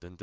[0.00, 0.14] Oh,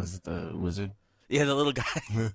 [0.00, 0.92] is it the wizard?
[1.28, 1.84] Yeah, the little guy.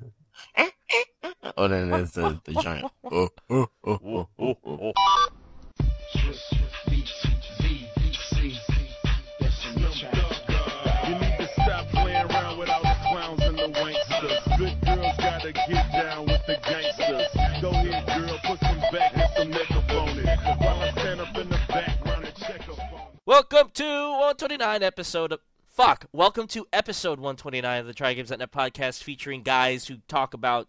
[1.55, 2.91] Oh, then there's the, the giant.
[3.03, 4.93] Oh, oh, oh, oh, oh, oh.
[11.05, 14.57] You need to stop playing around with all the clowns and the wanksters.
[14.57, 16.92] Good girls gotta get down with the gangsters.
[23.33, 26.05] Welcome to 129 episode of fuck.
[26.13, 30.67] Welcome to episode 129 of the Try Games Net podcast, featuring guys who talk about,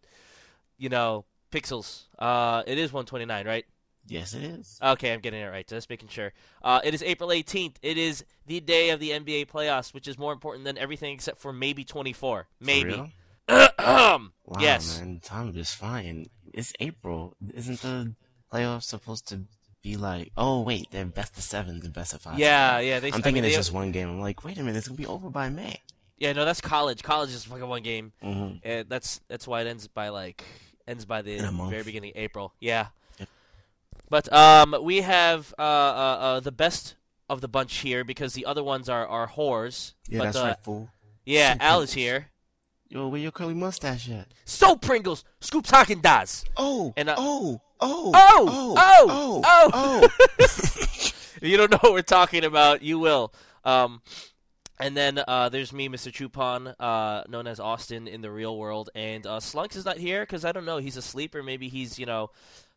[0.79, 2.05] you know, pixels.
[2.19, 3.67] Uh, it is 129, right?
[4.07, 4.79] Yes, it is.
[4.83, 5.69] Okay, I'm getting it right.
[5.69, 6.33] Just making sure.
[6.63, 7.75] Uh, it is April 18th.
[7.83, 11.41] It is the day of the NBA playoffs, which is more important than everything except
[11.41, 12.49] for maybe 24.
[12.61, 13.13] Maybe.
[13.77, 16.31] Wow, Wow, man, time is flying.
[16.55, 17.37] It's April.
[17.53, 18.15] Isn't the
[18.51, 19.41] playoffs supposed to
[19.85, 20.33] be like?
[20.37, 22.39] Oh wait, they're best of sevens and best of five.
[22.39, 22.99] Yeah, yeah.
[22.99, 24.09] They, I'm I thinking mean, it's just one game.
[24.09, 25.81] I'm like, wait a minute, it's gonna be over by May.
[26.19, 27.03] Yeah, no, that's college.
[27.03, 28.13] College is fucking one game.
[28.21, 30.43] hmm And that's that's why it ends by like
[30.89, 31.39] ends by the
[31.71, 32.55] very beginning of April.
[32.59, 32.87] Yeah.
[33.19, 33.29] Yep.
[34.11, 36.97] But um, we have uh, uh, uh, the best
[37.29, 39.93] of the bunch here because the other ones are are whores.
[40.09, 40.89] Yeah, but, that's uh, right, fool.
[41.25, 42.29] Yeah, So Al is here.
[42.89, 44.29] Yo, where your curly mustache at?
[44.45, 46.45] So Pringles, Scoops Haagen Dazs.
[46.57, 50.09] Oh, And, uh, oh, oh, Oh, oh, oh, oh,
[50.39, 53.35] If you don't know what we're talking about, you will.
[53.65, 54.01] Um,
[54.81, 56.11] and then uh, there's me, Mr.
[56.11, 60.23] Chupon, uh, known as Austin in the real world, and uh, Slunks is not here
[60.23, 60.79] because I don't know.
[60.79, 62.31] He's asleep, or maybe he's you know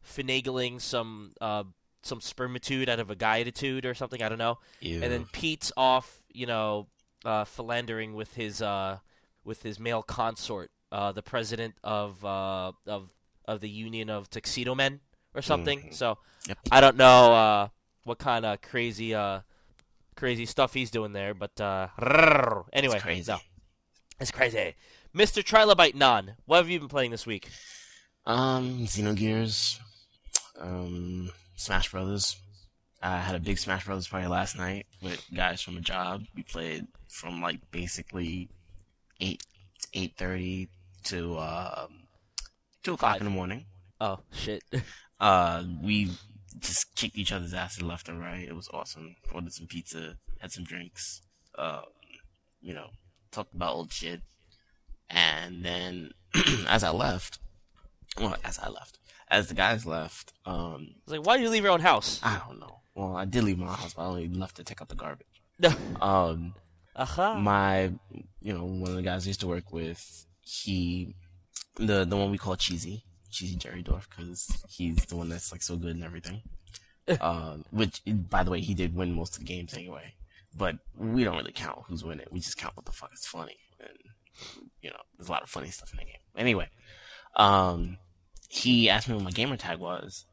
[0.05, 1.63] finagling some uh,
[2.03, 4.21] some spermitude out of a guyitude or something.
[4.21, 4.59] I don't know.
[4.81, 5.01] Ew.
[5.01, 6.87] And then Pete's off, you know,
[7.25, 8.97] uh, philandering with his uh,
[9.43, 13.09] with his male consort, uh, the president of uh, of
[13.47, 14.99] of the Union of Tuxedo Men
[15.33, 15.79] or something.
[15.89, 15.93] Mhm.
[15.93, 16.17] So
[16.47, 16.57] Yep.
[16.71, 17.67] I don't know uh,
[18.03, 19.41] what kind of crazy uh,
[20.15, 21.87] crazy stuff he's doing there, but uh,
[22.73, 23.31] anyway, It's crazy.
[23.31, 23.39] no,
[24.19, 24.75] it's crazy.
[25.15, 25.43] Mr.
[25.43, 27.47] Trilobite Non, what have you been playing this week?
[28.25, 29.79] Um, Xenogears,
[30.59, 32.37] um, Smash Brothers.
[33.01, 36.23] I had a big Smash Brothers party last night with guys from a job.
[36.35, 38.49] We played from like basically
[39.19, 39.43] eight
[39.93, 40.69] eight thirty
[41.05, 42.06] to um
[42.87, 43.65] two o'clock in the morning.
[43.99, 44.63] Oh shit!
[45.19, 46.11] Uh, we
[46.59, 48.47] just kicked each other's asses left and right.
[48.47, 49.15] It was awesome.
[49.33, 51.23] Ordered some pizza, had some drinks.
[51.57, 51.85] Um,
[52.61, 52.91] you know,
[53.31, 54.21] talked about old shit.
[55.09, 56.11] And then,
[56.67, 57.39] as I left,
[58.21, 61.49] well, as I left, as the guys left, um, I was like, why do you
[61.49, 62.19] leave your own house?
[62.21, 62.81] I don't know.
[62.93, 65.25] Well, I did leave my house, but I only left to take out the garbage.
[65.99, 66.53] Um,
[66.95, 67.39] Aha.
[67.39, 67.91] my,
[68.39, 71.15] you know, one of the guys I used to work with, he,
[71.75, 75.61] the the one we call Cheesy, Cheesy Jerry Dorf, because he's the one that's like
[75.61, 76.41] so good and everything.
[77.21, 80.13] um, which, by the way, he did win most of the games anyway.
[80.55, 82.25] But we don't really count who's winning.
[82.31, 83.97] We just count what the fuck is funny, and
[84.81, 86.21] you know, there's a lot of funny stuff in the game.
[86.35, 86.69] Anyway,
[87.35, 87.97] um,
[88.49, 90.25] he asked me what my gamer tag was,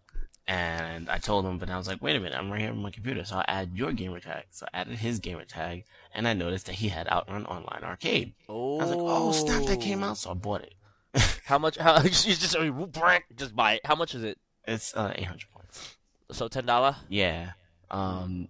[0.46, 2.78] and I told him, but I was like, wait a minute, I'm right here on
[2.78, 4.44] my computer, so I'll add your gamer tag.
[4.50, 8.34] So I added his gamer tag, and I noticed that he had Outrun Online Arcade.
[8.48, 8.78] Oh.
[8.78, 10.74] I was like, oh snap, that came out, so I bought it.
[11.44, 11.76] How much?
[11.76, 12.90] How you just I mean,
[13.36, 13.86] just buy it?
[13.86, 14.38] How much is it?
[14.66, 15.96] It's uh 800 points.
[16.32, 16.96] So ten dollar.
[17.08, 17.52] Yeah.
[17.90, 18.48] Um,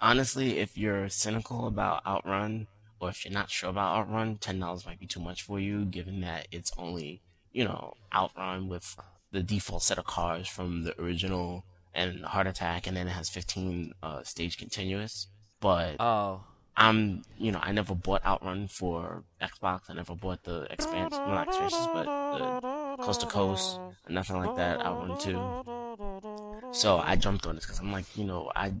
[0.00, 2.66] honestly, if you're cynical about Outrun,
[2.98, 5.84] or if you're not sure about Outrun, ten dollars might be too much for you,
[5.84, 7.20] given that it's only
[7.52, 8.96] you know Outrun with
[9.32, 13.28] the default set of cars from the original and Heart Attack, and then it has
[13.28, 15.26] 15 uh, stage continuous.
[15.60, 16.44] But Oh.
[16.80, 19.82] I'm, you know, I never bought Outrun for Xbox.
[19.90, 24.56] I never bought the expansion, well, not expansions, but the Coast to Coast, nothing like
[24.56, 24.80] that.
[24.80, 26.72] Outrun 2.
[26.72, 28.72] So I jumped on this because I'm like, you know, I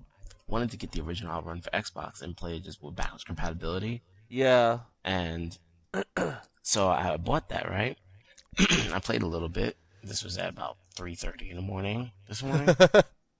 [0.48, 4.00] wanted to get the original Outrun for Xbox and play it just with backwards compatibility.
[4.30, 4.78] Yeah.
[5.04, 5.58] And
[6.62, 7.98] so I bought that, right?
[8.58, 9.76] I played a little bit.
[10.02, 12.74] This was at about 3.30 in the morning this morning.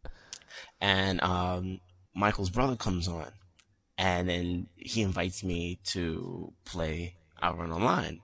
[0.82, 1.80] and um,
[2.14, 3.32] Michael's brother comes on.
[4.00, 8.20] And then he invites me to play Outrun Online.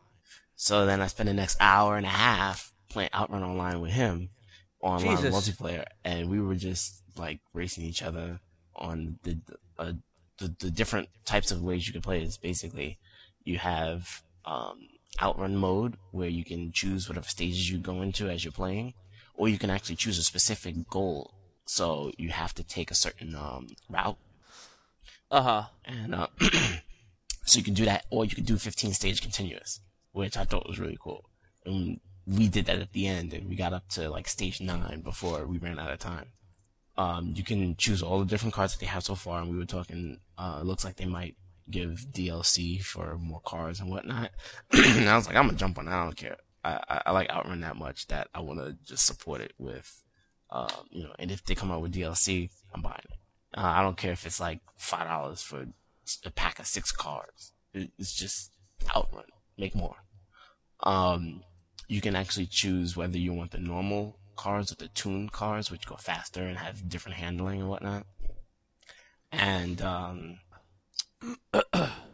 [0.54, 4.30] So then I spend the next hour and a half playing Outrun Online with him
[4.80, 5.34] online Jesus.
[5.34, 5.84] multiplayer.
[6.02, 8.40] And we were just like racing each other
[8.74, 9.38] on the,
[9.78, 9.92] uh,
[10.38, 12.98] the, the different types of ways you can play is basically
[13.44, 14.78] you have um,
[15.20, 18.94] outrun mode where you can choose whatever stages you go into as you're playing,
[19.34, 21.34] or you can actually choose a specific goal.
[21.66, 24.16] So you have to take a certain um, route,
[25.30, 25.64] Uh huh.
[25.84, 26.28] and uh,
[27.44, 29.80] so you can do that, or you can do 15 stage continuous,
[30.12, 31.28] which I thought was really cool.
[31.64, 35.00] And we did that at the end, and we got up to like stage nine
[35.02, 36.26] before we ran out of time.
[36.96, 39.58] Um, you can choose all the different cards that they have so far, and we
[39.58, 40.20] were talking.
[40.38, 41.36] Uh, looks like they might
[41.70, 44.30] give DLC for more cards and whatnot.
[44.72, 45.86] and I was like, I'm gonna jump on.
[45.86, 45.94] That.
[45.94, 46.36] I don't care.
[46.64, 50.02] I, I, I like Outrun that much that I want to just support it with,
[50.50, 51.12] um, you know.
[51.18, 53.15] And if they come out with DLC, I'm buying it.
[53.56, 55.66] Uh, I don't care if it's like five dollars for
[56.24, 57.52] a pack of six cards.
[57.72, 58.52] It's just
[58.94, 59.24] Outrun.
[59.58, 59.96] Make more.
[60.80, 61.42] Um,
[61.88, 65.86] you can actually choose whether you want the normal cards or the tuned cards, which
[65.86, 68.06] go faster and have different handling and whatnot.
[69.32, 70.38] And um,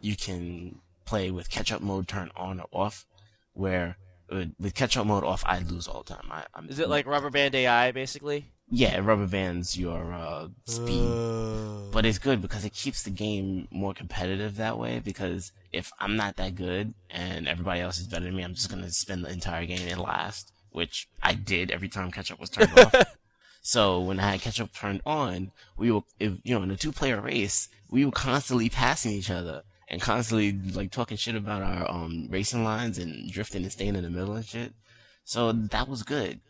[0.01, 3.05] you can play with catch-up mode turn on or off,
[3.53, 3.97] where
[4.31, 6.27] uh, with catch-up mode off, I lose all the time.
[6.31, 8.51] I, I'm, Is it like Rubber Band AI basically?
[8.75, 11.07] Yeah, it rubber bands your uh, speed,
[11.91, 14.99] but it's good because it keeps the game more competitive that way.
[14.99, 18.71] Because if I'm not that good and everybody else is better than me, I'm just
[18.71, 22.77] gonna spend the entire game in last, which I did every time catch-up was turned
[22.79, 22.95] off.
[23.65, 26.91] So when I had catch-up turned on, we were, if, you know, in a two
[26.91, 31.89] player race, we were constantly passing each other and constantly like talking shit about our
[31.89, 34.73] um racing lines and drifting and staying in the middle and shit.
[35.23, 36.41] So that was good.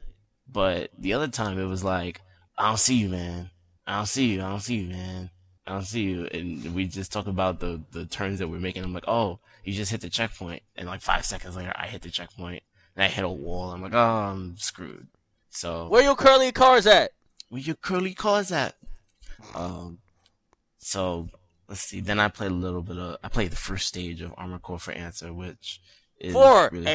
[0.52, 2.22] But the other time it was like,
[2.58, 3.50] I don't see you, man.
[3.88, 4.42] I don't see you.
[4.42, 5.30] I don't see you, man.
[5.66, 6.26] I don't see you.
[6.26, 8.84] And we just talk about the, the turns that we're making.
[8.84, 10.62] I'm like, oh, you just hit the checkpoint.
[10.76, 12.64] And like five seconds later, I hit the checkpoint
[12.96, 13.72] and I hit a wall.
[13.72, 15.08] I'm like, oh, I'm screwed.
[15.50, 17.12] So Where your curly cars at?
[17.50, 18.76] where your curly cars at?
[19.54, 20.00] Um,
[20.80, 21.30] so
[21.68, 22.00] let's see.
[22.00, 23.18] Then I played a little bit of.
[23.24, 25.80] I played the first stage of Armored Core for Answer, which
[26.20, 26.94] is For really cool.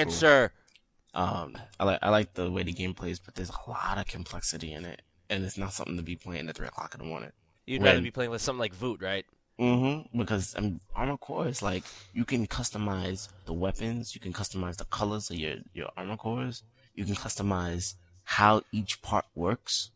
[1.19, 4.07] Um, I like I like the way the game plays, but there's a lot of
[4.07, 7.07] complexity in it, and it's not something to be playing at three o'clock in the
[7.07, 7.33] morning.
[7.67, 9.27] You'd When- rather be playing with something like Voot, right?
[9.59, 10.17] Mm-hmm.
[10.17, 11.83] Because I mean, Armored Core is like
[12.15, 16.63] you can customize the weapons, you can customize the colors of your your armor cores,
[16.95, 19.91] you can customize how each part works.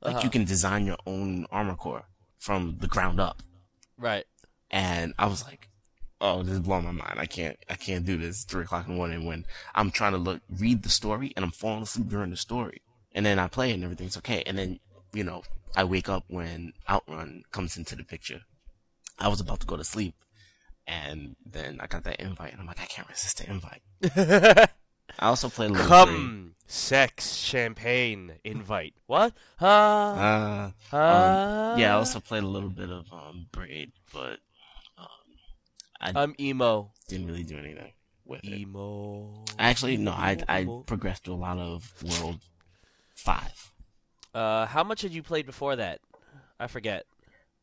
[0.00, 0.24] Like Uh-huh.
[0.24, 2.04] you can design your own armor core
[2.38, 3.42] from the ground up.
[3.96, 4.26] Right.
[4.70, 5.67] And I was like,
[6.20, 7.18] oh, this is blowing my mind.
[7.18, 9.44] I can't, I can't do this three o'clock in the morning when
[9.74, 12.82] I'm trying to look, read the story and I'm falling asleep during the story.
[13.12, 14.42] And then I play and everything's okay.
[14.46, 14.80] And then,
[15.12, 15.42] you know,
[15.76, 18.40] I wake up when Outrun comes into the picture.
[19.18, 20.14] I was about to go to sleep
[20.86, 23.82] and then I got that invite and I'm like, I can't resist the invite.
[25.18, 25.88] I also played a little.
[25.88, 28.94] Come, sex, champagne, invite.
[29.06, 29.32] What?
[29.60, 30.96] Uh, Uh, uh,
[31.72, 34.38] um, yeah, I also played a little bit of, um, Braid, but,
[36.00, 36.92] I I'm emo.
[37.08, 37.92] didn't really do anything
[38.24, 38.52] with it.
[38.60, 39.44] Emo.
[39.58, 42.38] Actually, no, I I progressed to a lot of World
[43.14, 43.72] Five.
[44.34, 46.00] Uh, how much had you played before that?
[46.60, 47.04] I forget.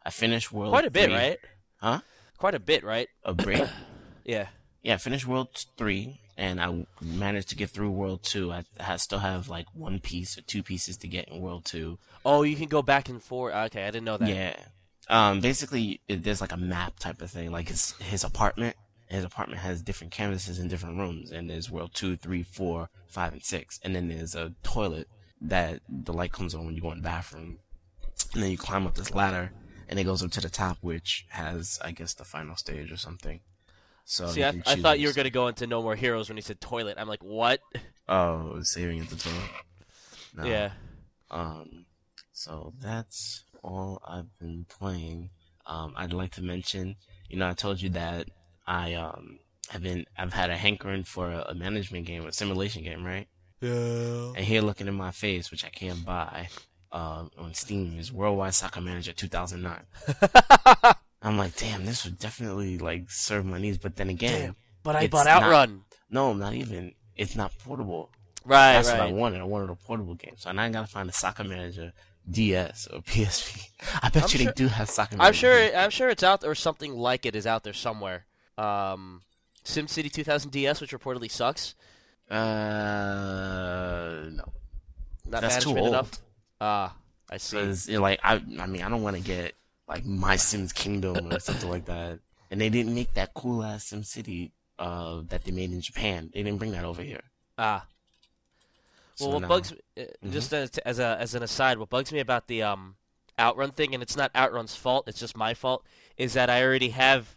[0.05, 1.13] I finished World Quite a bit, three.
[1.13, 1.37] right?
[1.77, 1.99] Huh?
[2.37, 3.07] Quite a bit, right?
[3.23, 3.63] A break.
[4.27, 4.47] Yeah.
[4.81, 8.51] yeah, I finished World Three, and I managed to get through World Two.
[8.51, 11.99] I, I still have like one piece or two pieces to get in World Two.
[12.25, 13.53] Oh, you can go back and forth.
[13.53, 14.27] Okay, I didn't know that.
[14.27, 14.55] Yeah.
[15.09, 15.39] Um.
[15.39, 17.51] Basically, it, there's like a map type of thing.
[17.51, 18.75] Like his his apartment.
[19.07, 23.33] His apartment has different canvases in different rooms, and there's World Two, Three, Four, Five,
[23.33, 23.79] and Six.
[23.83, 25.07] And then there's a toilet
[25.41, 27.59] that the light comes on when you go in the bathroom,
[28.33, 29.51] and then you climb up this ladder,
[29.87, 32.97] and it goes up to the top, which has, I guess, the final stage or
[32.97, 33.41] something.
[34.05, 36.37] So See, I, I thought you were going to go into No More Heroes when
[36.37, 36.97] you said toilet.
[36.97, 37.59] I'm like, what?
[38.07, 39.49] Oh, saving at the toilet.
[40.35, 40.45] No.
[40.45, 40.71] Yeah.
[41.31, 41.85] Um,
[42.33, 45.29] so that's all I've been playing.
[45.65, 46.95] Um, I'd like to mention,
[47.29, 48.27] you know, I told you that
[48.67, 52.83] I um have been I've had a hankering for a, a management game, a simulation
[52.83, 53.27] game, right?
[53.61, 54.33] Yeah.
[54.35, 56.49] And here, looking in my face, which I can't buy,
[56.91, 59.81] um, on Steam is Worldwide Soccer Manager 2009.
[61.21, 63.77] I'm like, damn, this would definitely like serve my needs.
[63.79, 64.55] But then again, Damn.
[64.83, 65.81] But I bought not- Outrun.
[66.11, 66.93] no, not even.
[67.15, 68.11] It's not portable.
[68.43, 69.41] Right, That's what I wanted.
[69.41, 70.35] I wanted a portable game.
[70.37, 71.91] So now I gotta find a Soccer Manager
[72.29, 73.69] DS or PSP.
[74.01, 75.17] I bet I'm you sure- they do have Soccer.
[75.19, 75.75] I'm sure.
[75.75, 78.25] I'm sure it's out there, or something like it is out there somewhere.
[78.57, 79.21] Um,
[79.63, 81.75] SimCity 2000 DS, which reportedly sucks.
[82.85, 84.43] Uh, no.
[85.27, 85.89] Not That's too old.
[85.89, 86.11] enough.
[86.61, 86.95] Ah,
[87.29, 87.97] I see.
[87.97, 89.53] Like I, I mean, I don't want to get
[89.87, 92.19] like My Sims Kingdom or something like that.
[92.51, 96.29] And they didn't make that cool ass SimCity uh that they made in Japan.
[96.33, 97.21] They didn't bring that over here.
[97.57, 97.85] Ah.
[99.19, 100.31] Well, So what now- bugs uh, Mm-hmm.
[100.31, 102.95] just as, as a as an aside, what bugs me about the um
[103.39, 105.85] Outrun thing, and it's not Outrun's fault, it's just my fault,
[106.17, 107.35] is that I already have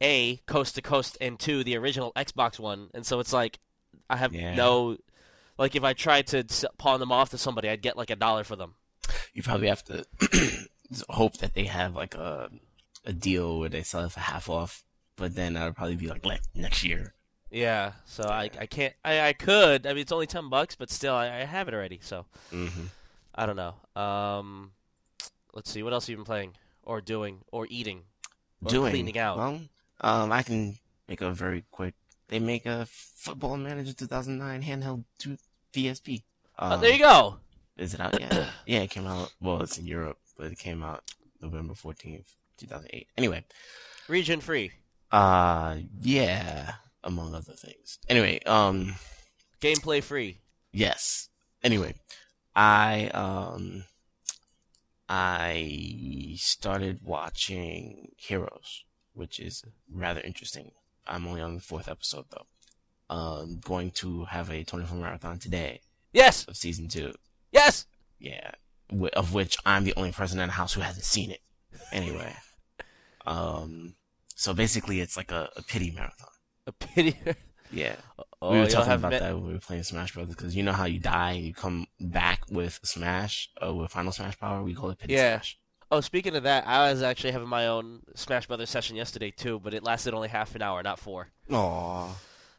[0.00, 3.58] a Coast to Coast and two the original Xbox One, and so it's like
[4.08, 4.54] I have Yeah.
[4.54, 4.96] no
[5.58, 6.44] like if I tried to
[6.78, 8.74] pawn them off to somebody, I'd get like a dollar for them.
[9.34, 10.04] you probably have to
[11.10, 12.50] hope that they have like a
[13.04, 14.84] a deal where they sell it for half off.
[15.16, 17.14] But then that'll probably be like next year.
[17.50, 19.86] Yeah, so I I can't I I could.
[19.86, 21.98] I mean, it's only ten bucks, but still, I, I have it already.
[22.02, 22.86] So hmm
[23.34, 23.74] I don't know.
[24.00, 24.72] Um,
[25.54, 26.52] let's see, what else have you been playing
[26.82, 28.02] or doing or eating?
[28.62, 29.38] Or Doing cleaning out.
[29.38, 29.60] Well,
[30.02, 30.76] um, I can
[31.08, 31.94] make a very quick.
[32.28, 35.38] They make a Football Manager 2009 handheld to
[35.72, 36.22] PSP.
[36.58, 37.36] Um, oh, there you go.
[37.78, 38.32] Is it out yet?
[38.66, 39.32] yeah, it came out.
[39.40, 41.02] Well, it's in Europe, but it came out
[41.40, 42.26] November 14th,
[42.58, 43.06] 2008.
[43.16, 43.44] Anyway,
[44.08, 44.72] Region free,
[45.10, 47.98] uh, yeah, among other things.
[48.08, 48.94] Anyway, um,
[49.60, 50.38] gameplay free.
[50.72, 51.28] yes.
[51.62, 51.94] Anyway,
[52.56, 53.84] I um,
[55.08, 60.70] I started watching Heroes, which is rather interesting.
[61.06, 62.46] I'm only on the fourth episode though.
[63.14, 65.80] Um, going to have a 24 marathon today
[66.12, 67.12] Yes, of season two.
[67.50, 67.86] yes.
[68.20, 68.52] Yeah,
[69.14, 71.40] of which I'm the only person in the house who hasn't seen it.
[71.90, 72.34] Anyway,
[73.26, 73.94] um,
[74.36, 76.28] so basically it's like a, a pity marathon.
[76.70, 77.16] A pity.
[77.72, 77.94] Yeah,
[78.42, 80.62] oh, we were talking about met- that when we were playing Smash Brothers because you
[80.64, 84.62] know how you die and you come back with Smash, uh, with Final Smash Power.
[84.64, 85.36] We call it pity Yeah.
[85.36, 85.58] Smash.
[85.92, 89.60] Oh, speaking of that, I was actually having my own Smash Brothers session yesterday too,
[89.60, 91.28] but it lasted only half an hour, not four.
[91.48, 92.10] Aww.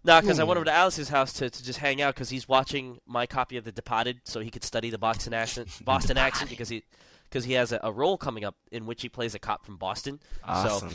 [0.03, 0.59] No, because I went Hmm.
[0.59, 3.63] over to Alice's house to, to just hang out because he's watching my copy of
[3.65, 5.69] The Departed, so he could study the Boston accent.
[5.85, 6.83] Boston accent because he
[7.29, 9.77] because he has a, a role coming up in which he plays a cop from
[9.77, 10.19] Boston.
[10.43, 10.89] Awesome.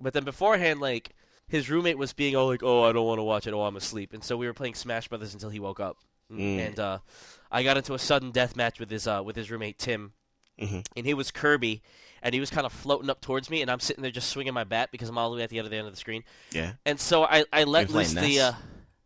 [0.00, 1.10] But then beforehand, like
[1.48, 3.52] his roommate was being all like, "Oh, I don't want to watch it.
[3.54, 5.98] Oh, I'm asleep." And so we were playing Smash Brothers until he woke up.
[6.32, 6.58] Mm.
[6.66, 6.98] And uh,
[7.52, 10.12] I got into a sudden death match with his uh, with his roommate Tim,
[10.60, 10.86] Mhm.
[10.96, 11.82] and he was Kirby,
[12.22, 14.54] and he was kind of floating up towards me, and I'm sitting there just swinging
[14.54, 16.24] my bat because I'm all the way at the other end of the screen.
[16.52, 16.72] Yeah.
[16.86, 18.52] And so I I let You're loose the uh,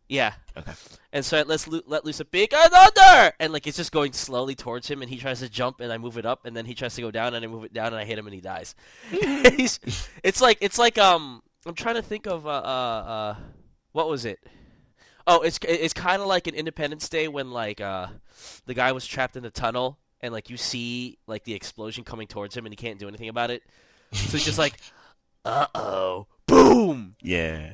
[0.07, 0.33] yeah.
[0.57, 0.71] Okay.
[1.11, 4.13] And so I let, loo- let loose a big another, and like it's just going
[4.13, 6.65] slowly towards him, and he tries to jump, and I move it up, and then
[6.65, 8.33] he tries to go down, and I move it down, and I hit him, and
[8.33, 8.75] he dies.
[10.23, 13.35] It's like it's like um I'm trying to think of uh uh, uh
[13.91, 14.39] what was it?
[15.27, 18.07] Oh, it's it's kind of like an Independence Day when like uh
[18.65, 22.27] the guy was trapped in the tunnel, and like you see like the explosion coming
[22.27, 23.63] towards him, and he can't do anything about it.
[24.11, 24.79] So he's just like,
[25.45, 27.73] uh oh, boom Yeah.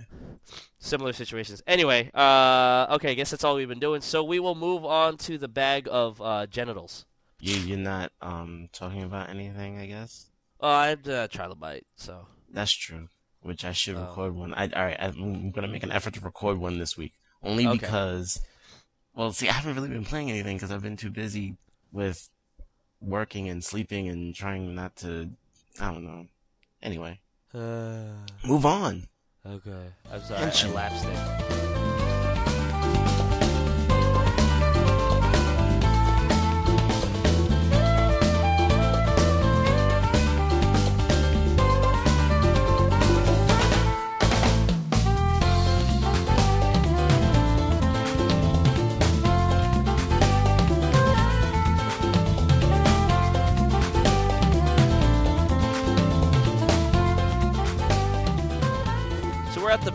[0.80, 1.62] similar situations.
[1.66, 4.02] Anyway, uh, okay, I guess that's all we've been doing.
[4.02, 7.06] So we will move on to the bag of uh, genitals.
[7.40, 10.30] You you're not um talking about anything, I guess.
[10.60, 13.10] Oh, I had uh, trilobite, so That's true.
[13.46, 14.02] Which I should Oh.
[14.02, 14.56] record one.
[14.56, 14.98] I all right.
[15.00, 17.78] I'm gonna make an effort to record one this week, only Okay.
[17.78, 18.42] because.
[19.14, 21.56] Well, see, I haven't really been playing anything because I've been too busy
[21.92, 22.28] with
[23.00, 25.30] working and sleeping and trying not to.
[25.80, 26.26] I don't know.
[26.82, 27.20] Anyway,
[27.54, 29.08] uh, move on.
[29.46, 29.92] okay.
[30.12, 30.52] I'm sorry.
[30.52, 31.65] I lapsed there.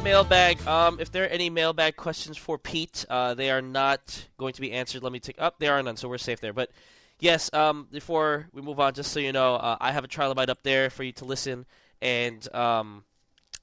[0.03, 0.67] Mailbag.
[0.67, 4.61] Um, if there are any mailbag questions for Pete, uh, they are not going to
[4.61, 5.03] be answered.
[5.03, 5.59] Let me take up.
[5.59, 6.53] there are none, so we're safe there.
[6.53, 6.71] But
[7.19, 10.49] yes, um, before we move on, just so you know, uh, I have a trilobite
[10.49, 11.67] up there for you to listen,
[12.01, 13.05] and um,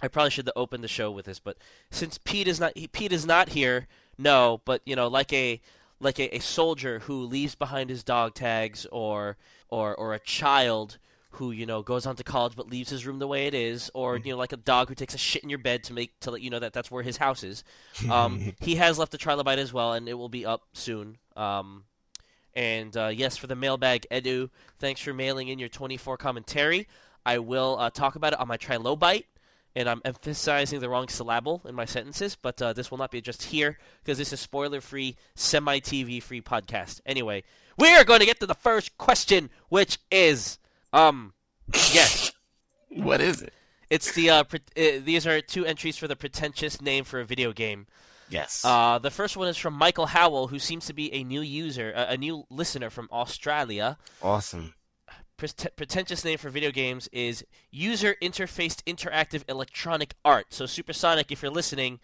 [0.01, 1.57] I probably should have opened the show with this, but
[1.89, 4.61] since Pete is not he, Pete is not here, no.
[4.63, 5.59] But you know, like a
[5.99, 9.37] like a, a soldier who leaves behind his dog tags, or
[9.69, 10.99] or or a child
[11.37, 13.89] who you know goes on to college but leaves his room the way it is,
[13.93, 16.19] or you know like a dog who takes a shit in your bed to make
[16.19, 17.63] to let you know that that's where his house is.
[18.09, 21.17] Um, he has left a trilobite as well, and it will be up soon.
[21.35, 21.83] Um,
[22.55, 26.87] and uh, yes, for the mailbag, Edu, thanks for mailing in your 24 commentary.
[27.25, 29.25] I will uh, talk about it on my trilobite,
[29.75, 33.19] and I'm emphasizing the wrong syllable in my sentences, but uh, this will not be
[33.19, 37.01] addressed here because this is spoiler-free, semi-TV-free podcast.
[37.05, 37.43] Anyway,
[37.77, 40.57] we are going to get to the first question, which is,
[40.97, 41.33] um,
[41.93, 42.31] yes,
[42.89, 43.53] What is it?
[43.89, 47.25] it's the uh, pre- uh, these are two entries for the pretentious name for a
[47.25, 47.87] video game.
[48.29, 48.61] Yes.
[48.65, 51.93] Uh, the first one is from Michael Howell, who seems to be a new user,
[51.95, 53.97] uh, a new listener from Australia.
[54.21, 54.73] awesome.
[55.37, 60.47] Pret- pretentious name for video games is User Interfaced Interactive Electronic Art.
[60.49, 61.99] So, Supersonic, if you're listening,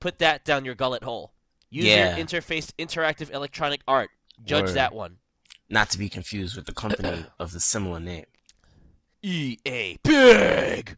[0.00, 1.32] put that down your gullet hole.
[1.68, 2.16] User Yeah.
[2.16, 4.10] Interfaced Interactive Electronic Art.
[4.44, 4.74] Judge Word.
[4.76, 5.16] that one.
[5.68, 8.26] Not to be confused with the company of the similar name.
[9.22, 10.96] EA Big.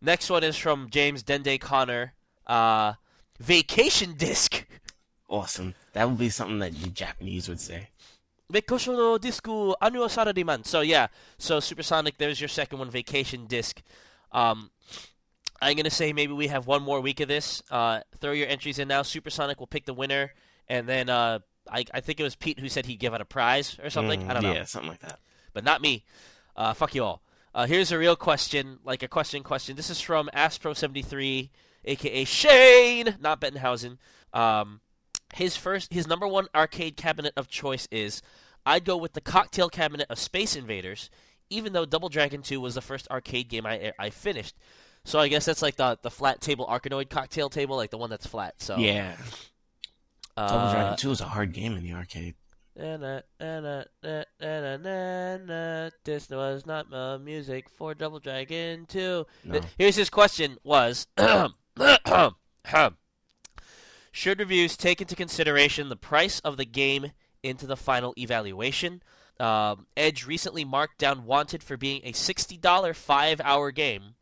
[0.00, 2.14] Next one is from James Dende Connor.
[2.46, 2.94] Uh,
[3.38, 4.66] Vacation Disc.
[5.28, 5.74] Awesome.
[5.92, 7.88] That would be something that the Japanese would say.
[8.50, 9.14] Vacation no
[9.80, 10.66] annual Saradiman.
[10.66, 11.06] So yeah,
[11.38, 13.80] so Supersonic, there's your second one, Vacation Disc.
[14.30, 14.70] Um,
[15.62, 17.62] I'm gonna say maybe we have one more week of this.
[17.70, 19.02] Uh, throw your entries in now.
[19.02, 20.32] Supersonic will pick the winner,
[20.68, 21.38] and then uh,
[21.70, 24.22] I, I think it was Pete who said he'd give out a prize or something.
[24.24, 25.20] Mm, I don't know, Yeah, something like that.
[25.54, 26.04] but not me.
[26.56, 27.22] Uh, fuck you all.
[27.54, 29.76] Uh, here's a real question, like a question question.
[29.76, 31.50] This is from Aspro73,
[31.84, 33.98] aka Shane, not Bettenhausen.
[34.32, 34.80] Um,
[35.34, 38.22] his first, his number one arcade cabinet of choice is
[38.64, 41.10] I'd go with the cocktail cabinet of Space Invaders,
[41.50, 44.54] even though Double Dragon 2 was the first arcade game I I finished.
[45.04, 48.08] So I guess that's like the the flat table Arkanoid cocktail table, like the one
[48.10, 48.54] that's flat.
[48.58, 49.16] So Yeah.
[50.36, 52.34] uh, Double Dragon 2 is a hard game in the arcade.
[56.04, 59.26] This was not uh, music for Double Dragon 2.
[59.44, 59.60] No.
[59.76, 61.06] Here's his question was
[64.12, 67.12] Should reviews take into consideration the price of the game
[67.42, 69.02] into the final evaluation?
[69.40, 74.14] Um, Edge recently marked down Wanted for being a $60 five hour game,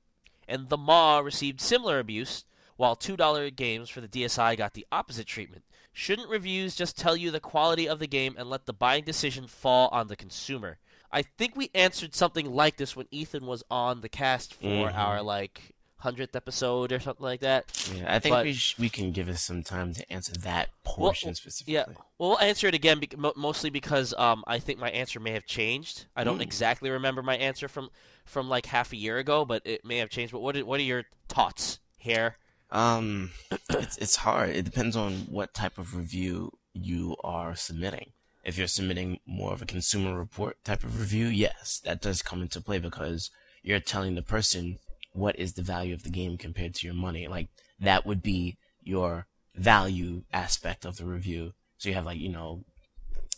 [0.49, 2.45] and The Maw received similar abuse,
[2.77, 5.65] while $2 games for the DSi got the opposite treatment.
[5.93, 9.47] Shouldn't reviews just tell you the quality of the game and let the buying decision
[9.47, 10.79] fall on the consumer?
[11.13, 14.95] I think we answered something like this when Ethan was on the cast for Mhm.
[14.97, 17.67] our like hundredth episode or something like that.
[17.95, 20.71] Yeah, I think But- we sh- we can give us some time to answer that
[20.83, 21.75] portion specifically.
[21.75, 21.85] Yeah,
[22.19, 25.45] well, we'll answer it again, mo- mostly because um, I think my answer may have
[25.45, 26.07] changed.
[26.17, 26.43] I don't Mm.
[26.43, 27.91] exactly remember my answer from
[28.25, 30.33] from like half a year ago, but it may have changed.
[30.33, 32.39] But what are, what are your thoughts here?
[32.73, 33.31] Um,
[33.71, 34.51] it's it's hard.
[34.51, 38.13] It depends on what type of review you are submitting.
[38.45, 42.43] If you're submitting more of a consumer report type of review, yes, that does come
[42.43, 43.31] into play because
[43.63, 44.79] you're telling the person
[45.13, 47.29] what is the value of the game compared to your money.
[47.29, 47.49] Like
[47.79, 51.53] that would be your value aspect of the review.
[51.79, 52.65] So you have like, you know,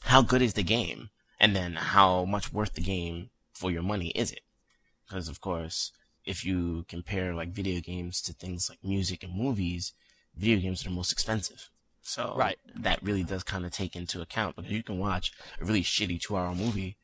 [0.02, 1.10] how good is the game?
[1.40, 4.42] And then how much worth the game for your money is it?
[5.06, 5.92] Because of course,
[6.24, 9.92] if you compare like video games to things like music and movies,
[10.36, 11.68] video games are the most expensive.
[12.02, 12.58] So Right.
[12.74, 16.20] that really does kind of take into account because you can watch a really shitty
[16.20, 16.96] two hour movie,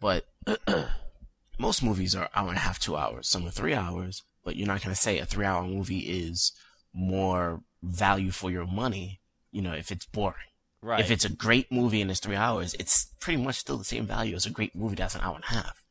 [0.00, 0.26] but
[1.58, 3.28] most movies are hour and a half, two hours.
[3.28, 6.52] Some are three hours, but you're not going to say a three hour movie is
[6.94, 9.20] more value for your money,
[9.52, 10.36] you know, if it's boring.
[10.80, 11.00] Right.
[11.00, 14.06] If it's a great movie and it's three hours, it's pretty much still the same
[14.06, 15.84] value as a great movie that's an hour and a half.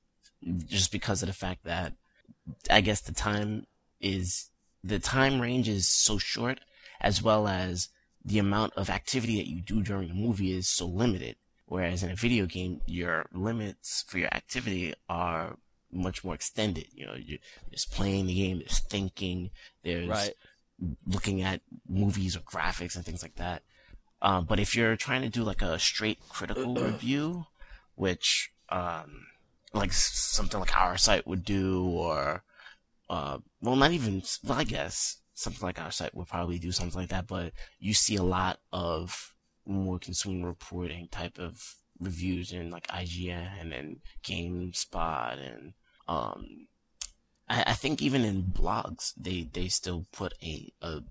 [0.66, 1.94] Just because of the fact that
[2.70, 3.66] I guess the time
[4.00, 4.50] is
[4.84, 6.60] the time range is so short,
[7.02, 7.90] as well as
[8.24, 11.36] the amount of activity that you do during a movie is so limited.
[11.66, 15.58] Whereas in a video game, your limits for your activity are
[15.92, 16.88] much more extended.
[16.94, 17.40] You know, you're
[17.72, 19.52] just playing the game, there's thinking,
[19.84, 20.34] there's right.
[21.06, 23.64] looking at movies or graphics and things like that.
[24.22, 27.46] Um, but if you're trying to do like a straight critical review,
[27.96, 29.28] which um,
[29.78, 32.44] like something like our site would do, or
[33.10, 37.00] uh, well, not even well, I guess something like our site would probably do something
[37.00, 37.28] like that.
[37.28, 39.34] But you see a lot of
[39.66, 45.74] more consumer reporting type of reviews in like IGN and then GameSpot and
[46.08, 46.68] um,
[47.50, 51.02] I, I think even in blogs they they still put a a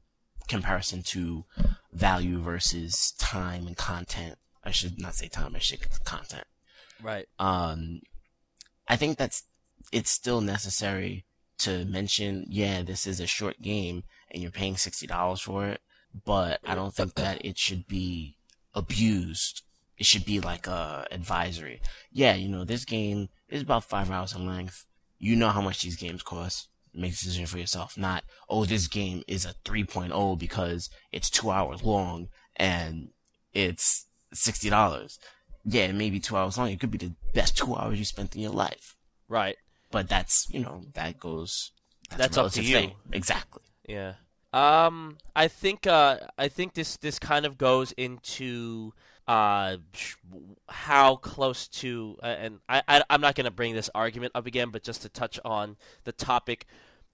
[0.49, 1.45] comparison to
[1.93, 4.37] value versus time and content.
[4.63, 6.45] I should not say time, I should say content.
[7.03, 7.27] Right.
[7.39, 8.01] Um,
[8.89, 9.45] I think that's,
[9.93, 11.25] it's still necessary
[11.59, 15.81] to mention, yeah, this is a short game and you're paying $60 for it,
[16.25, 18.37] but I don't think that it should be
[18.75, 19.63] abused.
[19.99, 21.81] It should be like a advisory.
[22.13, 24.85] Yeah, you know, this game is about five hours in length.
[25.19, 26.69] You know how much these games cost.
[26.93, 27.97] Make a decision for yourself.
[27.97, 33.09] Not, oh, this game is a 3.0 because it's two hours long and
[33.53, 35.19] it's $60.
[35.69, 36.71] Yeah, maybe two hours long.
[36.71, 38.97] It could be the best two hours you spent in your life.
[39.29, 39.57] Right.
[39.91, 41.73] But that's, you know, that goes,
[42.17, 42.75] That's a up to you.
[42.75, 42.93] thing.
[43.13, 43.63] Exactly.
[43.89, 44.15] Yeah.
[44.53, 48.93] Um, I think uh, I think this this kind of goes into
[49.29, 49.77] uh
[50.69, 54.47] how close to uh, and I, I I'm not going to bring this argument up
[54.47, 56.67] again, but just to touch on the topic,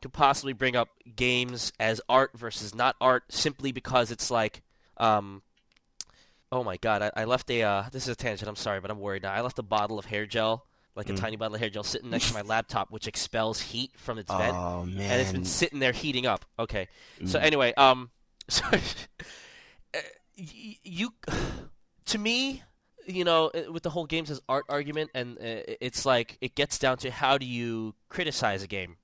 [0.03, 4.63] to possibly bring up games as art versus not art, simply because it's like
[4.99, 5.43] um.
[6.53, 8.91] Oh my god, I, I left a uh, this is a tangent, I'm sorry, but
[8.91, 9.33] I'm worried now.
[9.33, 11.17] I left a bottle of hair gel, like a Mm.
[11.21, 14.31] tiny bottle of hair gel sitting next to my laptop which expels heat from its
[14.33, 15.11] vent Oh, man.
[15.11, 16.45] and it's been sitting there heating up.
[16.59, 16.89] Okay.
[17.25, 17.43] So Mm.
[17.43, 18.11] anyway, um,
[18.49, 18.65] so
[19.95, 19.99] uh,
[20.37, 21.13] you,
[22.07, 22.63] to me,
[23.07, 26.55] you know, uh, with the whole games as art argument, and uh, it's like it
[26.55, 28.97] gets down to how do you criticize a game,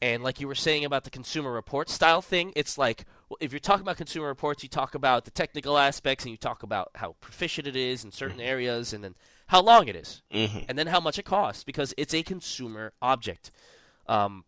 [0.00, 3.04] and like you were saying about the consumer report style thing, it's like
[3.40, 6.62] if you're talking about consumer reports, you talk about the technical aspects, and you talk
[6.62, 9.14] about how proficient it is in certain areas, and then
[9.48, 12.92] how long it is hmm and then how much it costs because it's a consumer
[13.02, 13.50] object.
[14.06, 14.44] Um,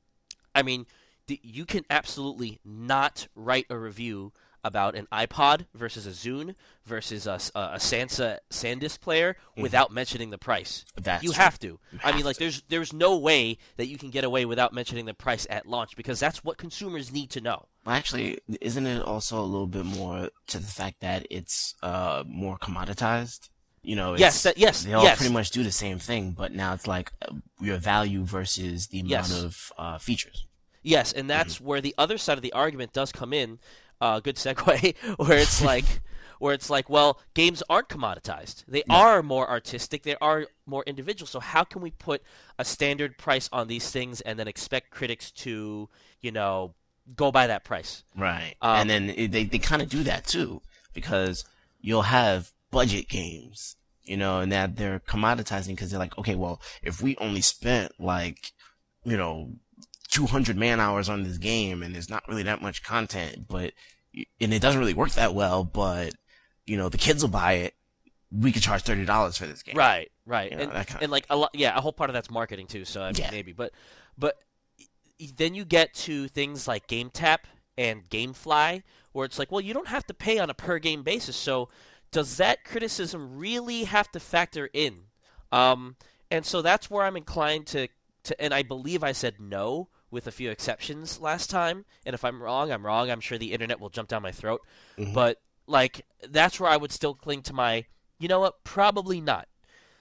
[0.54, 0.86] I mean,
[1.26, 4.32] the, you can absolutely not write a review
[4.64, 10.30] about an iPod versus a Zune versus a, a, a Sansa SanDisk player without mentioning
[10.30, 10.84] the price.
[10.96, 11.66] That's you have to.
[11.66, 12.40] You I mean, have like to.
[12.44, 15.96] there's there's no way that you can get away without mentioning the price at launch
[15.96, 17.66] because that's what consumers need to know.
[17.84, 22.22] Well, actually, isn't it also a little bit more to the fact that it's uh
[22.26, 23.48] more commoditized?
[23.84, 25.18] You know, Yes, it's, that- yes, they all yes.
[25.18, 29.00] pretty much do the same thing, but now it's like uh, your value versus the
[29.00, 29.42] amount Yes.
[29.42, 30.46] of uh, features.
[30.84, 33.58] Yes, and that's where the other side of the argument does come in.
[34.02, 35.84] Uh, good segue, where it's like,
[36.40, 38.64] where it's like, well, games aren't commoditized.
[38.66, 40.02] They are more artistic.
[40.02, 41.28] They are more individual.
[41.28, 42.20] So how can we put
[42.58, 45.88] a standard price on these things and then expect critics to,
[46.20, 46.74] you know,
[47.14, 48.02] go by that price?
[48.16, 48.56] Right.
[48.60, 50.62] Um, and then they they kind of do that too
[50.92, 51.44] because
[51.80, 56.60] you'll have budget games, you know, and that they're commoditizing because they're like, okay, well,
[56.82, 58.52] if we only spent like,
[59.04, 59.52] you know,
[60.12, 63.72] 200 man hours on this game and there's not really that much content, but
[64.40, 66.12] and it doesn't really work that well, but
[66.66, 67.74] you know, the kids will buy it.
[68.30, 69.74] We could charge thirty dollars for this game.
[69.76, 70.72] Right, right, You know, and
[71.02, 72.84] of- like a lot, yeah, a whole part of that's marketing too.
[72.84, 73.30] So I mean, Yeah.
[73.30, 73.72] maybe, but
[74.18, 74.36] but
[75.36, 77.38] then you get to things like GameTap
[77.78, 81.02] and GameFly, where it's like, well, you don't have to pay on a per game
[81.02, 81.36] basis.
[81.36, 81.68] So
[82.10, 85.04] does that criticism really have to factor in?
[85.50, 85.96] Um,
[86.30, 87.88] and so that's where I'm inclined to
[88.24, 91.84] to, and I believe I said no with a few exceptions last time.
[92.06, 93.10] And if I'm wrong, I'm wrong.
[93.10, 94.60] I'm sure the internet will jump down my throat.
[94.96, 95.14] Mhm.
[95.14, 97.86] But like that's where I would still cling to my.
[98.20, 98.62] You know what?
[98.62, 99.48] Probably not.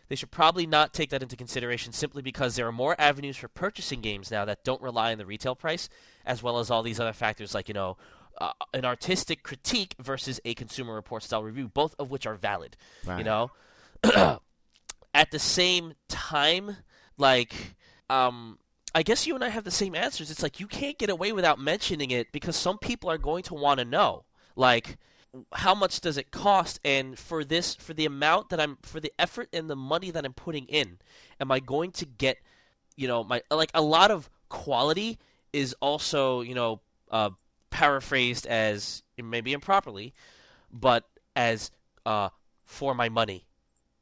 [0.10, 3.48] They should probably not take that into consideration simply because there are more avenues for
[3.48, 5.88] purchasing games now that don't rely on the retail price,
[6.26, 7.98] as well as all these other factors like you know.
[8.38, 12.76] Uh, an artistic critique versus a consumer report style review, both of which are valid.
[13.20, 13.52] You know,
[15.14, 16.78] at the same time,
[17.18, 17.54] like,
[18.10, 18.58] um,
[18.94, 20.30] I guess you and I have the same answers.
[20.32, 23.54] It's like you can't get away without mentioning it because some people are going to
[23.54, 24.26] want to know,
[24.56, 24.98] like,
[25.54, 26.80] how much does it cost?
[26.84, 30.26] And for this, for the amount that I'm, for the effort and the money that
[30.26, 30.98] I'm putting in,
[31.40, 32.38] am I going to get,
[32.98, 35.18] you know, my like a lot of quality
[35.54, 37.30] is also, you know, uh,
[37.70, 40.14] paraphrased as maybe improperly,
[40.72, 41.72] but as
[42.06, 42.28] uh,
[42.66, 43.46] for my money.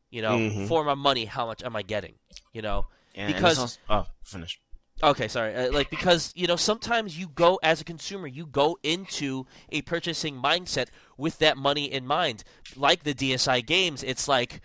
[0.10, 0.68] You know, Mhm.
[0.68, 2.16] for my money, how much am I getting?
[2.54, 4.60] You know, And- and because- also- oh, finish.
[5.02, 5.56] Okay, sorry.
[5.56, 9.82] Uh, like because you know sometimes you go as a consumer, you go into a
[9.84, 12.44] purchasing mindset with that money in mind.
[12.76, 14.62] Like the DSi games, it's like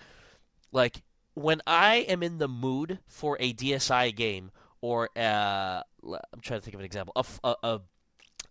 [0.73, 1.03] like
[1.35, 6.65] when I am in the mood for a DSi game or uh I'm trying to
[6.65, 7.13] think of an example.
[7.17, 7.81] A, a- a-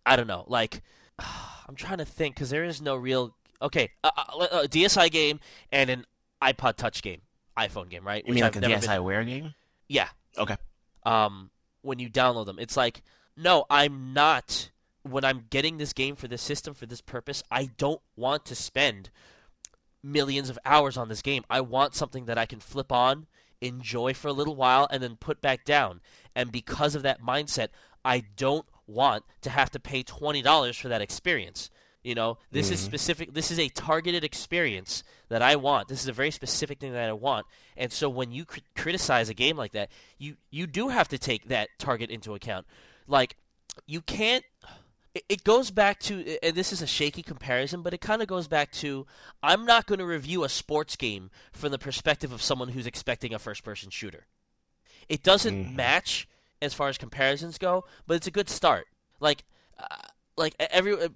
[0.05, 0.81] I don't know, like
[1.67, 5.39] I'm trying to think cuz there is no real Okay, a, a, DSi game
[5.71, 6.05] and an
[6.41, 7.21] iPod Touch game,
[7.57, 8.21] iPhone game, right?
[8.27, 9.53] You mean like a DSiWare game?
[9.87, 10.57] Yeah, Okay.
[11.05, 11.49] um,
[11.83, 12.57] when you download them.
[12.57, 13.03] It's like,
[13.37, 14.71] no, I'm not.
[15.03, 18.55] When I'm getting this game for this system for this purpose, I don't want to
[18.55, 19.09] spend
[20.01, 21.43] millions of hours on this game.
[21.49, 23.27] I want something that I can flip on,
[23.61, 26.01] enjoy for a little while, and then put back down.
[26.35, 27.67] And because of that mindset,
[28.03, 31.69] I don't want to have to pay twenty dollars for that experience.
[32.03, 32.85] You know, this is Mhm.
[32.85, 33.33] specific.
[33.33, 35.87] This is a targeted experience that I want.
[35.87, 37.45] This is a very specific thing that I want.
[37.77, 41.17] And so when you cr- criticize a game like that, you you do have to
[41.17, 42.67] take that target into account.
[43.07, 43.37] Like
[43.87, 44.43] you can't.
[45.15, 48.27] It, it goes back to, and this is a shaky comparison, but it kind of
[48.27, 49.05] goes back to
[49.41, 53.33] I'm not going to review a sports game from the perspective of someone who's expecting
[53.33, 54.25] a first-person shooter.
[55.07, 55.75] It doesn't Mhm.
[55.75, 56.27] match
[56.61, 58.87] as far as comparisons go, but it's a good start.
[59.19, 59.43] Like,
[59.77, 59.85] uh,
[60.37, 61.09] like every uh,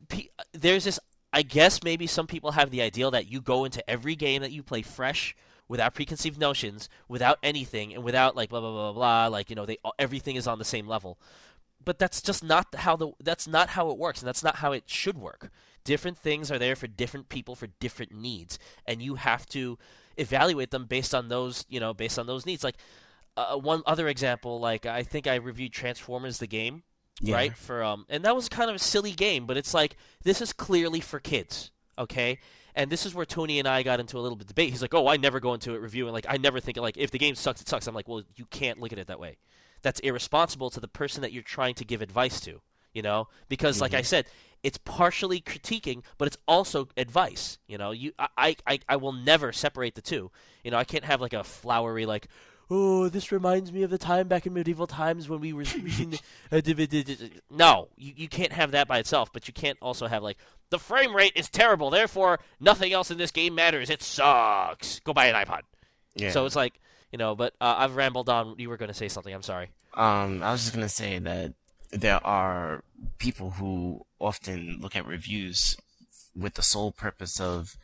[0.54, 1.00] there's this.
[1.34, 4.52] I guess maybe some people have the ideal that you go into every game that
[4.52, 5.36] you play fresh,
[5.68, 9.28] without preconceived notions, without anything, and without like blah blah blah blah.
[9.28, 11.18] blah like you know, they everything is on the same level.
[11.84, 14.72] But that's just not how the that's not how it works, and that's not how
[14.72, 15.52] it should work.
[15.84, 19.78] Different things are there for different people for different needs, and you have to
[20.18, 22.64] evaluate them based on those you know based on those needs.
[22.64, 22.78] Like
[23.38, 26.84] uh, one other example, like I think I reviewed Transformers the game,
[27.22, 27.36] Yeah.
[27.36, 27.58] right?
[27.58, 30.54] For um, and that was kind of a silly game, but it's like this is
[30.54, 32.40] clearly for kids, okay?
[32.76, 34.70] And this is where Tony and I got into a little bit of debate.
[34.70, 37.10] He's like, "Oh, I never go into it reviewing like I never think like if
[37.10, 39.38] the game sucks, it sucks." I'm like, "Well, you can't look at it that way.
[39.82, 42.62] That's irresponsible to the person that you're trying to give advice to,
[42.94, 43.28] you know?
[43.50, 44.26] Because like I said,
[44.64, 47.58] it's partially critiquing, but it's also advice.
[47.68, 50.30] You know, you I, I I will never separate the two.
[50.64, 52.28] You know, I can't have like a flowery like."
[52.70, 56.20] Oh, this reminds me of the time back in medieval times when we were reading.
[57.50, 60.38] no, you, you can't have that by itself, but you can't also have like
[60.70, 63.90] the frame rate is terrible, therefore nothing else in this game matters.
[63.90, 65.00] It sucks.
[65.00, 65.62] Go buy an iPod.
[66.16, 66.32] Yeah.
[66.32, 66.80] So it's like
[67.12, 68.56] you know, but uh, I've rambled on.
[68.58, 69.34] You were going to say something.
[69.34, 69.70] I'm sorry.
[69.94, 71.54] Um, I was just gonna say that
[71.92, 72.84] there are
[73.18, 75.78] people who often look at reviews
[76.36, 77.78] with the sole purpose of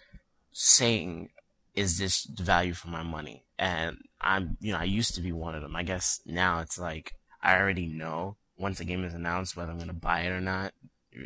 [0.52, 1.30] saying,
[1.76, 3.44] is this the value for my money?
[3.58, 5.76] And I'm, you know, I used to be one of them.
[5.76, 9.78] I guess now it's like, I already know once a game is announced whether I'm
[9.78, 10.74] going to buy it or not.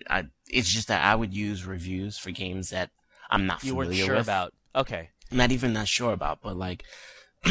[0.10, 2.90] I, it's just that I would use reviews for games that
[3.30, 4.26] I'm not You familiar weren't sure with.
[4.26, 4.54] about.
[4.76, 5.10] Okay.
[5.32, 6.84] not even not sure about, but like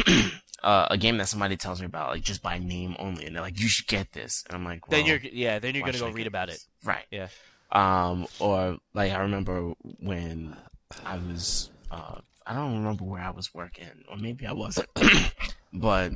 [0.62, 3.42] uh, a game that somebody tells me about, like just by name only, and they're
[3.42, 5.58] like, "You should get this," and I'm like, Then you're yeah.
[5.58, 6.58] Then you're gonna go I read about it.
[6.84, 7.04] right?
[7.10, 7.28] Yeah.
[7.72, 10.56] Um, or like I remember when
[11.04, 14.88] I was, uh, I don't remember where I was working, or maybe I wasn't,
[15.72, 16.12] but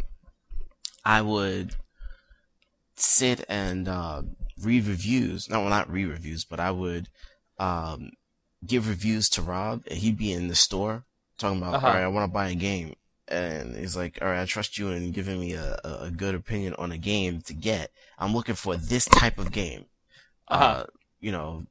[1.04, 1.74] I would
[2.96, 4.22] sit and uh,
[4.62, 5.48] read reviews.
[5.48, 7.08] No, well, not read reviews, but I would
[7.58, 8.12] um,
[8.64, 11.04] give reviews to Rob, and he'd be in the store
[11.38, 11.86] talking about, Uh-huh.
[11.86, 12.94] all right, I want to buy a game.
[13.28, 16.74] And he's like, all right, I trust you in giving me a, a, good opinion
[16.78, 17.92] on a game to get.
[18.18, 19.84] I'm looking for this type of game.
[20.48, 20.84] uh Uh-huh.
[21.20, 21.64] you know,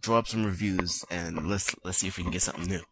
[0.00, 2.82] draw up some reviews and let's let's see if we can get something new.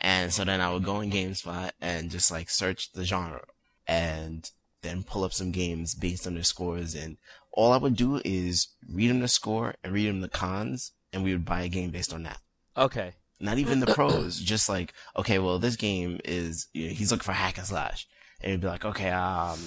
[0.00, 3.44] And so then I would go in GameSpot and just like search the genre
[3.86, 4.50] and
[4.82, 6.94] then pull up some games based on their scores.
[6.94, 7.16] And
[7.52, 11.24] all I would do is read them the score and read them the cons, and
[11.24, 12.40] we would buy a game based on that.
[12.76, 13.12] Okay.
[13.40, 17.24] Not even the pros, just like, okay, well, this game is, you know, he's looking
[17.24, 18.06] for hack and slash.
[18.40, 19.58] And he'd be like, okay, um,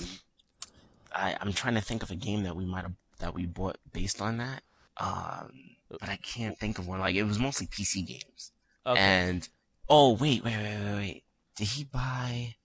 [1.13, 3.77] I, I'm trying to think of a game that we might have, that we bought
[3.91, 4.61] based on that.
[4.97, 5.51] Um,
[5.89, 6.99] but I can't think of one.
[6.99, 8.51] Like, it was mostly PC games.
[8.85, 8.99] Okay.
[8.99, 9.49] And,
[9.89, 11.23] oh, wait, wait, wait, wait, wait.
[11.55, 12.55] Did he buy,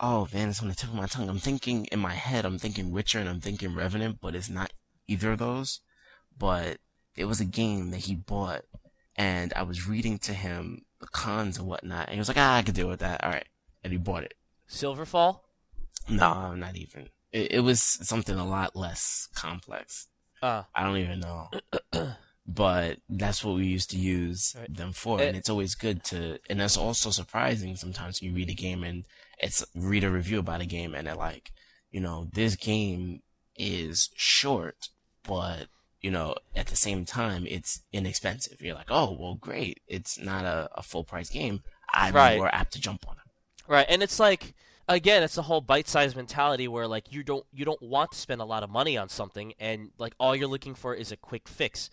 [0.00, 1.28] oh man, it's on the tip of my tongue.
[1.28, 4.72] I'm thinking, in my head, I'm thinking Witcher and I'm thinking Revenant, but it's not
[5.06, 5.80] either of those.
[6.36, 6.78] But
[7.16, 8.64] it was a game that he bought
[9.18, 12.56] and I was reading to him the cons and whatnot, and he was like, "Ah,
[12.56, 13.46] I could deal with that." All right,
[13.82, 14.34] and he bought it.
[14.70, 15.40] Silverfall.
[16.08, 17.08] No, not even.
[17.32, 20.06] It, it was something a lot less complex.
[20.40, 20.62] Uh.
[20.74, 21.50] I don't even know.
[22.48, 24.74] but that's what we used to use Right.
[24.74, 25.24] them for, Eh.
[25.26, 26.40] and it's always good to.
[26.48, 29.04] And that's also surprising sometimes you read a game and
[29.38, 31.52] it's read a review about a game, and they're like,
[31.90, 33.20] you know, this game
[33.54, 34.88] is short,
[35.22, 35.68] but
[36.00, 38.60] you know, at the same time, it's inexpensive.
[38.62, 39.82] You're like, oh, well, great.
[39.88, 41.64] It's not a, a full price game.
[41.92, 42.36] I'm Right.
[42.38, 43.22] more apt to jump on it.
[43.66, 44.54] Right, and it's like
[44.88, 48.40] again, it's the whole bite-sized mentality where like you don't you don't want to spend
[48.40, 51.46] a lot of money on something, and like all you're looking for is a quick
[51.48, 51.90] fix.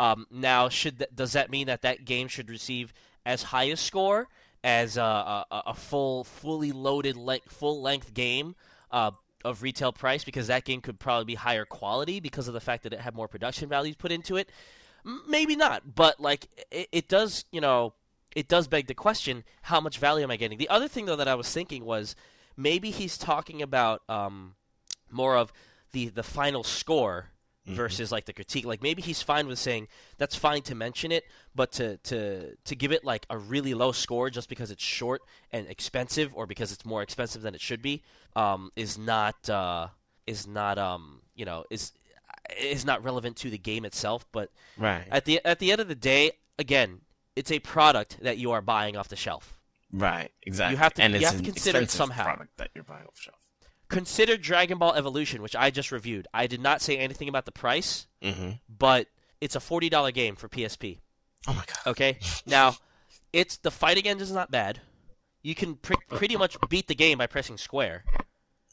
[0.00, 2.92] Um, now, should th- does that mean that that game should receive
[3.26, 4.28] as high a score
[4.62, 8.54] as a, a, a full, fully loaded, le- full length game
[8.90, 9.10] uh,
[9.44, 10.24] of retail price?
[10.24, 13.14] Because that game could probably be higher quality because of the fact that it had
[13.14, 14.50] more production values put into it.
[15.04, 17.92] M- Maybe not, but like it, it does, you know,
[18.36, 20.58] it does beg the question: How much value am I getting?
[20.58, 22.14] The other thing, though, that I was thinking was
[22.56, 24.54] maybe he's talking about um,
[25.10, 25.52] more of
[25.92, 27.30] the the final score
[27.68, 28.64] versus like the critique.
[28.64, 32.76] Like maybe he's fine with saying that's fine to mention it, but to to to
[32.76, 36.72] give it like a really low score just because it's short and expensive, or because
[36.72, 38.02] it's more expensive than it should be,
[38.36, 39.88] um, is not uh,
[40.26, 41.92] is not um, you know is
[42.58, 44.26] is not relevant to the game itself.
[44.32, 45.04] But Right.
[45.10, 47.02] at the at the end of the day, again,
[47.36, 49.54] it's a product that you are buying off the shelf.
[49.92, 50.72] Right, exactly.
[50.74, 52.24] You have to- and you it's have to consider it somehow.
[52.24, 53.47] Product that you're buying off the shelf.
[53.88, 56.26] Consider Dragon Ball Evolution, which I just reviewed.
[56.34, 58.50] I did not say anything about the price, Mm-hmm.
[58.68, 59.06] but
[59.40, 60.98] it's a forty dollar game for PSP.
[61.46, 61.90] Oh my god.
[61.92, 62.74] Okay, now
[63.32, 64.80] it's the fighting engine is not bad.
[65.42, 68.04] You can pre- pretty much beat the game by pressing square.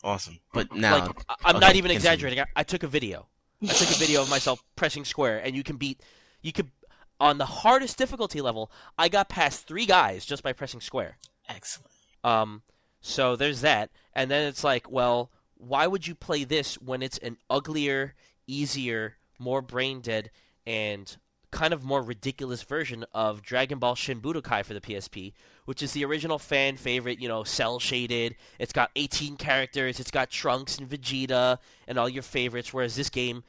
[0.04, 0.40] Awesome.
[0.54, 1.96] But now, like I- I'm okay, not even continue.
[1.96, 2.40] exaggerating.
[2.42, 3.28] I, I took a video.
[3.64, 6.02] I took a video of myself pressing square, and you can beat.
[6.42, 6.72] You could
[7.20, 8.70] on the hardest difficulty level.
[8.98, 11.18] I got past three guys just by pressing square.
[11.48, 11.92] Excellent.
[12.24, 12.64] Um,
[13.00, 17.18] so there's that, and then it's like, well, why would you play this when it's
[17.20, 18.16] an uglier,
[18.48, 20.32] easier, more brain dead,
[20.66, 21.18] and
[21.52, 25.94] kind of more ridiculous version of Dragon Ball Shin Budokai for the PSP, which is
[25.94, 28.36] the original fan favorite, you know, cel shaded.
[28.60, 33.10] It's got 18 characters, it's got Trunks and Vegeta and all your favorites, whereas this
[33.10, 33.44] game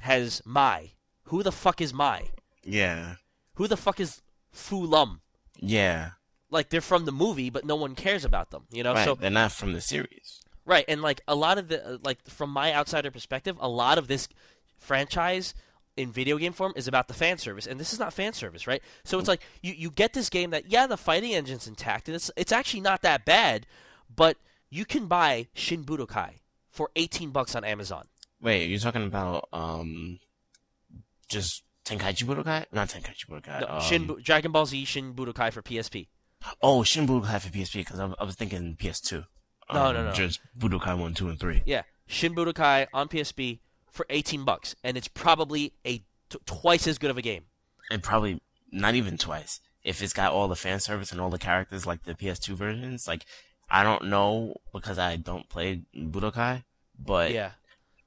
[0.00, 0.92] has Mai.
[1.24, 2.28] Who the fuck is Mai?
[2.62, 3.16] Yeah.
[3.54, 5.22] Who the fuck is Fu Lum?
[5.58, 6.10] Yeah.
[6.50, 8.64] Like they're from the movie, but no one cares about them.
[8.70, 9.04] You know, right.
[9.04, 10.40] so They're not from the series.
[10.64, 14.08] Right, and like a lot of the like from my outsider perspective, a lot of
[14.08, 14.28] this
[14.78, 15.54] franchise
[15.96, 18.66] in video game form is about the fan service, and this is not fan service,
[18.66, 18.82] right?
[19.04, 22.14] So it's like you, you get this game that yeah, the fighting engine's intact, and
[22.14, 23.66] it's it's actually not that bad,
[24.14, 24.36] but
[24.70, 28.06] you can buy Shin Budokai for eighteen bucks on Amazon.
[28.40, 30.18] Wait, you're talking about um,
[31.28, 32.66] just Tenkaichi Budokai?
[32.72, 33.60] Not Tenkaichi Budokai.
[33.60, 36.08] No, um, Shin Bu- Dragon Ball Z Shin Budokai for PSP.
[36.62, 39.24] Oh, Shin Budokai for PSP because I, I was thinking PS2.
[39.72, 40.12] No, Um, no, no.
[40.12, 41.62] Just Budokai one, two, and three.
[41.66, 43.58] Yeah, Shin Budokai on PSP
[43.90, 47.44] for 18 bucks, and it's probably a t- twice as good of a game.
[47.90, 48.40] and probably
[48.72, 49.60] not even twice.
[49.84, 53.06] If it's got all the fan service and all the characters like the PS2 versions,
[53.06, 53.24] like
[53.70, 56.64] I don't know because I don't play Budokai,
[56.98, 57.52] but Yeah.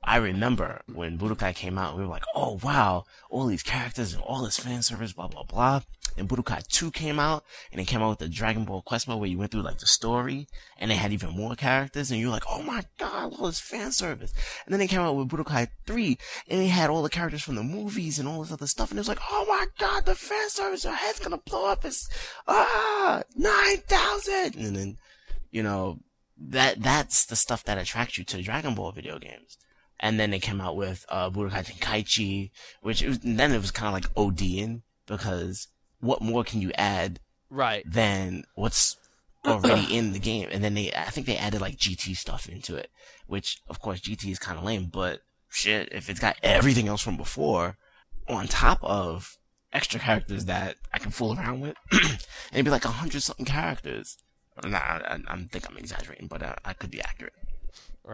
[0.04, 4.24] I remember when Budokai came out, we were like, oh wow, all these characters and
[4.24, 5.82] all this fan service, blah blah blah.
[6.18, 9.20] And Budokai 2 came out, and it came out with the Dragon Ball Quest mode
[9.20, 12.32] where you went through like the story, and they had even more characters, and you're
[12.32, 14.34] like, oh my god, all this fan service.
[14.66, 16.18] And then they came out with Budokai 3,
[16.50, 18.98] and they had all the characters from the movies and all this other stuff, and
[18.98, 22.10] it was like, oh my god, the fan service, your head's gonna blow up, it's,
[22.48, 24.56] ah, 9,000!
[24.56, 24.98] And then,
[25.52, 26.00] you know,
[26.38, 29.58] that, that's the stuff that attracts you to Dragon Ball video games.
[30.00, 33.72] And then they came out with, uh, Budokai Tenkaichi, which it was, then it was
[33.72, 35.68] kind of like ODing, because
[36.00, 37.84] what more can you add Right.
[37.86, 38.96] than what's
[39.46, 40.48] already in the game.
[40.52, 42.90] And then they, I think they added like GT stuff into it,
[43.28, 47.02] which of course GT is kind of lame, but shit, if it's got everything else
[47.02, 47.78] from before
[48.28, 49.38] on top of
[49.74, 52.20] extra characters that I can fool around with, and
[52.54, 54.18] it'd be like a hundred something characters.
[54.64, 57.34] Nah, I, I think I'm exaggerating, but uh, I could be accurate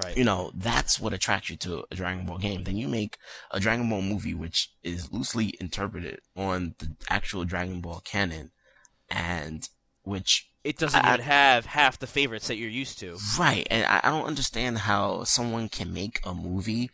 [0.04, 0.18] Right.
[0.18, 2.64] you know, that's what attracts you to a Dragon Ball game.
[2.66, 3.18] Then you make
[3.52, 8.52] a Dragon Ball movie, which is loosely interpreted on the actual Dragon Ball canon,
[9.10, 9.70] and
[10.04, 13.18] which, It doesn't I- even have half the favorites that you're used to.
[13.40, 16.92] right, and I, I don't understand how someone can make a movie,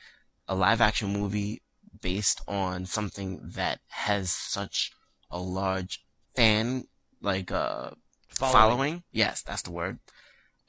[0.48, 1.62] a live action movie,
[2.02, 4.92] based on something that has such
[5.30, 6.04] a large
[6.36, 6.86] fan,
[7.22, 7.92] like, uh,
[8.30, 8.54] Following.
[8.54, 9.04] following.
[9.12, 10.00] Yes, that's the word.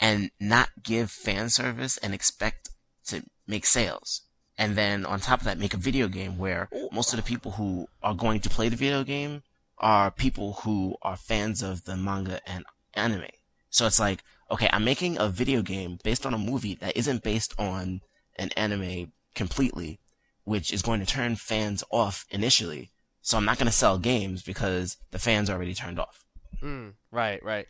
[0.02, 2.70] And not give fan service and expect
[3.06, 4.22] to make sales.
[4.58, 7.52] And then on top of that, make a video game where most of the people
[7.52, 9.42] who are going to play the video game
[9.78, 13.30] are people who are fans of the manga and anime.
[13.70, 17.22] So it's like, okay, I'm making a video game based on a movie that isn't
[17.22, 18.00] based on
[18.36, 20.00] an anime completely,
[20.44, 22.90] which is going to turn fans off initially.
[23.22, 26.24] So I'm not going to sell games because the fans are already turned off.
[26.62, 27.66] Mm, right, right.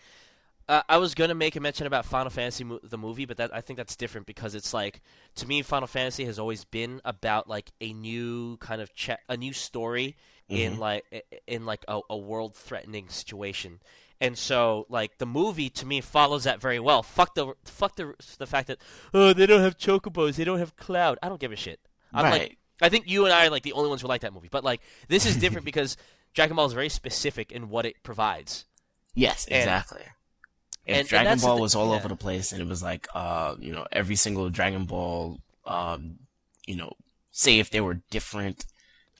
[0.73, 3.55] Uh, I was gonna make a mention about Final Fantasy mo- the movie, but that
[3.55, 5.03] I think that's different because it's like
[5.35, 8.91] to me, Final Fantasy has always been about like a new kind of
[9.29, 10.17] a new story
[10.49, 11.05] in like
[11.47, 13.81] in like a, a world threatening situation,
[14.19, 17.03] and so like the movie to me follows that very well.
[17.03, 18.79] Fuck the fuck the the fact that
[19.13, 21.19] oh they don't have chocobos, they don't have Cloud.
[21.23, 21.81] I don't give a shit.
[22.15, 24.33] I'm like I think you and I are like the only ones who like that
[24.33, 25.99] movie, but like this is different because
[26.33, 28.65] Dragon Ball is very specific in what it provides.
[29.15, 30.01] Yes, And- exactly.
[30.87, 31.97] If and- and Dragon that's the Ball was all yeah.
[31.97, 36.19] over the place and it was like, uh, you know, every single Dragon Ball, um,
[36.67, 36.93] you know,
[37.31, 38.65] say if there were different,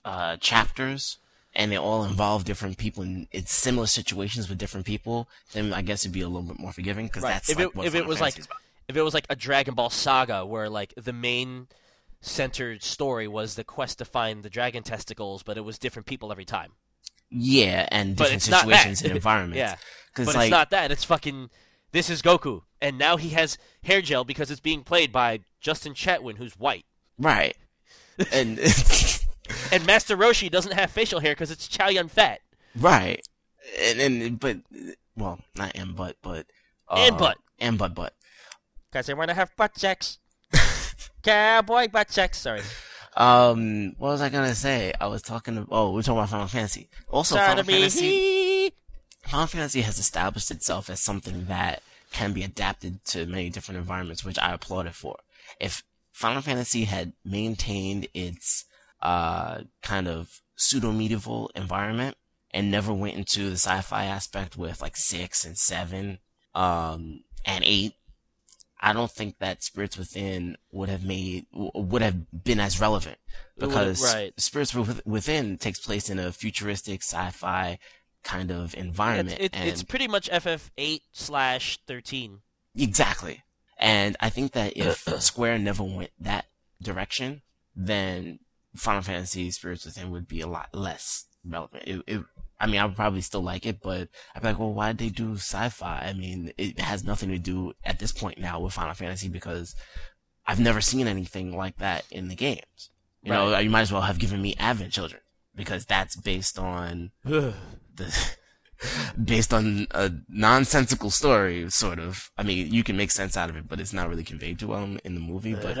[0.05, 1.17] uh, chapters
[1.55, 5.81] and they all involve different people in it's similar situations with different people, then I
[5.81, 7.33] guess it'd be a little bit more forgiving because Right.
[7.33, 8.57] that's if like it what if it Final was like about.
[8.89, 11.67] if it was like a Dragon Ball saga where like the main
[12.21, 16.31] centered story was the quest to find the dragon testicles, but it was different people
[16.31, 16.71] every time.
[17.29, 19.57] yeah, and different it's not situations and environments.
[19.57, 19.75] Yeah,
[20.13, 20.91] because but like it's not that.
[20.91, 21.49] It's fucking.
[21.91, 25.93] This is Goku, and now he has hair gel because it's being played by Justin
[25.93, 26.85] Chatwin, who's white,
[27.19, 27.55] right,
[28.31, 28.59] and
[29.71, 32.41] and Master Roshi doesn't have facial hair because it's Chow Yun Fat
[32.79, 33.21] right,
[33.79, 34.57] and and but
[35.15, 36.47] well, not and but but
[36.89, 38.13] uh, and but and but but
[38.91, 40.19] Because I want to have butt sex.
[41.23, 42.39] Cowboy butt sex.
[42.39, 42.61] Sorry.
[43.15, 44.93] Um, what was I gonna say?
[44.99, 45.55] I was talking.
[45.55, 46.89] To, oh, we're talking about Final Fantasy.
[47.09, 48.42] Also, Sorry Final Fantasy.
[49.33, 54.23] Final Fantasy has established itself as something that can be adapted to many different environments,
[54.23, 55.17] which I applaud it for.
[55.59, 58.65] If Final Fantasy had maintained its
[59.01, 62.15] uh kind of pseudo medieval environment
[62.51, 66.19] and never went into the sci-fi aspect with like six and seven,
[66.53, 67.93] um, and eight,
[68.79, 73.17] I don't think that Spirits Within would have made would have been as relevant
[73.57, 74.31] because right.
[74.39, 77.79] Spirits Within takes place in a futuristic sci-fi
[78.23, 79.37] kind of environment.
[79.39, 82.39] It's, it, and it's pretty much FF8 slash 13.
[82.75, 83.43] exactly.
[83.77, 86.45] And I think that if Square never went that
[86.81, 87.41] direction,
[87.75, 88.39] then
[88.75, 91.83] Final Fantasy Spirits Within would be a lot less relevant.
[91.85, 92.23] It, it,
[92.59, 94.97] I mean, I would probably still like it, but I'd be like, well, why did
[94.99, 96.05] they do sci-fi?
[96.07, 99.75] I mean, it has nothing to do at this point now with Final Fantasy because
[100.45, 102.89] I've never seen anything like that in the games.
[103.21, 105.21] You know, you might as well have given me Advent Children
[105.55, 107.11] because that's based on
[107.95, 108.35] the
[109.23, 112.31] based on a nonsensical story, sort of.
[112.37, 114.67] I mean, you can make sense out of it, but it's not really conveyed to
[114.67, 115.55] well in the movie.
[115.55, 115.77] But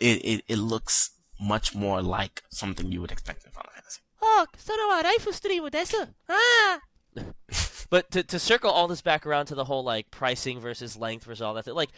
[0.00, 4.00] it, it it looks much more like something you would expect in Final Fantasy.
[4.20, 4.46] Oh,
[6.28, 6.80] ah.
[7.90, 11.24] but to to circle all this back around to the whole like pricing versus length
[11.24, 11.90] versus all that, like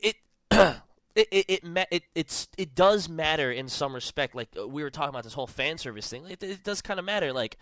[0.00, 0.16] it
[1.14, 4.34] it it it, ma- it it's it does matter in some respect.
[4.34, 6.26] Like uh, we were talking about this whole fan service thing.
[6.28, 7.32] It, it does kind of matter.
[7.32, 7.56] Like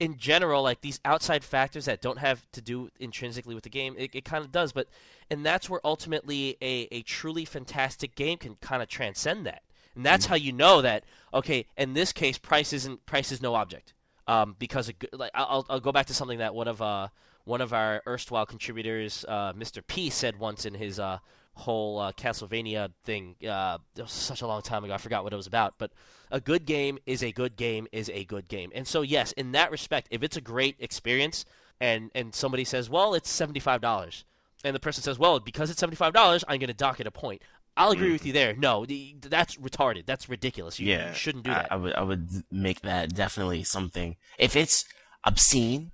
[0.00, 3.94] in general, like these outside factors that don't have to do intrinsically with the game,
[3.98, 4.72] it, it kind of does.
[4.72, 4.88] But
[5.30, 9.62] and that's where ultimately a, a truly fantastic game can kind of transcend that.
[9.94, 11.66] And that's how you know that okay.
[11.76, 13.94] In this case, price isn't price is no object.
[14.26, 17.08] Um, because a like I'll I'll go back to something that one of uh
[17.44, 19.82] one of our erstwhile contributors, uh, Mr.
[19.84, 21.18] P, said once in his uh
[21.58, 23.36] whole uh, Castlevania thing.
[23.46, 24.94] Uh, it was such a long time ago.
[24.94, 25.74] I forgot what it was about.
[25.76, 25.90] But
[26.30, 28.70] a good game is a good game is a good game.
[28.74, 31.44] And so yes, in that respect, if it's a great experience
[31.80, 34.24] and and somebody says, well, it's seventy five dollars,
[34.64, 37.06] and the person says, well, because it's seventy five dollars, I'm going to dock it
[37.06, 37.42] a point.
[37.76, 38.56] I'll agree with you there.
[38.56, 40.04] No, the, that's retarded.
[40.04, 40.80] That's ridiculous.
[40.80, 41.72] You, yeah, you shouldn't do I- that.
[41.72, 44.16] I, would I would make that definitely something.
[44.36, 44.84] If it's
[45.24, 45.92] obscene,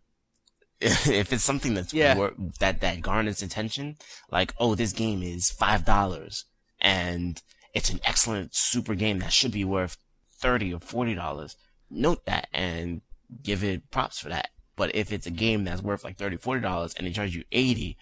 [1.09, 2.17] if it's something that's Yeah.
[2.17, 3.97] wor- that that garners attention,
[4.31, 6.45] like oh this game is five dollars
[6.81, 9.97] and it's an excellent super game that should be worth
[10.39, 11.57] thirty or forty dollars.
[11.91, 13.01] Note that and
[13.43, 14.51] give it props for that.
[14.77, 17.45] But if it's a game that's worth like 30 40 dollars and they charge you
[17.53, 17.97] 80,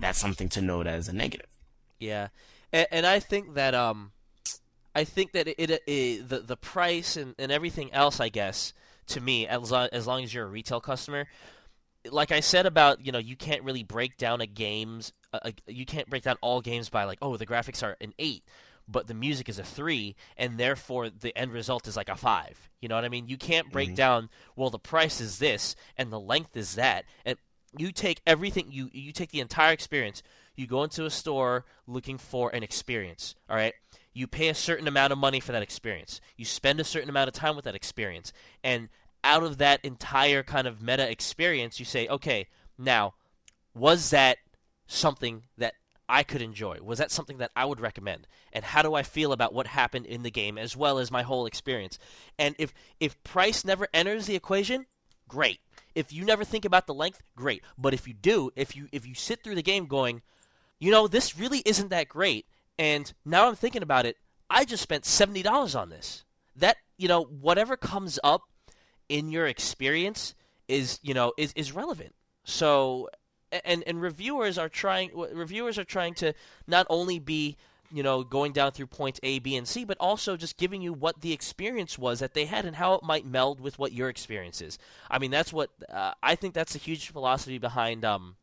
[0.00, 1.46] that's something to note as a negative.
[2.00, 2.28] Yeah,
[2.72, 4.12] and, and I think that um,
[4.94, 8.72] I think that it, it, it the the price and, and everything else, I guess,
[9.08, 11.26] to me, as long, as long as you're a retail customer,
[12.10, 15.86] like I said about you know you can't really break down a game's uh, you
[15.86, 18.44] can't break down all games by like oh the graphics are an eight,
[18.86, 22.70] but the music is a three, and therefore the end result is like a five.
[22.80, 23.28] You know what I mean?
[23.28, 27.36] You can't break down well the price is this and the length is that, and
[27.76, 30.22] you take everything you you take the entire experience.
[30.56, 33.36] You go into a store looking for an experience.
[33.48, 33.74] All right.
[34.12, 36.20] You pay a certain amount of money for that experience.
[36.36, 38.32] You spend a certain amount of time with that experience,
[38.64, 38.88] and
[39.24, 42.46] out of that entire kind of meta experience, you say, okay,
[42.76, 43.14] now
[43.74, 44.38] was that
[44.86, 45.74] something that
[46.08, 46.78] I could enjoy?
[46.82, 48.26] Was that something that I would recommend?
[48.52, 51.22] And how do I feel about what happened in the game as well as my
[51.22, 51.98] whole experience?
[52.38, 54.86] And if if price never enters the equation,
[55.28, 55.60] great.
[55.94, 57.62] If you never think about the length, great.
[57.76, 60.22] But if you do, if you if you sit through the game going,
[60.78, 62.46] you know, this really isn't that great,
[62.78, 64.16] and now I'm thinking about it,
[64.48, 66.24] I just spent seventy dollars on this.
[66.56, 68.42] That you know, whatever comes up
[69.08, 70.34] in your experience
[70.68, 72.14] is you know is is relevant.
[72.44, 73.08] So
[73.64, 76.34] and and reviewers are trying reviewers are trying to
[76.66, 77.56] not only be
[77.90, 80.92] you know going down through points A, B, and C, but also just giving you
[80.92, 84.08] what the experience was that they had and how it might meld with what your
[84.08, 84.78] experience is.
[85.10, 86.54] I mean, that's what uh, I think.
[86.54, 88.36] That's a huge philosophy behind um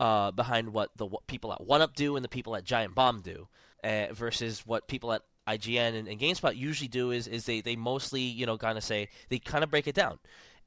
[0.00, 2.94] uh behind what the what people at One Up do and the people at Giant
[2.94, 3.48] Bomb do,
[3.82, 5.22] uh, versus what people at
[5.58, 8.84] IGN and, and GameSpot usually do is is they they mostly you know kind of
[8.84, 10.18] say they kind of break it down.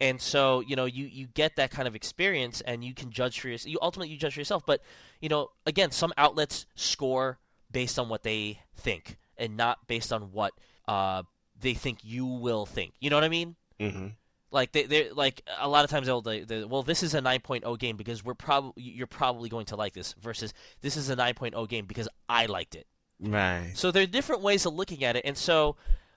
[0.01, 3.39] And so, you know, you, you get that kind of experience, and you can judge
[3.39, 3.71] for yourself.
[3.71, 4.81] You ultimately you judge for yourself, but
[5.21, 7.39] you know, again, some outlets score
[7.71, 10.53] based on what they think, and not based on what
[10.87, 11.23] uh,
[11.59, 12.93] they think you will think.
[12.99, 13.55] You know what I mean?
[13.79, 14.07] Mm-hmm.
[14.51, 17.19] Like they they like a lot of times they'll they, they, well this is a
[17.19, 21.15] 9.0 game because we're probably you're probably going to like this versus this is a
[21.15, 22.87] 9.0 game because I liked it.
[23.19, 23.71] Right.
[23.75, 25.75] So there are different ways of looking at it, and so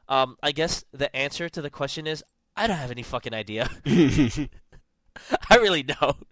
[0.09, 2.25] um, I guess the answer to the question is
[2.57, 3.69] I don't have any fucking idea.
[3.87, 6.27] I really don't.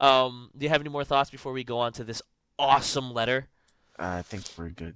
[0.00, 2.22] Um, do you have any more thoughts before we go on to this
[2.58, 3.48] awesome letter?
[3.98, 4.94] I think we're good.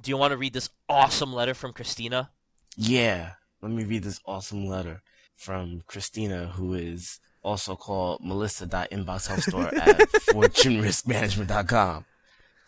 [0.00, 2.30] Do you want to read this awesome letter from Christina?
[2.76, 3.32] Yeah.
[3.60, 5.02] Let me read this awesome letter
[5.36, 9.98] from Christina, who is also called melissa.inboxhelpstore at
[10.32, 12.04] fortuneriskmanagement.com.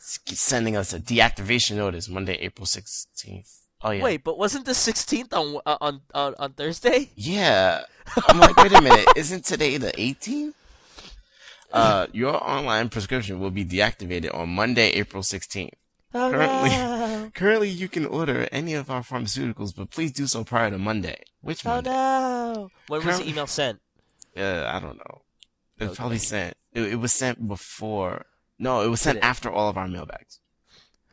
[0.06, 3.60] Sending us a deactivation notice Monday, April 16th.
[3.82, 4.02] Oh, yeah.
[4.02, 7.10] Wait, but wasn't the 16th on uh, on on, on Thursday?
[7.16, 7.84] Yeah.
[8.28, 9.06] I'm like, wait a minute.
[9.16, 10.52] Isn't today the 18th?
[11.72, 15.70] Uh, your online prescription will be deactivated on Monday, April 16th.
[16.16, 17.30] Oh, Currently, no.
[17.34, 21.16] currently you can order any of our pharmaceuticals, but please do so prior to Monday.
[21.40, 21.90] Which Oh Monday?
[21.90, 22.68] no!
[22.88, 23.80] When was the email sent?
[24.36, 25.22] Uh, I don't know.
[25.78, 25.96] It was Okay.
[25.96, 26.56] probably sent.
[26.72, 28.26] It, it was sent before.
[28.58, 29.24] No, it was sent it?
[29.24, 30.40] after all of our mailbags.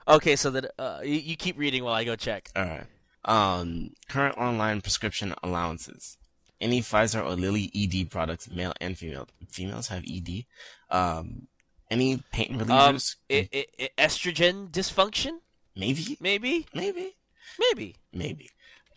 [0.07, 2.49] Okay, so that uh, you, you keep reading while I go check.
[2.55, 2.85] All right.
[3.23, 6.17] Um, current online prescription allowances.
[6.59, 9.27] Any Pfizer or Lilly ED products, male and female.
[9.49, 10.45] Females have ED.
[10.89, 11.47] Um,
[11.89, 13.15] any pain Um, relievers?
[13.29, 15.39] i i i estrogen dysfunction?
[15.75, 17.15] maybe, Maybe, maybe,
[17.59, 17.95] maybe.
[18.13, 18.49] maybe.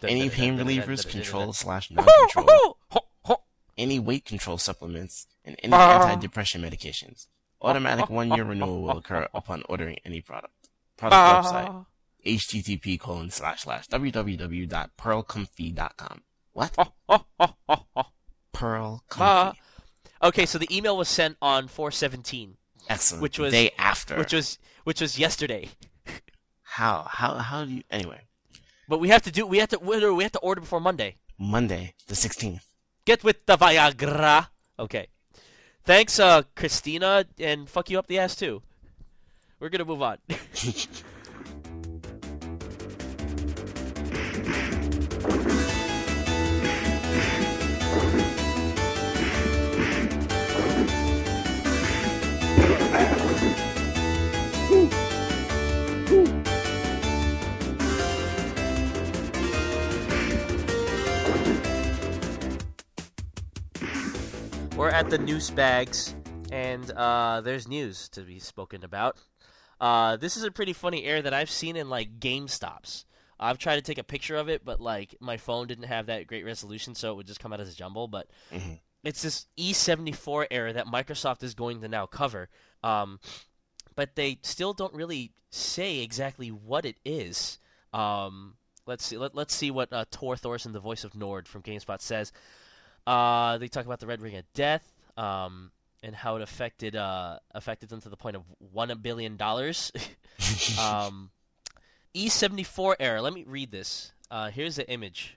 [0.03, 2.79] Any pain relievers, control slash Ho, non-control.
[3.79, 7.27] any weight control supplements, and any antidepressant medications.
[7.65, 10.53] Automatic one-year renewal will occur upon ordering any product.
[10.97, 11.85] Product website, Ah.
[12.25, 16.23] http colon slash slash www.pearlcomfy.com.
[16.53, 16.77] What?
[18.53, 19.45] Pearl Ah.
[19.55, 19.61] Comfy.
[20.23, 22.57] Okay, so the email was sent on 417,
[22.89, 23.23] Excellent.
[23.23, 24.17] which was- day after.
[24.19, 25.71] which was which was yesterday.
[26.63, 27.07] How?
[27.11, 27.35] How?
[27.39, 27.83] How do you?
[27.91, 28.21] Anyway,
[28.89, 29.47] But we have to do.
[29.47, 29.79] We have to.
[29.79, 31.17] We have to order before Monday.
[31.39, 32.65] Monday the sixteenth.
[33.05, 34.49] Get with the Viagra.
[34.79, 35.09] Okay.
[35.85, 38.63] Thanks, uh, Christina, and fuck you up the ass too.
[39.61, 40.19] We're gonna move on.
[64.77, 66.17] We're at the news bags,
[66.51, 69.17] and uh, there's news to be spoken about.
[69.81, 73.05] Uh, this is a pretty funny error that I've seen in like GameStops.
[73.39, 76.27] I've tried to take a picture of it, but like my phone didn't have that
[76.27, 78.09] great resolution, so it would just come out as a jumble.
[78.09, 78.81] But Mhm.
[79.05, 82.49] it's this E74 error that Microsoft is going to now cover.
[82.83, 83.21] Um,
[83.95, 87.59] but they still don't really say exactly what it is.
[87.93, 88.57] Um,
[88.87, 89.19] let's see.
[89.19, 92.33] Let, let's see what uh, Tor Thorsen, the voice of Nord from GameSpot, says.
[93.07, 95.71] Uh, they talk about the Red Ring of Death um,
[96.03, 99.93] and how it affected uh, affected them to the point of one billion dollars.
[100.81, 101.31] um,
[102.15, 103.21] E74 error.
[103.21, 104.13] Let me read this.
[104.31, 105.37] Uh, here's the image.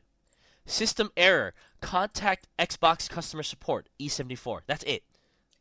[0.65, 1.53] System error.
[1.81, 3.89] Contact Xbox customer support.
[3.99, 4.61] E74.
[4.67, 5.03] That's it.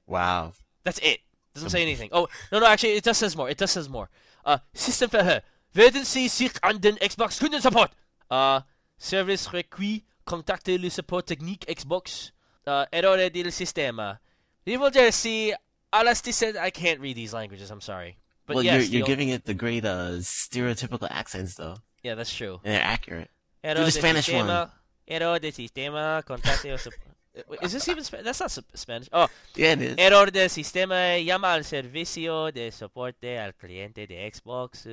[0.07, 0.53] Wow.
[0.85, 1.21] That's it.
[1.55, 2.11] Doesn't say anything.
[2.13, 2.67] Oh no, no.
[2.67, 3.49] Actually, it does says more.
[3.49, 4.11] It does says more.
[4.45, 5.41] Uh, Systemfehler.
[5.75, 7.91] Werden Sie sich an den Xbox Kundensupport?
[8.31, 8.61] Uh,
[8.99, 12.33] Service requis contacte le support technique Xbox.
[12.67, 14.21] Uh, errore del sistema.
[14.65, 15.55] Li vuol dire sì,
[15.91, 16.49] alla stessa...
[16.67, 18.17] I can't read these languages, I'm sorry.
[18.47, 21.77] But well, yes, you're, you're giving it the great uh, stereotypical accents, though.
[22.03, 22.61] Yeah, that's true.
[22.65, 23.31] And they're accurate.
[23.63, 24.71] Error Do the Spanish sistema, one.
[25.07, 27.01] Error del sistema, contacte el support...
[27.63, 28.25] Is this even Spanish?
[28.25, 29.09] That's not Spanish.
[29.13, 29.95] Oh, yeah, it is.
[29.99, 34.89] Error del sistema llama al servicio de soporte al cliente de Xbox.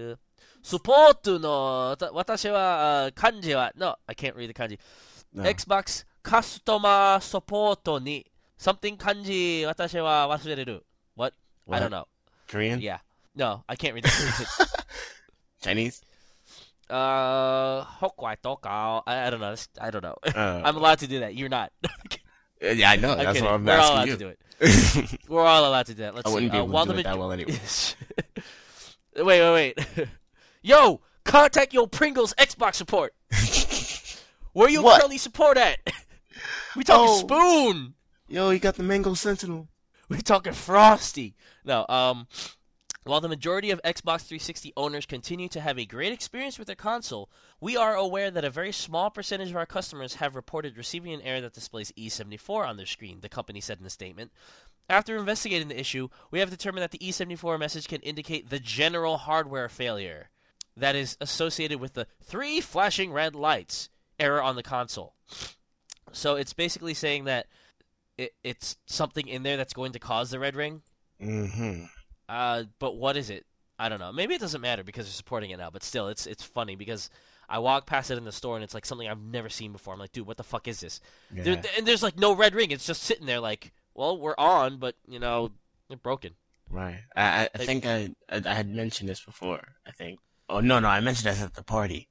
[0.61, 1.95] Support no.
[1.95, 3.69] Watashi wa uh, kanji wa.
[3.75, 4.77] No, I can't read the kanji.
[5.32, 5.44] No.
[5.44, 8.26] Xbox customer support に
[8.58, 10.84] something 漢字私は忘れる.
[11.16, 11.34] What?
[11.68, 11.82] I What?
[11.82, 12.06] don't know.
[12.48, 12.98] Korean, Yeah.
[13.36, 14.68] No, I can't read the
[15.62, 16.02] Chinese.
[16.90, 19.02] Uh, Hokwai Tokao.
[19.06, 19.54] I, I don't know.
[19.54, 20.16] That's- I don't know.
[20.24, 21.34] Uh, I'm allowed to do that.
[21.34, 21.70] You're not.
[22.60, 23.12] Uh, yeah, I know.
[23.12, 23.44] I'm That's kidding.
[23.44, 24.34] what I'm We're all allowed asking to you.
[24.60, 25.18] do it.
[25.28, 26.14] We're all allowed to do that.
[26.16, 26.34] Let's I see.
[26.34, 27.58] wouldn't be Uh, able while to the do it that maj- well anyway.
[29.16, 30.08] wait, wait, wait.
[30.62, 33.14] Yo, contact your Pringles Xbox support.
[34.53, 34.99] Where you What?
[34.99, 35.79] currently support at?
[36.75, 37.19] we talking Oh.
[37.19, 37.95] Spoon.
[38.27, 39.67] Yo, you got the Mango Sentinel.
[40.09, 41.35] We talking Frosty.
[41.65, 42.27] No, um,
[43.03, 46.75] while the majority of Xbox 360 owners continue to have a great experience with their
[46.75, 47.29] console,
[47.59, 51.21] we are aware that a very small percentage of our customers have reported receiving an
[51.21, 54.31] error that displays E74 on their screen, the company said in a statement.
[54.89, 59.17] After investigating the issue, we have determined that the E74 message can indicate the general
[59.17, 60.29] hardware failure
[60.77, 63.89] that is associated with the three flashing red lights
[64.23, 65.13] error on the console.
[66.13, 67.47] So it's basically saying that
[68.17, 70.81] it, it's something in there that's going to cause the red ring.
[71.21, 71.85] Mm-hmm.
[72.29, 73.45] Uh, but what is it?
[73.77, 74.13] I don't know.
[74.13, 75.69] Maybe it doesn't matter because they're supporting it now.
[75.69, 77.09] But still, it's it's funny because
[77.49, 79.93] I walk past it in the store and it's like something I've never seen before.
[79.93, 81.01] I'm like, dude, what the fuck is this?
[81.31, 82.71] There, and there's like no red ring.
[82.71, 85.51] It's just sitting there like, well, we're on, but you know,
[85.89, 86.35] they're broken.
[86.69, 87.01] Right.
[87.15, 89.61] I I, think I, I I had mentioned this before.
[89.85, 90.19] I think.
[90.47, 92.09] Oh no no I mentioned this at the party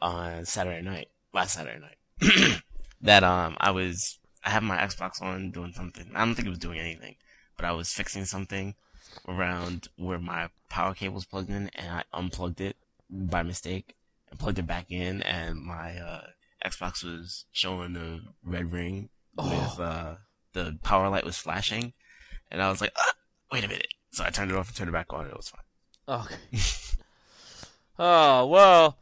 [0.00, 2.62] on Saturday night last Saturday night
[3.00, 6.10] that um I was I had my Xbox on doing something.
[6.14, 7.16] I don't think it was doing anything,
[7.56, 8.74] but I was fixing something
[9.26, 12.76] around where my power cable was plugged in, and I unplugged it
[13.10, 13.96] by mistake
[14.30, 16.26] and plugged it back in, and my uh,
[16.64, 20.16] Xbox was showing the red ring with uh,
[20.52, 21.92] the power light was flashing,
[22.50, 23.14] and I was like, ah,
[23.52, 23.94] wait a minute.
[24.10, 26.20] So I turned it off and turned it back on, and it was fine.
[26.20, 26.36] Okay.
[27.98, 28.98] oh well,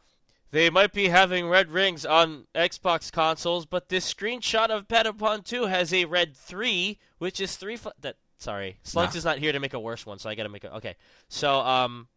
[0.51, 5.66] they might be having red rings on Xbox consoles, but this screenshot of Patapon 2
[5.66, 7.76] has a red three, which is three.
[7.76, 9.18] Fl- that sorry, Slunks Nah.
[9.18, 10.94] is not here to make a worse one, so I gotta make a Okay,
[11.28, 12.09] so um,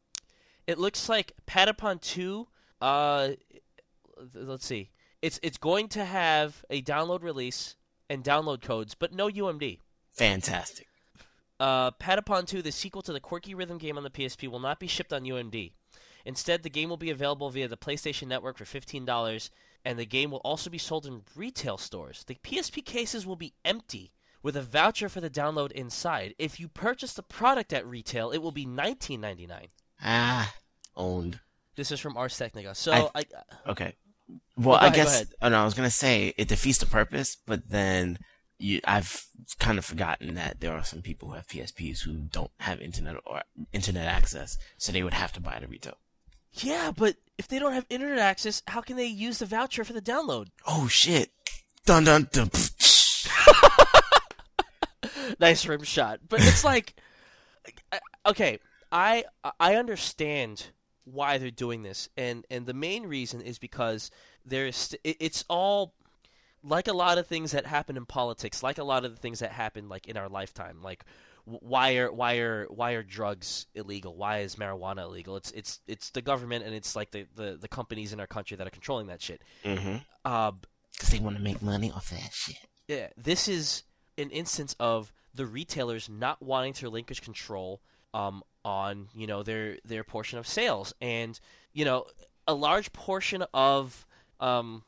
[0.68, 2.48] it looks like Patapon 2.
[2.82, 3.30] Uh,
[4.34, 4.90] let's see.
[5.22, 7.76] It's it's going to have a download release
[8.10, 9.80] and download codes, but no UMD.
[10.12, 10.88] Fantastic.
[11.60, 14.80] Uh, Patapon 2, the sequel to the quirky rhythm game on the PSP, will not
[14.80, 15.74] be shipped on UMD.
[16.26, 19.50] Instead, the game will be available via the PlayStation Network for $15,
[19.86, 22.24] and the game will also be sold in retail stores.
[22.28, 24.12] The PSP cases will be empty,
[24.42, 26.34] with a voucher for the download inside.
[26.38, 29.68] If you purchase the product at retail, it will be $19.99.
[30.04, 30.54] Ah,
[30.96, 31.40] owned.
[31.76, 32.76] This is from Ars Technica.
[32.76, 33.24] So, I- I,
[33.72, 33.96] Okay.
[34.58, 35.26] Well, go I ahead, guess.
[35.42, 38.20] Oh no, I was gonna say it defeats the purpose, but then
[38.60, 39.26] you, I've
[39.58, 43.16] kind of forgotten that there are some people who have PSPs who don't have internet
[43.26, 43.42] or
[43.74, 45.98] internet access, so they would have to buy it at retail.
[46.54, 49.94] Yeah, but if they don't have internet access, how can they use the voucher for
[49.94, 50.48] the download?
[50.68, 51.32] Oh shit!
[51.86, 52.50] Dun dun dun.
[55.40, 56.20] nice rim shot.
[56.28, 56.96] But it's like,
[58.26, 58.60] okay,
[58.92, 59.26] I
[59.60, 60.68] I understand
[61.06, 64.12] why they're doing this, and and the main reason is because
[64.46, 65.94] there's it, it's all
[66.64, 69.40] like a lot of things that happen in politics, like a lot of the things
[69.40, 71.06] that happen like in our lifetime, like
[71.62, 74.16] why are why are why are drugs illegal?
[74.16, 75.36] Why is marijuana illegal?
[75.38, 78.56] It's it's it's the government and it's like the the, the companies in our country
[78.58, 79.42] that are controlling that shit.
[79.66, 79.98] Mm-hmm.
[80.26, 80.52] Uh,
[80.94, 82.58] Because they want to make money off that shit.
[82.88, 83.84] yeah, this is
[84.18, 87.82] an instance of the retailers not wanting to relinquish control
[88.14, 91.40] um, on you know their their portion of sales, and
[91.74, 92.06] you know
[92.48, 94.06] a large portion of
[94.40, 94.84] um,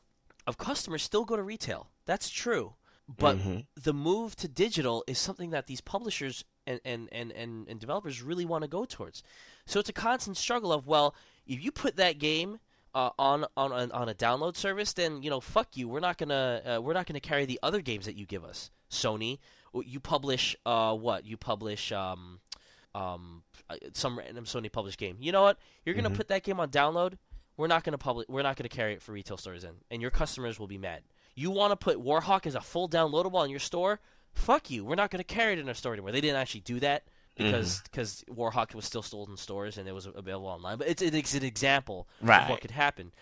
[0.46, 1.88] of customers still go to retail.
[2.04, 2.74] That's true,
[3.08, 3.66] but Mhm.
[3.74, 8.22] the move to digital is something that these publishers and and, and, and, and developers
[8.22, 9.22] really want to go towards.
[9.66, 11.14] So it's a constant struggle of well,
[11.46, 12.60] if you put that game
[12.94, 15.88] uh, on on on a download service, then you know fuck you.
[15.88, 18.70] We're not gonna uh, we're not gonna carry the other games that you give us.
[18.90, 19.38] Sony,
[19.74, 21.24] you publish uh what?
[21.26, 22.40] You publish um
[22.94, 25.16] um uh, some random Sony published game.
[25.20, 25.58] You know what?
[25.84, 26.16] You're gonna Mhm.
[26.16, 27.18] put that game on download.
[27.56, 28.28] We're not gonna publish.
[28.28, 31.02] We're not gonna carry it for retail stores in, and your customers will be mad.
[31.34, 34.00] You want to put Warhawk as a full downloadable on your store?
[34.34, 34.84] Fuck you.
[34.84, 36.12] We're not gonna carry it in our store anymore.
[36.12, 37.04] They didn't actually do that
[37.36, 37.84] because mm-hmm.
[37.90, 40.78] because Warhawk was still sold in stores and it was available online.
[40.78, 43.12] But it's, it's an example of what could happen.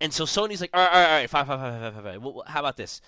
[0.00, 2.02] And so Sony's like, all right, all right, all right fine, fine, fine, fine, fine,
[2.02, 2.22] fine.
[2.22, 3.00] Well, how about this?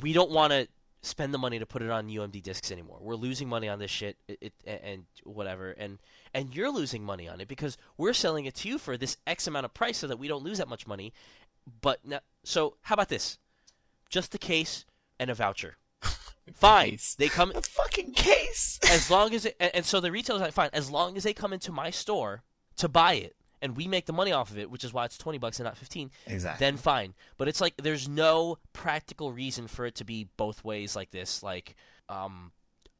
[0.00, 0.68] We don't want to
[1.02, 2.98] spend the money to put it on UMD discs anymore.
[3.00, 5.98] We're losing money on this shit, it, it, and whatever, and
[6.34, 9.46] and you're losing money on it because we're selling it to you for this X
[9.46, 11.12] amount of price so that we don't lose that much money.
[11.80, 13.38] But now, so how about this?
[14.08, 14.84] Just the case
[15.18, 15.76] and a voucher.
[16.54, 17.14] Fine, Case.
[17.18, 18.78] they come A fucking case.
[18.90, 21.34] as long as it, and, and so the retailers like fine as long as they
[21.34, 22.42] come into my store
[22.76, 25.18] to buy it and we make the money off of it which is why it's
[25.18, 26.64] 20 bucks and not 15 Exactly.
[26.64, 30.96] then fine but it's like there's no practical reason for it to be both ways
[30.96, 31.74] like this like
[32.08, 32.52] um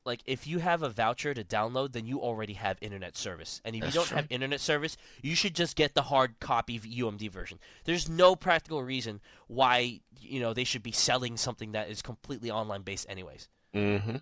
[0.09, 3.77] like if you have a voucher to download then you already have internet service and
[3.77, 4.17] if That's you don't true.
[4.17, 8.83] have internet service you should just get the hard copy UMD version there's no practical
[8.83, 13.49] reason why you know they should be selling something that is completely online based anyways
[13.75, 14.17] mm-hmm.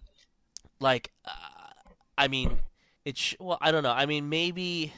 [0.81, 1.31] like uh,
[2.19, 2.59] i mean
[3.05, 4.93] it's sh- well i don't know i mean maybe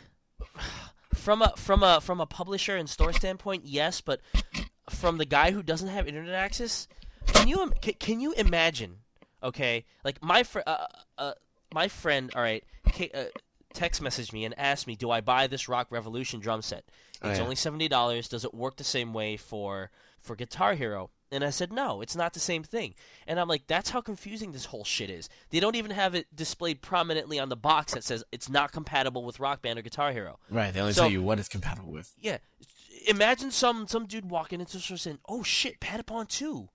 [1.15, 4.21] from a from a from a publisher and store standpoint yes but
[4.89, 6.89] from the guy who doesn't have internet access
[7.27, 8.97] can you can, can you imagine
[9.43, 9.85] okay?
[10.05, 10.87] Like my fr- uh,
[11.19, 11.33] uh,
[11.73, 13.25] my friend all right ca- uh,
[13.75, 16.85] text messaged me and asked me do i buy this rock revolution drum set?
[17.23, 17.45] Oh, it's yeah.
[17.45, 21.11] only $70 does it work the same way for for guitar hero?
[21.31, 22.95] And i said no it's not the same thing.
[23.27, 25.29] And i'm like that's how confusing this whole shit is.
[25.51, 29.25] They don't even have it displayed prominently on the box that says it's not compatible
[29.25, 30.39] with rock band or guitar hero.
[30.51, 30.73] Right.
[30.73, 32.15] They only So- tell you what it's compatible with.
[32.19, 32.39] yeah.
[33.07, 36.69] Imagine some some dude walking into the store saying oh shit patapon 2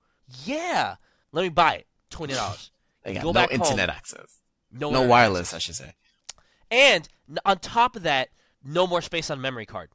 [0.45, 0.95] yeah.
[1.31, 2.69] Let me buy it $20
[3.03, 3.61] They got Go no back home.
[3.61, 4.39] internet access.
[4.71, 5.93] no, No wireless, I should say.
[6.71, 7.07] and
[7.45, 8.29] on top of that
[8.63, 9.89] no more space on memory card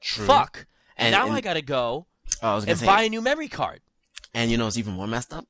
[0.00, 0.26] True.
[0.26, 2.06] fuck And- now and- i gotta go
[2.42, 3.80] Oh, I was and say, buy a new memory card
[4.34, 5.46] and you know it's even more messed up?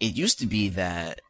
[0.00, 1.20] It used to be that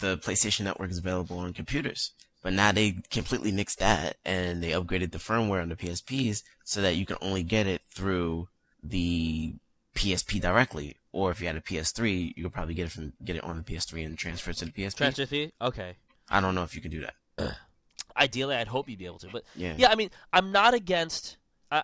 [0.00, 4.70] the PlayStation Network is available on computers, but now they completely nixed that and they
[4.70, 8.48] upgraded the firmware on the PSPs so that you can only get it through
[8.82, 9.56] the
[9.94, 10.96] PSP directly.
[11.12, 13.56] Or if you had a PS3, you could probably get it from get it on
[13.58, 14.96] the PS3 and transfer it to the PSP.
[14.96, 15.96] transfer fee okay
[16.30, 17.14] I don't know if you can do that.
[18.16, 19.74] ideally i'd hope you'd be able to but Yeah.
[19.78, 21.38] yeah i mean i'm not against
[21.70, 21.82] I,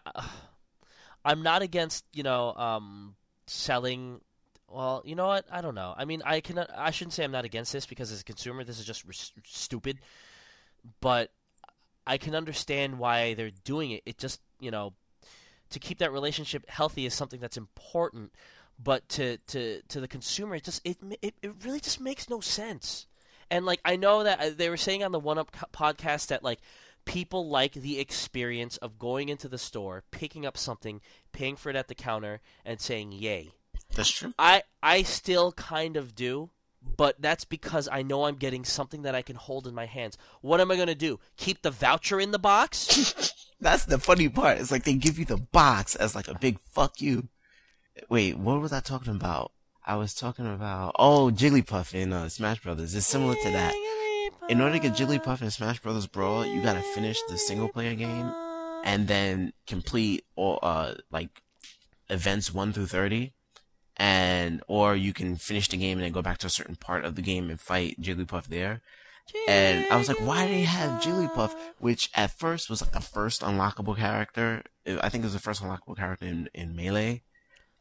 [1.25, 3.15] i'm not against you know um
[3.47, 4.21] selling
[4.69, 7.31] well you know what i don't know i mean i can i shouldn't say i'm
[7.33, 10.01] not against this because as a consumer this is just res- stupid
[11.01, 11.31] but
[12.07, 14.93] i can understand why they're doing it it just you know
[15.71, 18.33] to keep that relationship healthy is something that's important
[18.83, 22.41] but to to to the consumer it just it it, it really just makes no
[22.41, 23.07] sense
[23.51, 26.43] and like I know that uh, they were saying on the One Up podcast that
[26.45, 26.61] like
[27.05, 31.01] people like the experience of going into the store, picking up something,
[31.33, 33.53] paying for it at the counter, and saying "yay."
[33.95, 34.35] That's true.
[34.39, 36.51] I I still kind of do,
[36.83, 40.17] but that's because I know I'm getting something that I can hold in my hands.
[40.41, 41.19] What am I gonna do?
[41.37, 43.35] Keep the voucher in the box?
[43.61, 44.59] That's the funny part.
[44.59, 47.29] It's like they give you the box as like a big fuck you.
[48.09, 49.51] Wait, what was I talking about?
[49.85, 52.95] I was talking about oh Jigglypuff in uh, Smash Brothers.
[52.95, 53.75] It's similar to that.
[54.49, 57.95] In order to get Jigglypuff in Smash Brothers Brawl, you gotta finish the single player
[57.95, 58.33] game
[58.85, 61.43] and then complete all uh like
[62.11, 63.33] events one through thirty,
[63.99, 67.05] and or you can finish the game and then go back to a certain part
[67.05, 68.81] of the game and fight Jigglypuff there.
[69.47, 71.55] And I was like, why do they have Jigglypuff?
[71.79, 74.63] Which at first was like the first unlockable character.
[74.87, 77.23] I think it was the first unlockable character in, in Melee.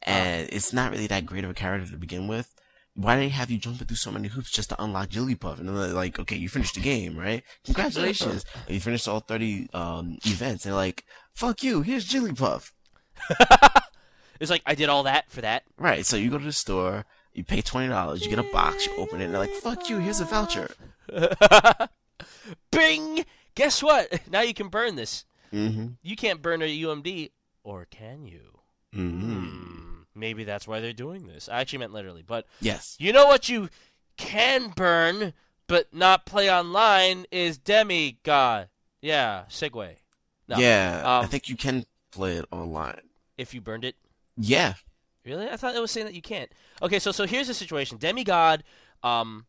[0.02, 2.54] And it's not really that great of a character to begin with.
[2.94, 5.60] Why do they have you jumping through so many hoops just to unlock Jigglypuff?
[5.60, 7.44] And they're like, okay, you finished the game, right?
[7.64, 8.44] Congratulations.
[8.68, 10.66] you finished all 30, um, events.
[10.66, 12.72] And they're like, fuck you, here's Jigglypuff.
[14.40, 15.64] It's like I did all that for that.
[15.78, 16.04] Right.
[16.06, 19.20] So you go to the store, you pay $20, you get a box, you open
[19.20, 20.70] it, and they're like, fuck you, here's a voucher.
[22.70, 23.24] Bing!
[23.54, 24.20] Guess what?
[24.30, 25.24] Now you can burn this.
[25.52, 25.86] Mm-hmm.
[26.02, 27.30] You can't burn a UMD,
[27.64, 28.58] or can you?
[28.94, 29.32] Mm-hmm.
[29.38, 31.48] Hmm, maybe that's why they're doing this.
[31.48, 32.96] I actually meant literally, but Yes.
[32.98, 33.68] you know what you
[34.16, 35.32] can burn
[35.66, 38.68] but not play online is Demigod.
[39.02, 39.96] Yeah, segue.
[40.48, 40.56] No.
[40.58, 43.02] Yeah, I Um, think you can play it online.
[43.36, 43.94] If you burned it,
[44.38, 44.74] Yeah.
[45.24, 45.48] Really?
[45.48, 46.50] I thought it was saying that you can't.
[46.80, 47.98] Okay, so so here's the situation.
[47.98, 48.64] Demigod,
[49.02, 49.44] um,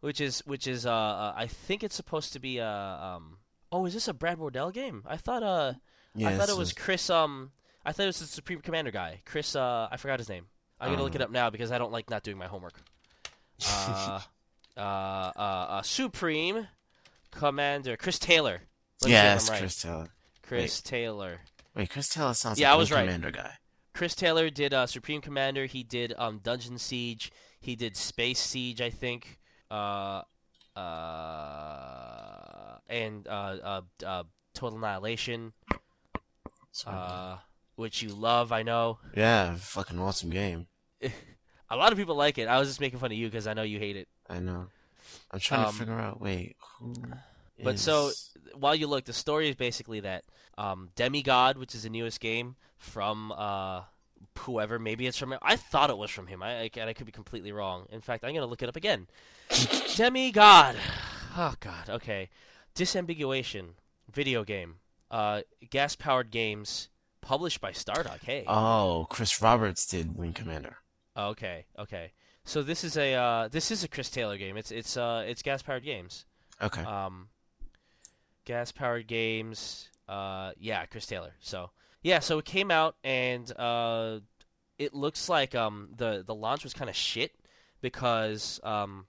[0.00, 3.38] which is which is uh, uh I think it's supposed to be uh um
[3.72, 5.04] oh is this a Brad Wardell game?
[5.06, 5.74] I thought uh
[6.14, 6.28] Yeah.
[6.30, 7.52] I thought it was is- Chris um
[7.84, 9.22] I thought it was the Supreme Commander guy.
[9.24, 10.46] Chris uh I forgot his name.
[10.80, 11.24] I'm gonna look it Oh.
[11.24, 12.74] up now because I don't like not doing my homework.
[13.66, 14.20] Uh,
[14.76, 16.66] uh, uh, uh, Supreme
[17.30, 18.60] Commander Chris Taylor.
[19.02, 19.58] Let Yes, right.
[19.60, 20.08] Chris Taylor.
[20.42, 21.40] Chris Taylor.
[21.74, 23.04] Wait, Chris Taylor sounds Yeah, like I was right.
[23.06, 23.52] Commander guy.
[23.96, 25.64] Chris Taylor did uh, Supreme Commander.
[25.66, 27.32] He did um, Dungeon Siege.
[27.60, 29.38] He did Space Siege, I think.
[29.70, 30.20] Uh,
[31.46, 34.22] uh, and uh, uh, uh,
[34.54, 35.52] Total Annihilation,
[36.86, 37.38] uh,
[37.76, 38.98] which you love, I know.
[39.16, 40.66] yeah, fucking awesome game.
[41.70, 42.46] A lot of people like it.
[42.48, 44.06] I was just making fun of you because I know you hate it.
[44.30, 44.66] I know.
[45.32, 46.20] I'm trying Um, to figure out.
[46.20, 46.94] Wait, who?
[47.62, 48.10] But so
[48.54, 50.24] while you look, the story is basically that
[50.58, 53.82] um, Demigod, which is the newest game from uh,
[54.38, 55.34] whoever, maybe it's from.
[55.42, 56.42] I thought it was from him.
[56.42, 57.86] I, I, and I could be completely wrong.
[57.90, 59.06] In fact, I'm gonna look it up again.
[59.96, 60.76] Demigod.
[61.36, 61.88] Oh God.
[61.88, 62.30] Okay.
[62.74, 63.70] Disambiguation.
[64.12, 64.76] Video game.
[65.10, 66.88] Uh, gas-powered games
[67.20, 68.22] published by Stardock.
[68.22, 68.44] Hey.
[68.46, 70.76] oh, Chris Roberts did Wing Commander.
[71.16, 71.66] okay.
[71.78, 72.12] Okay.
[72.44, 74.56] So this is a uh, this is a Chris Taylor game.
[74.56, 76.26] It's it's uh it's gas-powered games.
[76.62, 76.82] Okay.
[76.82, 77.28] um,
[78.46, 79.90] gas powered games.
[80.08, 81.32] Uh, yeah, Chris Taylor.
[81.40, 81.70] So
[82.02, 84.20] yeah, so it came out and uh,
[84.78, 87.32] it looks like um the the launch was kind of shit
[87.82, 89.06] because um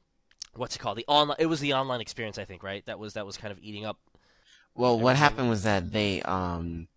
[0.56, 3.14] what's it called the online it was the online experience I think right that was
[3.14, 3.98] that was kind of eating up
[4.78, 6.88] well, what happened was that they um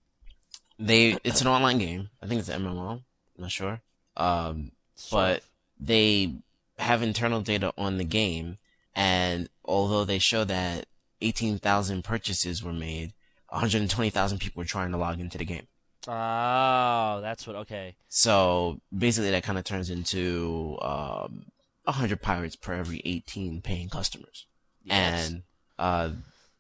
[0.79, 2.11] they it's an online game.
[2.23, 2.91] I think it's an MMO.
[2.93, 3.03] I'm
[3.39, 3.81] not sure.
[4.17, 4.73] Um,
[5.11, 5.43] but
[5.81, 6.35] they
[6.79, 8.59] have internal data on the game,
[8.95, 10.87] and although they show that
[11.21, 13.13] 18,000 purchases were made,
[13.49, 15.67] 120,000 people were trying to log into the game.
[16.09, 21.47] oh that's what okay So basically, that kind of turns into um,
[21.85, 24.47] 100 pirates per every 18 paying customers.
[24.83, 25.29] Yes.
[25.29, 25.43] And,
[25.79, 26.11] uh,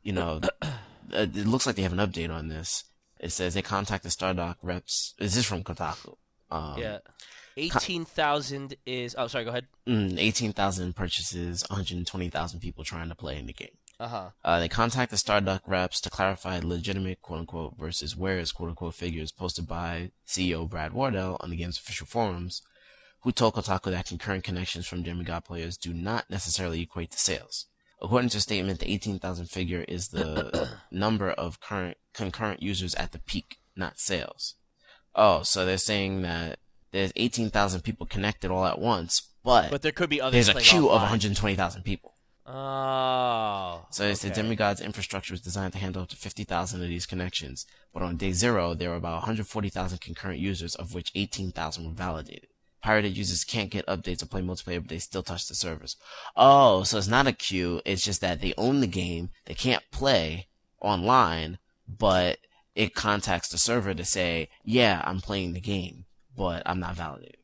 [0.03, 0.69] you know, uh,
[1.13, 2.85] it looks like they have an update on this.
[3.19, 5.15] It says they contacted Stardock reps.
[5.19, 6.17] Is This from Kotaku.
[6.51, 6.99] Um, yeah
[7.57, 13.39] eighteen thousand is oh sorry go ahead mm, 18,000 purchases, 120,000 people trying to play
[13.39, 13.77] in the game.
[14.01, 18.51] Uh huh Uh, they contacted the Stardock reps to clarify legitimate quote unquote versus where's
[18.51, 22.63] quote unquote figures posted by CEO Brad Wardell on the game's official forums,
[23.21, 27.67] who told Kotaku that concurrent connections from Demigod players do not necessarily equate to sales.
[28.01, 33.13] According to a statement, the 18,000 figure is the number of current concurrent users at
[33.13, 34.55] the peak, not sales.
[35.15, 36.59] Oh, so they're saying that
[36.93, 40.61] there's 18,000 people connected all at once, but, but there could be others there's a
[40.61, 42.10] queue of 120,000 people.
[42.53, 44.43] Oh So it's the okay.
[44.43, 48.33] Demigod's infrastructure was designed to handle up to 50,000 of these connections, but on day
[48.33, 52.49] zero, there were about 140,000 concurrent users, of which 18,000 were validated.
[52.83, 55.97] Pirated users can't get updates or play multiplayer, but they still touch the servers.
[56.35, 59.85] Oh, so it's not a queue, it's just that they own the game, they can't
[59.91, 60.49] play
[60.81, 62.39] online, but
[62.75, 67.40] it contacts the server to say, yeah, I'm playing the game, but I'm not validated.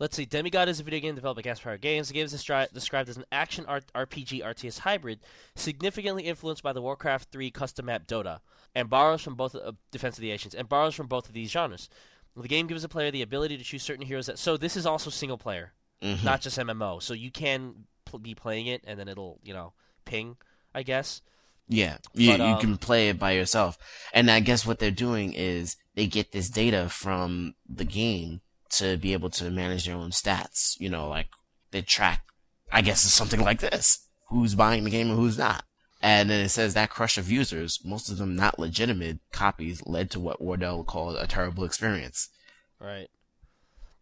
[0.00, 0.24] Let's see.
[0.24, 2.08] Demigod is a video game developed by Gas Powered Games.
[2.08, 5.20] The game is destri- described as an action art- RPG RTS hybrid,
[5.54, 8.40] significantly influenced by the Warcraft 3 custom map Dota,
[8.74, 11.50] and borrows from both uh, Defense of the Ancients, and borrows from both of these
[11.50, 11.90] genres.
[12.34, 14.38] The game gives a player the ability to choose certain heroes that.
[14.38, 16.24] So this is also single player, Mhm.
[16.24, 16.98] not just MMO.
[17.02, 19.74] So you can pl- be playing it, and then it'll you know
[20.06, 20.38] ping,
[20.74, 21.20] I guess.
[21.68, 23.76] Yeah, you, But, you um, can play it by yourself.
[24.14, 28.40] And I guess what they're doing is they get this data from the game
[28.70, 30.78] to be able to manage their own stats.
[30.78, 31.28] You know, like
[31.70, 32.24] they track,
[32.72, 34.06] I guess it's something like this.
[34.28, 35.64] Who's buying the game and who's not.
[36.02, 40.10] And then it says that crush of users, most of them not legitimate copies, led
[40.12, 42.30] to what Wardell called a terrible experience.
[42.78, 43.08] Right.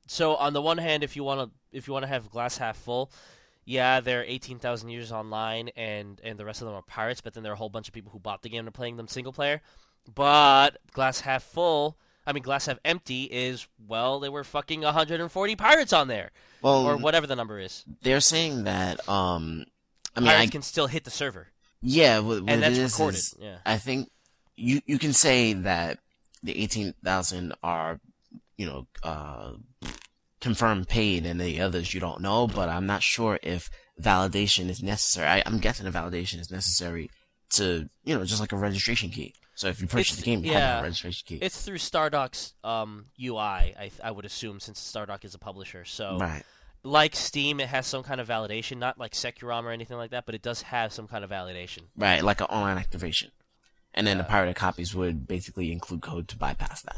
[0.07, 2.57] So on the one hand, if you want to if you want to have glass
[2.57, 3.11] half full,
[3.64, 7.21] yeah, they're 18,000 users online, and and the rest of them are pirates.
[7.21, 8.73] But then there are a whole bunch of people who bought the game and are
[8.73, 9.61] playing them single player.
[10.14, 11.99] But glass half full,
[12.29, 16.31] I mean glass half empty is well, there were fucking 140 pirates on there,
[16.62, 17.85] Well, or whatever the number is.
[18.03, 19.09] they're saying that.
[19.09, 19.64] Um,
[20.14, 21.49] I mean, pirates I, can still hit the server,
[21.81, 23.18] yeah, what, what and that's is recorded.
[23.18, 23.57] is yeah.
[23.64, 24.11] I think
[24.57, 25.99] you you can say that
[26.43, 27.99] the eighteen thousand are,
[28.57, 29.53] you know, uh,
[30.41, 32.47] confirmed paid, and the others you don't know.
[32.47, 33.70] But I'm not sure if
[34.01, 35.26] validation is necessary.
[35.29, 37.11] I, I'm guessing a validation is necessary
[37.55, 39.35] to, you know, just like a registration key.
[39.59, 40.79] So if you purchase It's- the game, you have yeah.
[40.79, 41.39] a registration key.
[41.45, 45.85] It's through Stardock's um, UI, I, I would assume, since Stardock is a publisher.
[45.85, 46.45] So, right.
[46.85, 50.27] like Steam, it has some kind of validation, not like Securom or anything like that,
[50.27, 51.81] but it does have some kind of validation.
[51.97, 53.33] Right, like an online activation.
[53.95, 54.29] And then the Yeah.
[54.31, 56.97] pirated copies would basically include code to bypass that.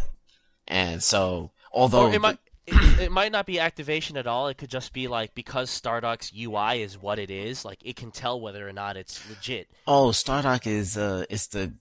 [0.68, 4.48] And so, although or it might it, it might not be activation at all.
[4.48, 8.10] It could just be like because Stardock's UI is what it is, like it can
[8.10, 9.68] tell whether or not it's legit.
[9.86, 11.72] oh, Stardock is uh, is the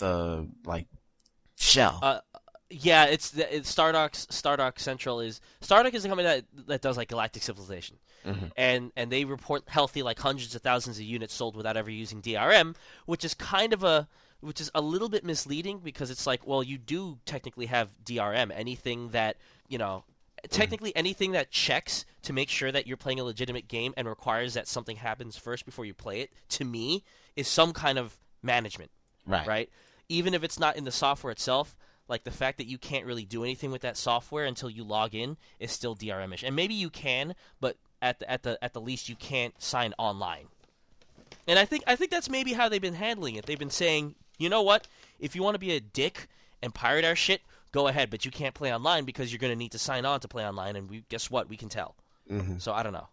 [0.00, 0.86] the like
[1.56, 1.98] shell.
[2.02, 2.20] Uh,
[2.72, 6.96] Yeah, it's the it's Stardock's Stardock Central is Stardock is a company that that does
[6.96, 8.52] like Galactic Civilization, Mhm.
[8.56, 12.20] and and they report healthy like hundreds of thousands of units sold without ever using
[12.22, 12.76] DRM,
[13.06, 14.08] which is kind of a
[14.40, 18.50] which is a little bit misleading because it's like well you do technically have DRM
[18.54, 19.36] anything that
[19.68, 20.04] you know
[20.48, 24.54] technically anything that checks to make sure that you're playing a legitimate game and requires
[24.54, 27.02] that something happens first before you play it to me
[27.36, 28.90] is some kind of management
[29.26, 29.46] right.
[29.46, 29.70] right?
[30.10, 31.74] Even if it's not in the software itself,
[32.08, 35.14] like the fact that you can't really do anything with that software until you log
[35.14, 36.42] in is still DRM-ish.
[36.42, 39.94] And maybe you can, but at the at the at the least you can't sign
[39.98, 40.46] online.
[41.46, 43.46] And I think I think that's maybe how they've been handling it.
[43.46, 44.88] They've been saying, you know what?
[45.18, 46.26] If you want to be a dick
[46.62, 47.42] and pirate our shit,
[47.72, 50.20] go ahead, but you can't play online because you're going to need to sign on
[50.20, 50.76] to play online.
[50.76, 51.48] And we guess what?
[51.48, 51.94] We can tell.
[52.28, 53.08] hmm So I don't know.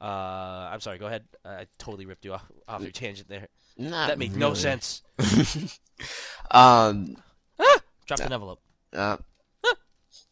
[0.00, 0.98] Uh, I'm sorry.
[0.98, 1.24] Go ahead.
[1.44, 3.46] I totally ripped you off, off your tangent there.
[3.78, 5.02] Not That made no sense.
[6.50, 7.16] Um.
[8.06, 8.60] Drop an envelope.
[8.92, 9.16] Uh,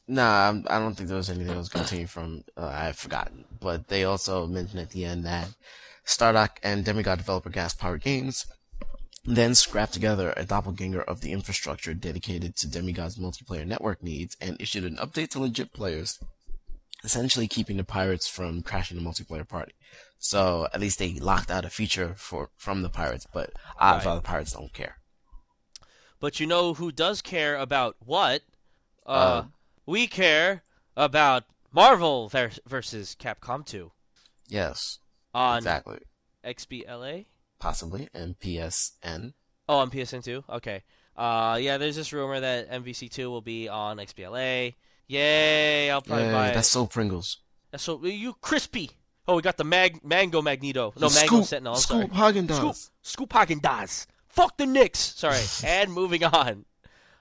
[0.08, 2.44] nah, I'm, I don't think there was anything else continue from.
[2.56, 5.48] Uh, I have forgotten, but they also mentioned at the end that
[6.04, 8.46] Stardock and Demigod developer Gas Power Games
[9.24, 14.56] then scrapped together a doppelganger of the infrastructure dedicated to Demigod's multiplayer network needs and
[14.60, 16.18] issued an update to legit players,
[17.04, 19.72] essentially keeping the pirates from crashing the multiplayer party.
[20.18, 24.02] So at least they locked out a feature for from the pirates, but Right.
[24.02, 24.96] the pirates don't care.
[26.20, 28.42] But you know who does care about what?
[29.06, 29.44] Uh, Uh,
[29.86, 30.62] we care
[30.96, 33.90] about Marvel ver- versus Capcom 2
[34.48, 34.98] Yes,
[35.32, 35.98] on exactly.
[36.44, 37.26] XBLA.
[37.58, 39.34] Possibly, and PSN.
[39.68, 40.44] Oh, on PSN 2.
[40.48, 40.82] Okay.
[41.16, 44.74] Uh, yeah, there's this rumor that MVC 2 will be on XBLA.
[45.08, 45.90] Yay!
[45.90, 47.38] I'll probably Yeah, buy that's so Pringles.
[47.70, 48.90] That's so you crispy.
[49.28, 50.92] Oh, we got the mag mango Magneto.
[50.96, 51.74] No, mango Scoop, Sentinel.
[51.74, 52.32] I'm Scoop sorry.
[52.32, 54.06] Haagen Scoop, Scoop Hagen Dazs.
[54.30, 54.98] Fuck the Knicks.
[54.98, 55.40] Sorry.
[55.64, 56.64] and moving on.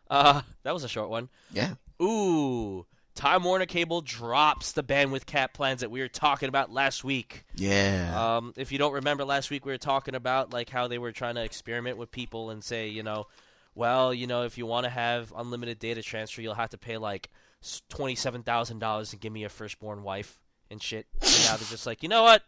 [0.10, 1.30] Uh, that was a short one.
[1.52, 1.76] Yeah.
[2.02, 2.86] Ooh,
[3.20, 7.44] Time Warner Cable drops the bandwidth cap plans that we were talking about last week.
[7.54, 8.38] Yeah.
[8.38, 11.12] Um, if you don't remember last week, we were talking about like how they were
[11.12, 13.28] trying to experiment with people and say, you know,
[13.76, 16.98] well, you know, if you want to have unlimited data transfer, you'll have to pay
[16.98, 17.30] like
[17.90, 20.40] twenty-seven thousand dollars and give me a firstborn wife
[20.72, 21.06] and shit.
[21.22, 22.44] And now they're just like, you know what?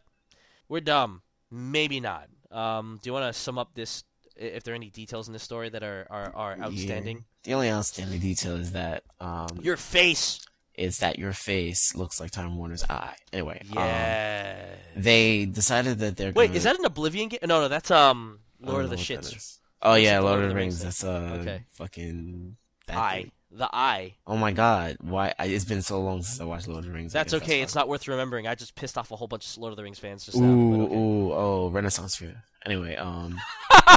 [0.70, 1.22] We're dumb.
[1.52, 2.30] Maybe not.
[2.50, 4.06] Um, do you want to sum up this?
[4.42, 7.70] If there are any details in this story that are are, are outstanding, the only
[7.70, 10.40] outstanding detail is that um, your face.
[10.76, 13.16] is that your face looks like Time Warner's eye.
[13.34, 14.66] Anyway, um, Yeah.
[14.96, 17.40] they decided that they're Wait, gonna, is that an Oblivion game?
[17.44, 19.60] No, no, that's um Lord of the Shits.
[19.82, 20.78] Oh yeah, the Lord of the Rings.
[20.78, 20.86] thing?
[20.86, 21.64] That's uh, Okay.
[21.72, 22.56] fucking
[22.88, 23.22] that Eye.
[23.24, 23.32] thing.
[23.54, 24.16] The eye.
[24.26, 25.34] Oh my god, why?
[25.38, 27.12] I, it's been so long since I watched Lord of the Rings.
[27.12, 27.46] That's okay.
[27.56, 27.64] fine.
[27.64, 28.48] it's not worth remembering.
[28.48, 30.48] I just pissed off a whole bunch of Lord of the Rings fans just now.
[30.48, 30.96] Ooh, but okay.
[30.96, 32.44] ooh, oh, Renaissance Fair.
[32.66, 33.38] Anyway, um,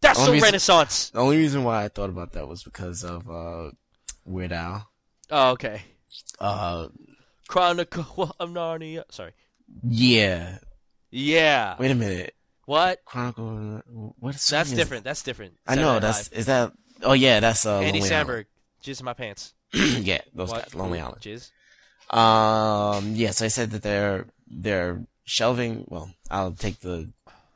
[0.00, 1.10] That's so reason- Renaissance.
[1.10, 3.70] the only reason why I thought about that was because of uh,
[4.24, 4.88] Weird Al.
[5.30, 5.82] Oh, okay.
[6.40, 6.88] Uh,
[7.48, 9.04] Chronicle of Narnia.
[9.10, 9.32] Sorry.
[9.88, 10.58] yeah.
[11.12, 11.76] Yeah.
[11.78, 12.34] Wait a minute.
[12.64, 13.04] What?
[13.04, 13.82] Chronicle.
[14.18, 14.34] What?
[14.50, 15.04] That's different.
[15.04, 15.54] That's different.
[15.66, 16.00] I know.
[16.00, 16.38] That's Live.
[16.38, 16.72] is that.
[17.02, 17.80] Oh yeah, that's uh.
[17.80, 18.44] Andy Lonely Samberg.
[18.84, 19.54] Jizz in my pants.
[19.74, 20.64] Yeah, those What?
[20.64, 20.74] guys.
[20.74, 21.20] Lonely Island.
[21.22, 21.50] Jizz.
[22.16, 23.14] Um.
[23.14, 23.30] Yeah.
[23.30, 25.84] So I said that they're they're shelving.
[25.88, 27.12] Well, I'll take the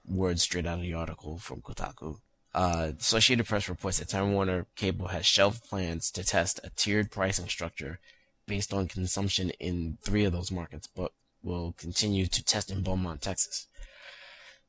[0.07, 2.18] words straight out of the article from Kotaku.
[2.55, 7.11] Uh, Associated Press reports that Time Warner Cable has shelved plans to test a tiered
[7.11, 7.99] pricing structure
[8.47, 13.20] based on consumption in three of those markets, but will continue to test in Beaumont,
[13.20, 13.66] Texas.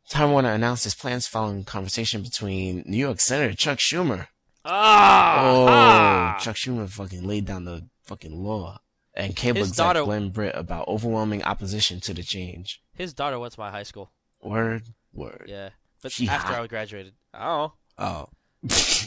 [0.09, 4.27] Time Warner announced his plans following conversation between New York Senator Chuck Schumer
[4.67, 6.35] Ah!
[6.37, 6.43] Oh!
[6.43, 8.79] Chuck Schumer fucking laid down the fucking law.
[9.13, 12.81] and cable His exec daughter- Glenn Britt about overwhelming opposition to the change.
[12.93, 14.11] His daughter went to my high school.
[14.41, 15.45] Word, word.
[15.47, 15.69] Yeah,
[16.03, 16.63] but She after hot.
[16.63, 17.13] I graduated.
[17.33, 17.73] Oh.
[17.99, 18.29] Oh,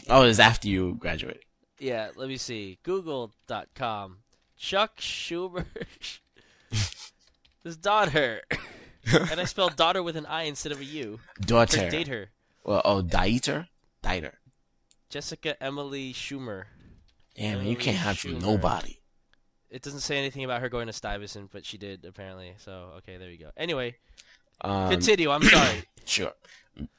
[0.09, 1.43] oh, it's after you graduated.
[1.79, 2.77] Yeah, let me see.
[2.83, 4.17] Google.com.
[4.57, 5.65] Chuck Schumer.
[7.63, 8.41] His daughter.
[9.11, 11.19] and I spelled daughter with an I instead of a U.
[11.39, 11.89] Daughter.
[11.89, 12.29] Date her.
[12.65, 13.67] Well, oh, Dieter,
[14.03, 14.33] Dieter.
[15.11, 16.63] Jessica Emily Schumer.
[17.35, 18.97] Damn, man, you can't have from nobody.
[19.69, 22.55] It doesn't say anything about her going to Stuyvesant, but she did apparently.
[22.57, 23.51] So okay, there you go.
[23.55, 23.95] Anyway,
[24.61, 25.29] Um, continue.
[25.31, 25.83] I'm sorry.
[26.05, 26.31] Sure.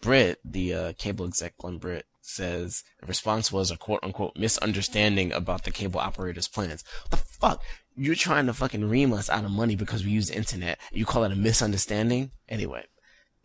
[0.00, 5.32] Britt, the uh, cable exec Glenn Britt, says the response was a quote unquote misunderstanding
[5.32, 6.84] about the cable operator's plans.
[7.02, 7.62] What the fuck?
[7.96, 10.78] You're trying to fucking ream us out of money because we use the internet.
[10.92, 12.30] You call it a misunderstanding?
[12.48, 12.84] Anyway,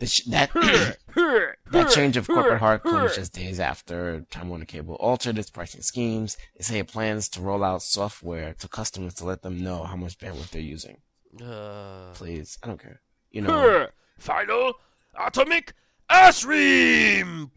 [0.06, 0.54] sh- that
[1.72, 5.82] that change of corporate heart comes just days after Time Warner Cable altered its pricing
[5.82, 6.38] schemes.
[6.56, 9.96] They say it plans to roll out software to customers to let them know how
[9.96, 10.98] much bandwidth they're using.
[11.44, 13.02] Uh, Please, I don't care.
[13.32, 13.88] You know,
[14.18, 14.74] Final
[15.20, 15.74] atomic
[16.10, 17.52] ass ream.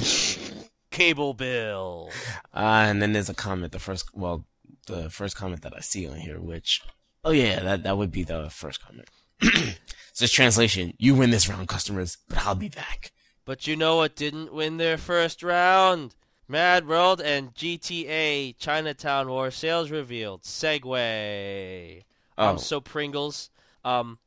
[0.91, 2.11] Cable bill.
[2.55, 4.45] Uh, and then there's a comment, the first, well,
[4.86, 6.82] the first comment that I see on here, which,
[7.24, 9.09] oh yeah, that, that would be the first comment.
[10.12, 13.12] Says translation, you win this round, customers, but I'll be back.
[13.45, 16.14] But you know what didn't win their first round?
[16.47, 20.43] Mad World and GTA Chinatown War sales revealed.
[20.43, 22.03] Segue.
[22.36, 23.51] Oh, Um, so Pringles.
[23.84, 24.18] Um,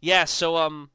[0.00, 0.24] yeah.
[0.24, 0.90] So um,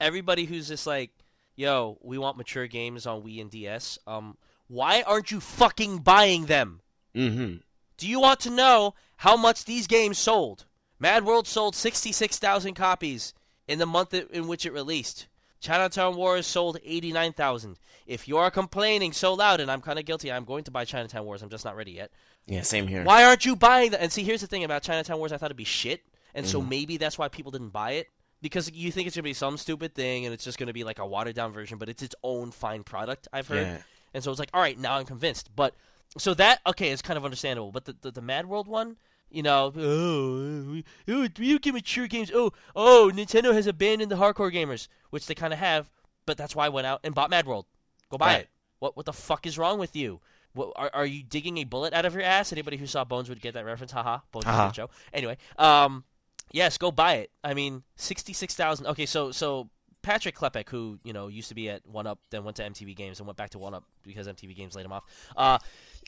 [0.00, 1.12] everybody who's just like,
[1.54, 3.98] yo, we want mature games on Wii and DS.
[4.06, 6.80] Um, why aren't you fucking buying them?
[7.14, 7.56] mm-hmm.
[7.96, 10.64] Do you want to know how much these games sold?
[10.98, 13.34] Mad World sold 66,000 copies
[13.66, 15.26] in the month in which it released.
[15.60, 17.78] Chinatown Wars sold 89,000.
[18.06, 20.84] If you are complaining so loud, and I'm kind of guilty, I'm going to buy
[20.84, 21.42] Chinatown Wars.
[21.42, 22.10] I'm just not ready yet.
[22.46, 23.02] Yeah, same here.
[23.02, 24.02] Why aren't you buying that?
[24.02, 25.32] And see, here's the thing about Chinatown Wars.
[25.32, 26.02] I thought it'd be shit,
[26.34, 26.68] and so mm-hmm.
[26.68, 28.08] maybe that's why people didn't buy it
[28.42, 30.98] because you think it's gonna be some stupid thing, and it's just gonna be like
[30.98, 33.26] a watered down version, but it's its own fine product.
[33.32, 33.78] I've heard, Yeah.
[34.12, 35.48] and so it's like, all right, now I'm convinced.
[35.56, 35.74] But
[36.18, 38.96] so that okay is kind of understandable, but the the, the Mad World one.
[39.34, 42.30] You know, oh, oh, you get mature games.
[42.34, 45.90] Oh, oh, Nintendo has abandoned the hardcore gamers, which they kind of have.
[46.26, 47.66] But that's why I went out and bought Mad World.
[48.10, 48.40] Go buy Right.
[48.42, 48.48] it.
[48.78, 50.20] What what the fuck is wrong with you?
[50.52, 52.52] What, are, are you digging a bullet out of your ass?
[52.52, 53.90] Anybody who saw Bones would get that reference.
[53.92, 54.18] Haha.
[54.30, 54.68] Bones Haha.
[54.68, 54.90] uh show.
[55.12, 56.04] Anyway, um,
[56.52, 57.30] yes, go buy it.
[57.42, 58.86] I mean, sixty six thousand.
[58.86, 59.68] Okay, so so
[60.02, 62.94] Patrick Klepek, who you know used to be at One Up, then went to MTV
[62.94, 65.04] Games and went back to One Up because MTV Games laid him off,
[65.36, 65.58] uh,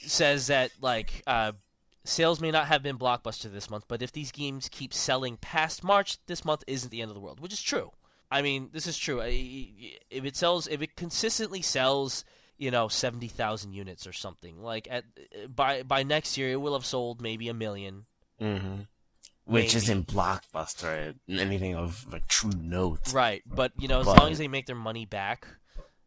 [0.02, 1.52] says that like uh,
[2.06, 5.84] sales may not have been blockbuster this month, but if these games keep selling past
[5.84, 7.90] March, this month isn't the end of the world, which is true.
[8.30, 9.20] I mean, this is true.
[9.20, 12.24] If it sells, if it consistently sells,
[12.58, 15.04] you know, seventy thousand units or something, like at
[15.54, 18.06] by by next year, it will have sold maybe a million.
[18.40, 18.80] Mm-hmm.
[19.44, 19.76] Which Maybe.
[19.76, 23.12] isn't blockbuster, anything of a true note.
[23.12, 25.46] Right, but you know, as But- long as they make their money back,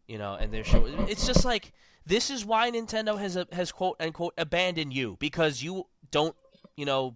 [0.10, 1.72] you know, and they're show, it's just like
[2.10, 6.36] this is why Nintendo has a, has quote unquote abandoned you because you don't,
[6.76, 7.16] you know,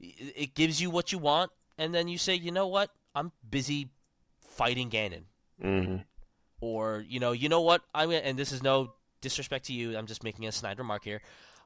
[0.00, 3.88] it gives you what you want, and then you say, you know what, I'm busy
[4.40, 5.24] fighting Ganon,
[5.62, 5.96] Mm-hmm.
[6.60, 9.96] or you know, you know what, I'm gonna, and this is no disrespect to you,
[9.96, 11.22] I'm just making a snide remark here,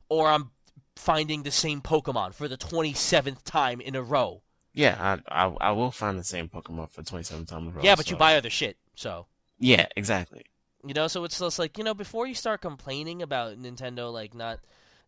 [0.08, 0.50] or I'm
[0.96, 4.42] finding the same Pokemon for the 27th time in a row.
[4.74, 7.82] Yeah, I, I I will find the same Pokemon for 27 times in a row.
[7.82, 9.26] yeah, but you buy other shit, so.
[9.58, 10.44] Yeah, exactly.
[10.84, 14.34] You know, so it's just like you know, before you start complaining about Nintendo like
[14.34, 14.60] not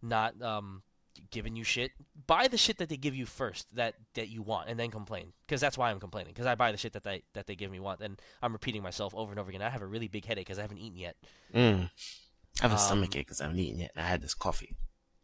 [0.03, 0.83] not um
[1.31, 1.93] giving you shit,
[2.27, 5.33] buy the shit that they give you first that that you want, and then complain.
[5.47, 6.33] Because that's why I'm complaining.
[6.33, 8.83] Because I buy the shit that they that they give me want, and I'm repeating
[8.83, 9.63] myself over and over again.
[9.63, 11.17] I have a really big headache because I haven't eaten yet.
[11.55, 11.91] Mm.
[12.61, 13.93] I have a Um, stomach ache because I haven't eaten yet.
[13.97, 14.75] I had this coffee.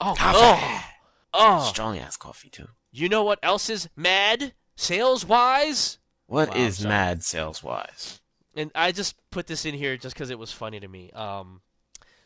[0.00, 0.38] Oh, Coffee.
[0.40, 0.84] oh,
[1.34, 1.68] oh.
[1.70, 2.68] Strong ass coffee too.
[2.92, 5.98] You know what else is mad sales wise?
[6.26, 8.20] What Wow, is mad sales wise?
[8.56, 11.10] And I just put this in here just because it was funny to me.
[11.12, 11.60] Um,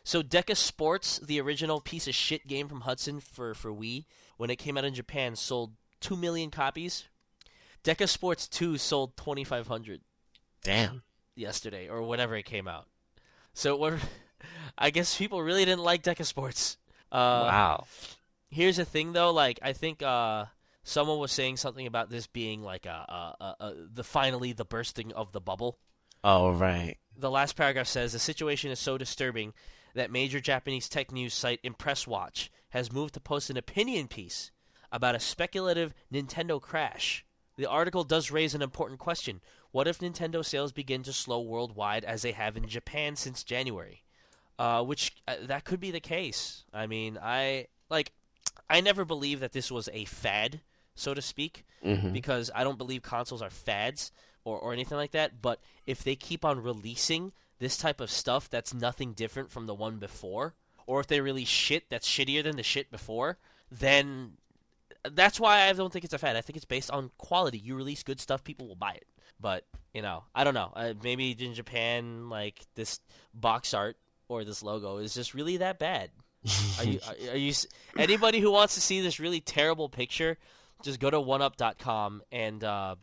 [0.03, 4.05] so Deca Sports, the original piece of shit game from Hudson for for Wii,
[4.37, 7.05] when it came out in Japan, sold two million copies.
[7.83, 10.01] Deca Sports Two sold twenty five hundred
[10.63, 11.03] Damn.
[11.35, 12.87] yesterday or whenever it came out.
[13.53, 13.93] So what?
[14.77, 16.77] I guess people really didn't like Deca Sports.
[17.11, 17.85] Uh, wow.
[18.49, 19.31] Here's the thing, though.
[19.31, 20.45] Like, I think uh,
[20.83, 24.65] someone was saying something about this being like a, a, a, a the finally the
[24.65, 25.77] bursting of the bubble.
[26.23, 26.97] Oh right.
[27.17, 29.53] The last paragraph says the situation is so disturbing
[29.93, 34.51] that major Japanese tech news site Impress Watch has moved to post an opinion piece
[34.91, 37.25] about a speculative Nintendo crash.
[37.57, 39.41] The article does raise an important question.
[39.71, 44.03] What if Nintendo sales begin to slow worldwide as they have in Japan since January?
[44.57, 46.63] Uh, which uh, that could be the case.
[46.73, 48.11] I mean, I like
[48.69, 50.61] I never believed that this was a fad
[50.93, 52.11] so to speak, Mhm.
[52.13, 54.11] because I don't believe consoles are fads
[54.43, 55.41] or, or anything like that.
[55.41, 59.75] But if they keep on releasing this type of stuff that's nothing different from the
[59.75, 60.55] one before,
[60.87, 63.37] or if they release shit that's shittier than the shit before,
[63.71, 64.33] then
[65.11, 66.35] that's why I don't think it's a fad.
[66.35, 67.57] I think it's based on quality.
[67.57, 69.07] You release good stuff, people will buy it.
[69.39, 70.71] But you know, I don't know.
[70.75, 72.99] Uh, maybe in Japan, like this
[73.33, 73.97] box art
[74.29, 76.11] or this logo is just really that bad.
[76.79, 76.99] Are you?
[77.07, 77.53] Are, are you?
[77.97, 80.37] Anybody who wants to see this really terrible picture,
[80.83, 82.95] just go to oneup.com and uh,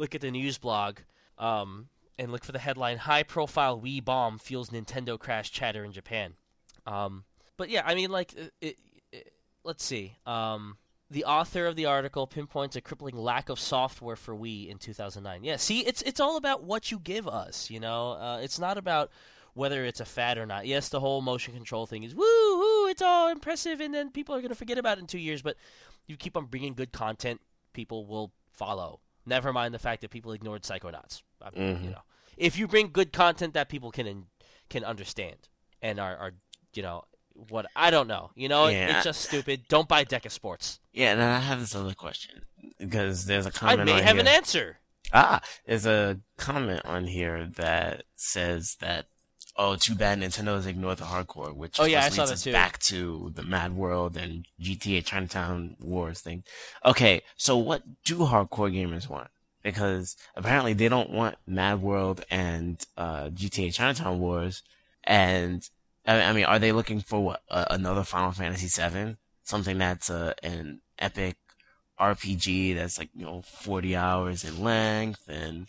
[0.00, 0.98] look at the news blog.
[1.38, 1.88] Um,
[2.18, 6.34] and look for the headline: "High Profile Wii Bomb Fuels Nintendo Crash Chatter in Japan."
[6.86, 7.24] Um,
[7.56, 8.78] but yeah, I mean, like, it, it,
[9.12, 9.32] it-
[9.64, 10.16] let's see.
[10.26, 10.76] Um,
[11.10, 15.44] the author of the article pinpoints a crippling lack of software for Wii in 2009.
[15.44, 17.70] Yeah, see, it's it's all about what you give us.
[17.70, 19.10] You know, uh, it's not about
[19.54, 20.66] whether it's a fad or not.
[20.66, 22.22] Yes, the whole motion control thing is woo
[22.58, 25.40] woo, it's all impressive, and then people are gonna forget about it in two years.
[25.42, 25.56] But
[26.06, 27.40] you keep on bringing good content,
[27.72, 29.00] people will follow.
[29.30, 31.22] Never mind the fact that people ignored Psychonauts.
[31.40, 31.92] I mean, You Mhm.
[31.92, 32.02] know,
[32.36, 34.26] if you bring good content that people can
[34.68, 35.48] can understand
[35.82, 36.32] and are, are
[36.74, 37.04] you know
[37.34, 38.30] what I don't know.
[38.34, 38.96] You know, Yeah.
[38.96, 39.66] it's just stupid.
[39.68, 40.80] Don't buy Deca Sports.
[40.92, 42.44] Yeah, and I have this other question
[42.78, 44.20] because there's a comment I may have here.
[44.20, 44.78] an answer.
[45.12, 49.06] Ah, there's a comment on here that says that
[49.56, 52.44] oh, too bad Nintendo's ignored the hardcore, which Oh, yeah, I saw leads that us
[52.44, 52.52] too.
[52.52, 56.44] back to the Mad World and GTA Chinatown Wars thing.
[56.84, 59.28] Okay, so what do hardcore gamers want?
[59.62, 64.62] Because apparently they don't want Mad World and uh, GTA Chinatown Wars,
[65.04, 65.68] and
[66.06, 69.16] I, I mean, are they looking for what uh, another Final Fantasy VII?
[69.42, 71.36] Something that's uh, an epic
[71.98, 75.66] RPG that's like you know 40 hours in length and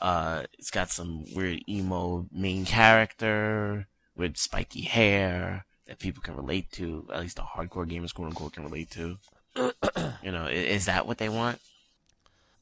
[0.00, 3.86] uh it's got some weird emo main character
[4.16, 8.52] with spiky hair that people can relate to at least the hardcore gamers quote unquote
[8.52, 9.16] can relate to
[10.22, 11.58] you know is that what they want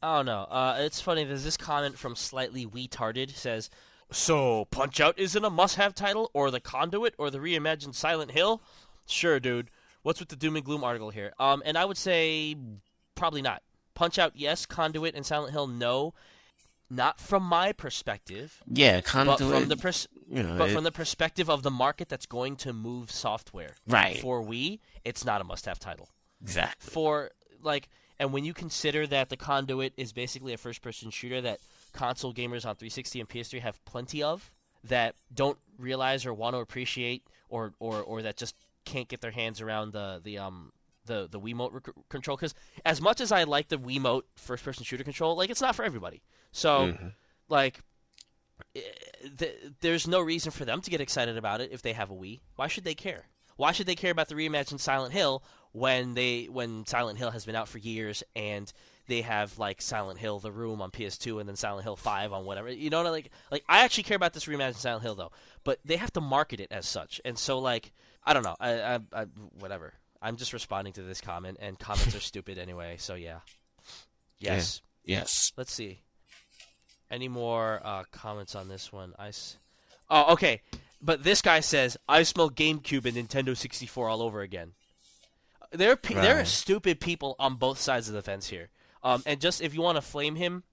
[0.02, 0.42] I don't know.
[0.42, 1.24] Uh, it's funny.
[1.24, 3.68] There's this comment from slightly retarded says,
[4.12, 8.62] "So Punch Out isn't a must-have title, or the Conduit, or the reimagined Silent Hill."
[9.06, 9.70] Sure, dude.
[10.02, 11.32] What's with the doom and gloom article here?
[11.40, 12.56] Um, and I would say
[13.16, 13.62] probably not.
[13.94, 14.66] Punch Out, yes.
[14.66, 16.14] Conduit and Silent Hill, no.
[16.90, 20.84] Not from my perspective, yeah but conduit from the pers- you know but it- from
[20.84, 23.74] the perspective of the market that's going to move software.
[23.86, 24.18] Right.
[24.20, 26.08] For Wii, it's not a must-have title.
[26.40, 26.90] Exactly.
[26.90, 27.30] For
[27.62, 31.60] like and when you consider that the conduit is basically a first person shooter that
[31.92, 34.50] console gamers on 360 and PS3 have plenty of
[34.84, 39.30] that don't realize or want to appreciate or or or that just can't get their
[39.32, 40.72] hands around the the um
[41.08, 42.54] the the Wiimote rec- control cuz
[42.84, 45.84] as much as I like the Wiimote first person shooter control like it's not for
[45.84, 46.22] everybody.
[46.52, 47.14] So Mhm.
[47.48, 47.80] like
[48.76, 48.80] eh,
[49.38, 52.14] th- there's no reason for them to get excited about it if they have a
[52.14, 52.40] Wii.
[52.56, 53.26] Why should they care?
[53.56, 55.42] Why should they care about the reimagined Silent Hill
[55.72, 58.72] when they when Silent Hill has been out for years and
[59.08, 62.44] they have like Silent Hill The Room on PS2 and then Silent Hill 5 on
[62.44, 62.70] whatever.
[62.70, 65.32] You know like like I actually care about this reimagined Silent Hill though,
[65.64, 67.20] but they have to market it as such.
[67.24, 67.92] And so like
[68.24, 68.56] I don't know.
[68.60, 69.24] I I, I
[69.58, 69.94] whatever.
[70.20, 72.96] I'm just responding to this comment and comments are stupid anyway.
[72.98, 73.38] So yeah.
[74.38, 74.80] Yes.
[75.04, 76.00] yes Let's see.
[77.10, 79.14] Any more uh, comments on this one?
[79.18, 79.56] I s-
[80.10, 80.60] oh, okay.
[81.00, 84.72] But this guy says, "I smell GameCube and Nintendo 64 all over again."
[85.70, 88.68] There, are pe- there are stupid people on both sides of the fence here.
[89.02, 90.64] Um, and just if you want to flame him,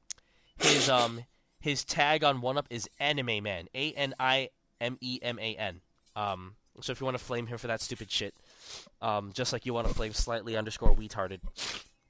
[0.57, 1.23] his um
[1.59, 4.49] his tag on one up is Anime Man, A N I
[4.81, 5.81] M E M A N.
[6.15, 8.33] Um, so if you want to flame him for that stupid shit,
[9.01, 11.39] um, just like you want to flame slightly underscore retarded.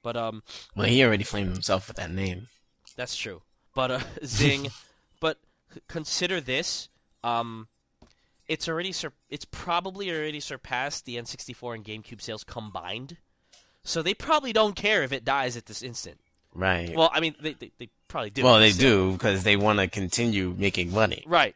[0.03, 0.43] But um,
[0.75, 2.47] well he already flamed himself with that name
[2.95, 3.41] that's true.
[3.73, 4.67] But uh, Zing,
[5.19, 5.37] but
[5.87, 6.87] consider this.
[7.23, 7.67] Um,
[8.47, 13.17] it's already sur- it's probably already surpassed the N64 and GameCube sales combined.
[13.83, 16.19] So they probably don't care if it dies at this instant.
[16.53, 18.43] right Well, I mean, they they, they probably do.
[18.43, 19.09] well they still.
[19.09, 21.55] do because they want to continue making money Right.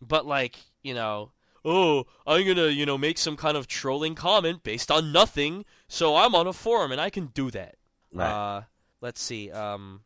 [0.00, 1.30] But like, you know,
[1.66, 6.16] oh, I'm gonna, you know, make some kind of trolling comment based on nothing, so
[6.16, 7.74] I'm on a forum and I can do that.
[8.14, 8.62] right Uh,
[9.00, 9.50] let's see.
[9.50, 10.00] Um,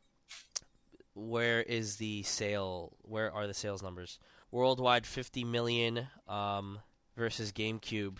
[1.15, 2.97] where is the sale?
[3.03, 4.19] Where are the sales numbers?
[4.51, 6.81] Worldwide, 50 million um,
[7.17, 8.17] versus GameCube,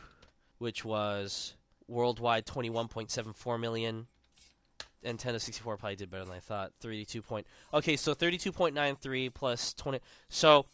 [0.59, 1.55] which was
[1.89, 4.07] worldwide 21.74 million.
[5.05, 6.73] Nintendo 64 probably did better than I thought.
[6.81, 7.47] 32 point.
[7.73, 9.99] Okay, so 32.93 plus 20.
[10.29, 10.67] So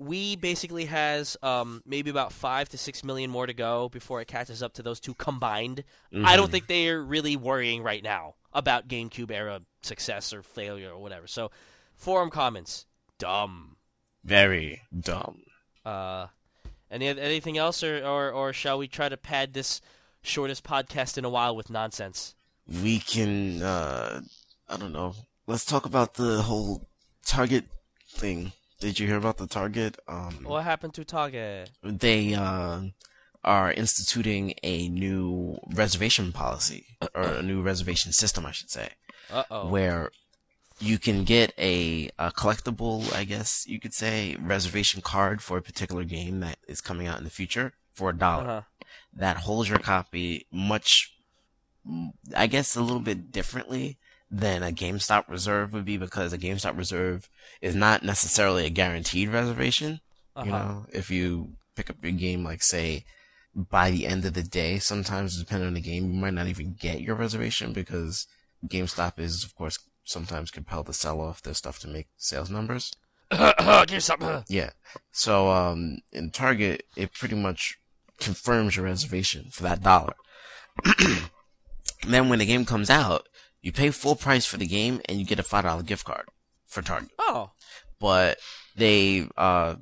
[0.00, 4.26] we basically has um, maybe about five to six million more to go before it
[4.28, 5.84] catches up to those two combined.
[6.24, 6.52] I don't Mhm.
[6.52, 11.26] think they're really worrying right now about GameCube era success or failure or whatever.
[11.26, 11.50] So,
[11.94, 12.86] forum comments,
[13.18, 13.76] dumb.
[14.24, 15.42] very dumb
[15.84, 16.26] Uh,
[16.90, 19.80] any anything else, or, or or shall we try to pad this
[20.22, 22.34] shortest podcast in a while with nonsense?
[22.66, 24.20] we can, uh,
[24.68, 25.14] I don't know.
[25.46, 26.86] Let's talk about the whole
[27.26, 27.64] Target
[28.08, 28.52] thing.
[28.80, 29.98] Did you hear about the Target?
[30.08, 31.70] Um, What happened to Target?
[31.82, 32.80] they uh,
[33.44, 38.90] are instituting a new reservation policy or a new reservation system, I should say,
[39.30, 39.68] Uh oh.
[39.68, 40.10] where
[40.78, 45.62] you can get a, a collectible, I guess you could say, reservation card for a
[45.62, 48.62] particular game that is coming out in the future for a dollar Uh-huh.
[49.12, 51.12] that holds your copy much,
[52.34, 53.98] I guess, a little bit differently
[54.30, 57.28] than a GameStop reserve would be because a GameStop reserve
[57.60, 60.00] is not necessarily a guaranteed reservation.
[60.36, 60.46] Uh-huh.
[60.46, 63.04] You know, if you pick up your game, like say,
[63.54, 66.76] by the end of the day, sometimes depending on the game, you might not even
[66.78, 68.26] get your reservation because
[68.66, 72.92] GameStop is, of course, sometimes compelled to sell off their stuff to make sales numbers.
[73.98, 74.44] Something.
[74.48, 74.70] Yeah.
[75.12, 77.78] So, um, in Target, it pretty much
[78.18, 80.14] confirms your reservation for that dollar.
[82.06, 83.28] then when the game comes out,
[83.62, 86.26] you pay full price for the game and you get a $5 gift card
[86.66, 87.10] for Target.
[87.18, 87.50] Oh.
[87.98, 88.38] But
[88.76, 89.76] they, uh,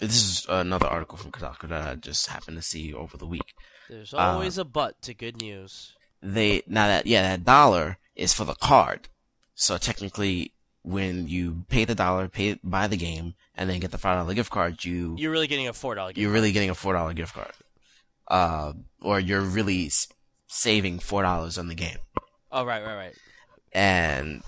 [0.00, 3.54] this is another article from Kotaku that I just happened to see over the week.
[3.88, 5.94] There's Uh, always a but to good news.
[6.22, 9.08] They, now that, yeah, that dollar is for the card.
[9.54, 13.98] So technically, when you pay the dollar, pay buy the game, and then get the
[13.98, 16.18] five dollar gift card, you You're really getting a four dollar gift.
[16.22, 17.52] you're really getting a four dollar gift card,
[18.28, 18.72] uh,
[19.02, 19.90] or you're really
[20.46, 21.98] saving four dollars on the game.
[22.52, 23.14] Oh right, right, right.
[23.72, 24.42] And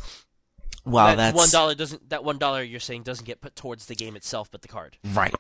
[0.84, 2.10] while that that's one dollar doesn't.
[2.10, 4.96] That one dollar you're saying doesn't get put towards the game itself, but the card.
[5.14, 5.34] right,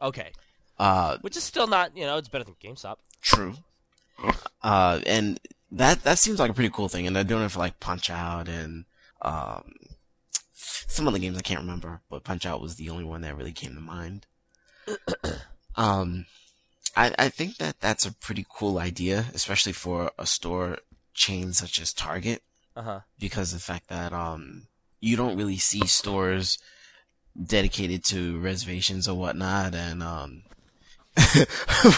[0.00, 0.30] Okay,
[0.78, 1.96] uh, which is still not.
[1.96, 2.96] You know, it's better than GameStop.
[3.20, 3.56] true,
[4.62, 5.40] uh, and
[5.72, 8.08] that that seems like a pretty cool thing, and they're doing it for like Punch
[8.10, 8.84] Out and
[9.22, 9.74] um,
[10.52, 13.52] some other games I can't remember, but Punch Out was the only one that really
[13.52, 14.26] came to mind.
[15.76, 16.26] um,
[16.96, 20.78] I I think that that's a pretty cool idea, especially for a store
[21.14, 22.42] chain such as Target.
[22.76, 23.00] Uh huh.
[23.20, 24.66] because of the fact that um
[25.00, 26.58] you don't really see stores
[27.40, 30.42] dedicated to reservations or whatnot and um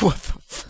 [0.00, 0.66] what the f-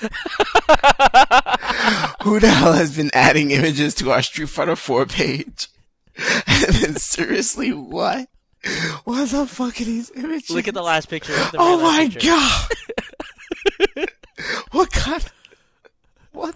[2.22, 5.68] who the hell has been adding images to our Street Fighter 4 page?
[6.46, 8.28] and then seriously, what?
[9.04, 10.50] What the fuck are these images?
[10.50, 11.32] Look at the last picture.
[11.32, 12.28] The Oh my picture.
[12.28, 12.68] god!
[14.70, 15.22] what kind?
[15.22, 15.32] Of,
[16.32, 16.54] What?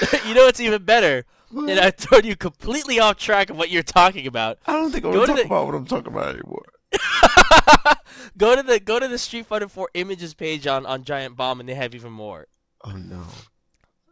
[0.26, 1.24] you know what's even better?
[1.50, 4.58] And I've thrown you completely off track of what you're talking about.
[4.66, 6.64] I don't think I'm Go gonna to talk the- about what I'm talking about anymore.
[8.38, 11.60] Go to the go to the Street Fighter 4 images page on on Giant Bomb,
[11.60, 12.46] and they have even more.
[12.84, 13.24] Oh no.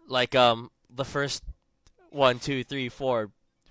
[0.08, 1.42] Like um the first
[2.10, 3.30] one, two, three, four,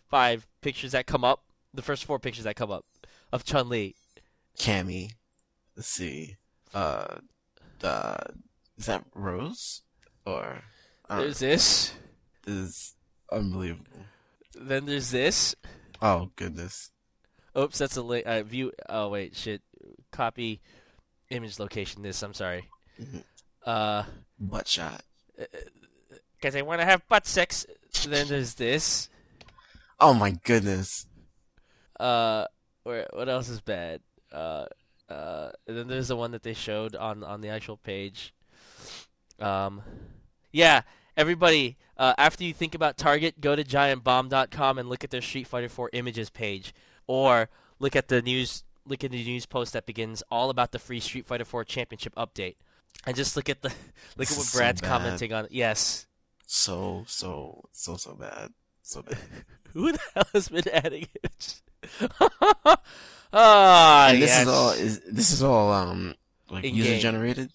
[0.10, 1.44] five pictures that come up.
[1.74, 2.86] The first four pictures that come up
[3.32, 3.96] of Chun Li.
[4.58, 5.12] Cammy.
[5.76, 6.38] Let's see.
[6.74, 7.18] Uh,
[7.84, 8.18] uh,
[8.78, 9.82] is that Rose?
[10.26, 10.64] Or
[11.10, 11.94] There's this.
[12.46, 12.96] this is
[13.32, 13.86] unbelievable.
[14.60, 15.56] Then there's this.
[16.02, 16.92] Oh goodness.
[17.58, 18.72] Oops, that's a li- uh, view.
[18.88, 19.62] Oh wait, shit.
[20.12, 20.62] Copy
[21.30, 22.02] image location.
[22.04, 22.22] This.
[22.24, 22.70] I'm sorry.
[23.02, 23.24] Mhm.
[23.66, 24.04] Uh,
[24.40, 25.02] Butt shot.
[26.36, 27.66] because I want to have butt sex.
[28.08, 29.10] Then there's this.
[30.00, 31.06] Oh my goodness.
[32.00, 32.46] Uh,
[32.84, 34.02] where what else is bad?
[34.32, 34.66] Uh,
[35.10, 38.34] uh, and then there's the one that they showed on on the actual page.
[39.40, 39.82] Um,
[40.52, 40.82] yeah,
[41.20, 41.78] everybody.
[41.98, 45.68] Uh, after you think about Target, go to GiantBomb.com and look at their Street Fighter
[45.70, 46.74] 4 images page,
[47.08, 48.64] or look at the news.
[48.88, 52.16] Look at the news post that begins all about the free Street Fighter 4 Championship
[52.16, 52.56] update,
[53.06, 53.70] and just look at the
[54.18, 54.88] look This at what Brad's bad.
[54.88, 55.48] commenting on.
[55.52, 56.08] Yes,
[56.48, 58.52] So so so so bad.
[58.82, 59.18] So bad.
[59.74, 61.62] who the hell has been adding it?
[63.32, 64.42] Ah, and this yes.
[64.42, 66.16] is all is this is all um
[66.50, 67.00] like In user game.
[67.00, 67.52] generated.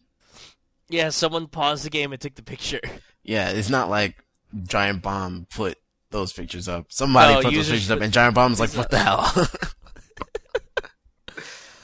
[0.89, 2.81] Yeah, someone paused the game and took the picture.
[3.25, 4.17] Yeah, it's not like
[4.65, 5.79] Giant Bomb put
[6.11, 6.93] those pictures up.
[6.93, 9.33] Somebody No, put those pictures up, and Giant Bomb's like, "What the hell?"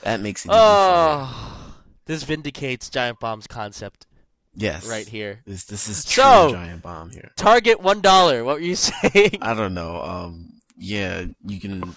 [0.03, 0.51] that makes it.
[0.53, 1.75] Oh,
[2.07, 4.07] this vindicates Giant Bomb's concept
[4.55, 4.87] Yes.
[4.89, 5.41] right here.
[5.47, 7.31] This this is true So- giant bomb here.
[7.37, 8.45] Target one dollar.
[8.45, 9.39] What were you saying?
[9.41, 10.01] I don't know.
[10.03, 11.95] Um, yeah, you can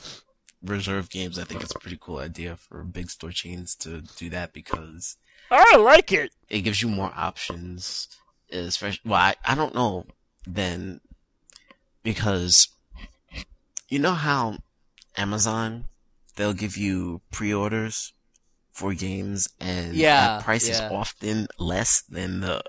[0.64, 1.38] reserve games.
[1.40, 5.18] I think it's a pretty cool idea for big store chains to do that because
[5.52, 6.32] I like it.
[6.50, 8.08] it gives you more options.
[8.54, 10.06] Especially, well, I, I don't know
[10.46, 11.02] then
[12.04, 12.68] because
[13.90, 14.58] you know how
[15.18, 15.86] Amazon
[16.36, 18.14] they'll give you pre-orders
[18.72, 22.64] for games and Yeah, that price is often less than the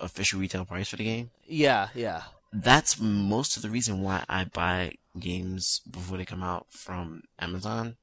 [0.00, 1.30] official retail price for the game.
[1.46, 2.22] Yeah, yeah.
[2.52, 7.96] that's most of the reason why I buy games before they come out from Amazon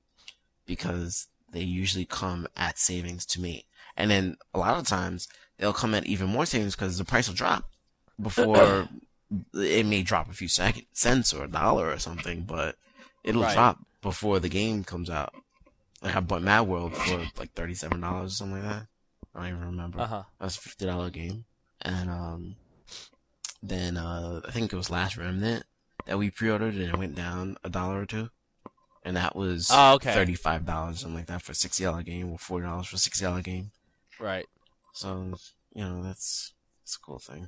[0.65, 3.65] because they usually come at savings to me.
[3.97, 5.27] And then a lot of times
[5.59, 7.69] they'll come at even more savings because the price will drop
[8.19, 8.87] before
[9.53, 12.75] it may drop a few cents or a dollar or something, but
[13.23, 13.53] it'll Right.
[13.53, 15.33] drop before the game comes out.
[16.01, 18.87] Like I bought Mad World for like thirty seven dollars or something like that.
[19.35, 19.99] I don't even remember.
[19.99, 20.23] Uh huh.
[20.39, 21.45] That was a fifty dollar game,
[21.81, 22.55] and um,
[23.61, 25.65] then uh, I think it was Last Remnant
[26.05, 28.29] that we pre ordered, and it went down a dollar or two,
[29.03, 30.13] and that was Oh, okay.
[30.13, 32.95] thirty five dollars something like that for a sixty dollar game, or forty dollars for
[32.95, 33.71] a sixty dollar game.
[34.19, 34.45] Right.
[34.93, 35.33] So
[35.73, 37.47] you know that's that's a cool thing.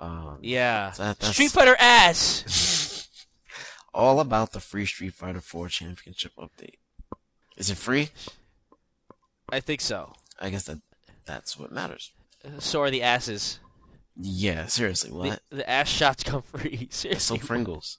[0.00, 0.92] Um, Yeah.
[0.96, 3.08] That- Street Fighter ass.
[3.94, 6.76] all about the free Street Fighter 4 Championship update.
[7.56, 8.10] Is it free?
[9.50, 10.14] I think so.
[10.38, 10.78] I guess that
[11.26, 12.12] that's what matters.
[12.60, 13.58] So are the asses.
[14.16, 15.40] Yeah, seriously, what?
[15.50, 16.88] the ass shots come free.
[16.90, 17.38] Seriously.
[17.38, 17.46] So.
[17.46, 17.98] Pringles.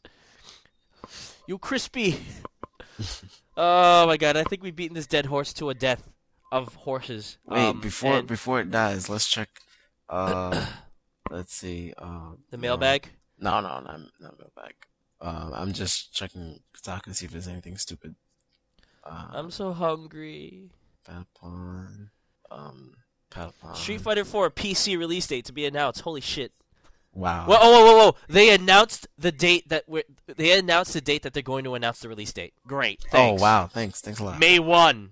[1.48, 2.20] You crispy.
[3.58, 4.38] oh my god!
[4.38, 6.08] I think we've beaten this dead horse to a death
[6.52, 7.38] of horses.
[7.46, 9.50] Wait, Um, before and before it dies, let's check.
[10.10, 10.66] Uh,
[11.30, 11.94] let's see.
[11.98, 13.10] Uh, the mailbag.
[13.40, 14.74] No, no, not not mailbag.
[15.20, 18.16] Um, I'm just checking Kotaku to see if there's anything stupid.
[19.04, 20.70] Uh, I'm so hungry.
[21.08, 22.10] Patapon.
[22.50, 22.94] Um,
[23.32, 23.76] Patapon.
[23.76, 26.02] Street Fighter 4 PC release date to be announced.
[26.02, 26.52] Holy shit!
[27.14, 27.46] Wow.
[27.46, 28.16] Whoa, whoa, whoa, whoa!
[28.30, 32.00] They announced the date that we're, they announced the date that they're going to announce
[32.00, 32.54] the release date.
[32.68, 33.02] Great.
[33.10, 33.42] Thanks.
[33.42, 33.68] Oh wow!
[33.68, 34.40] Thanks, thanks a lot.
[34.40, 35.12] May one.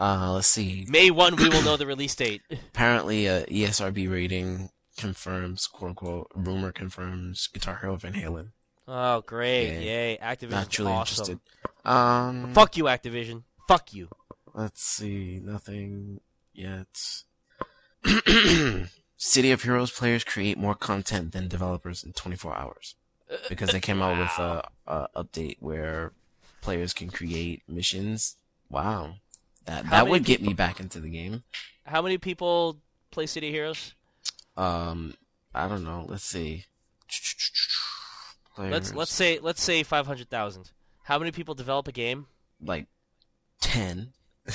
[0.00, 0.86] Uh, let's see.
[0.88, 1.36] May one.
[1.36, 2.40] We will know the release date.
[2.50, 8.52] apparently a ESRB rating confirms, quote unquote, rumor confirms Guitar Hero Van Halen.
[8.88, 9.72] Oh, great!
[9.74, 9.80] Yeah.
[9.80, 10.18] Yay!
[10.22, 10.50] Activision.
[10.50, 11.22] Not truly awesome.
[11.22, 11.40] interested.
[11.84, 13.42] Um, Fuck you, Activision.
[13.68, 14.08] Fuck you.
[14.54, 16.20] let's see, nothing
[16.54, 17.22] yet.
[19.16, 22.94] City of Heroes players create more content than developers in 24 hours
[23.48, 26.12] because they came out with a, a update where
[26.62, 28.36] players can create missions.
[28.70, 29.16] Wow,
[29.70, 31.42] that How that would get me back into the game.
[31.86, 32.78] How many people
[33.10, 33.94] play City Heroes?
[34.56, 35.14] Um,
[35.54, 36.04] I don't know.
[36.08, 36.64] Let's see.
[38.58, 40.70] Let's let's say let's say five hundred thousand.
[41.04, 42.26] How many people develop a game?
[42.62, 42.86] like
[43.60, 44.12] 10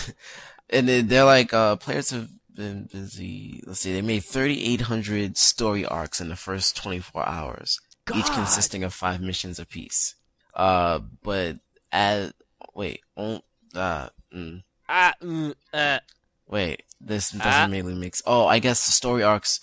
[0.69, 5.85] and then they're like uh players have been busy let's see they made 3800 story
[5.85, 7.79] arcs in the first 24 hours
[8.15, 10.15] each consisting of five missions apiece
[10.53, 11.57] uh but
[11.91, 12.31] as
[12.73, 13.41] wait on
[13.75, 15.99] uh mm, Ah, mm, uh,
[16.47, 17.67] wait this doesn't Ah.
[17.69, 19.59] really make oh i guess the story arcs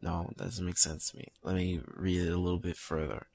[0.00, 3.26] no that doesn't make sense to me let me read it a little bit further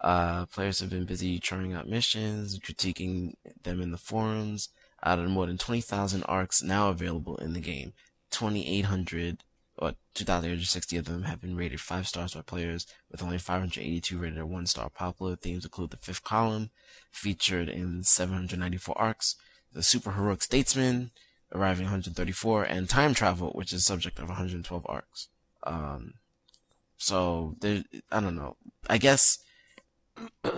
[0.00, 3.34] uh, players have been busy trying out missions, critiquing
[3.64, 4.70] them in the forums.
[5.04, 7.92] Out of more than 20,000 arcs now available in the game,
[8.30, 9.44] 2,800
[9.76, 14.38] or 2,860 of them have been rated 5 stars by players, with only 582 rated
[14.38, 14.88] at 1 star.
[14.88, 16.70] Popular themes include the fifth column,
[17.12, 19.36] featured in 794 arcs,
[19.72, 21.10] the super heroic statesman,
[21.54, 25.28] arriving 134, and time travel, which is subject of 112 arcs.
[25.64, 26.14] Um,
[26.96, 28.56] so there, I don't know.
[28.88, 29.38] I guess
[30.44, 30.50] uh,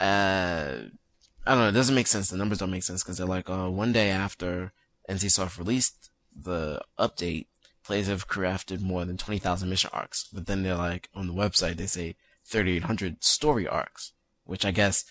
[0.00, 1.68] I don't know.
[1.68, 2.28] It doesn't make sense.
[2.28, 4.72] The numbers don't make sense because they're like, uh, one day after
[5.08, 7.46] NCSoft released the update,
[7.84, 10.28] players have crafted more than 20,000 mission arcs.
[10.32, 12.16] But then they're like, on the website, they say
[12.46, 14.12] 3,800 story arcs,
[14.44, 15.04] which I guess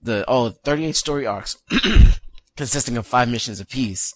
[0.00, 1.58] the, oh, 38 story arcs
[2.56, 4.14] consisting of five missions apiece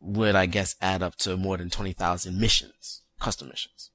[0.00, 3.90] would, I guess, add up to more than 20,000 missions, custom missions.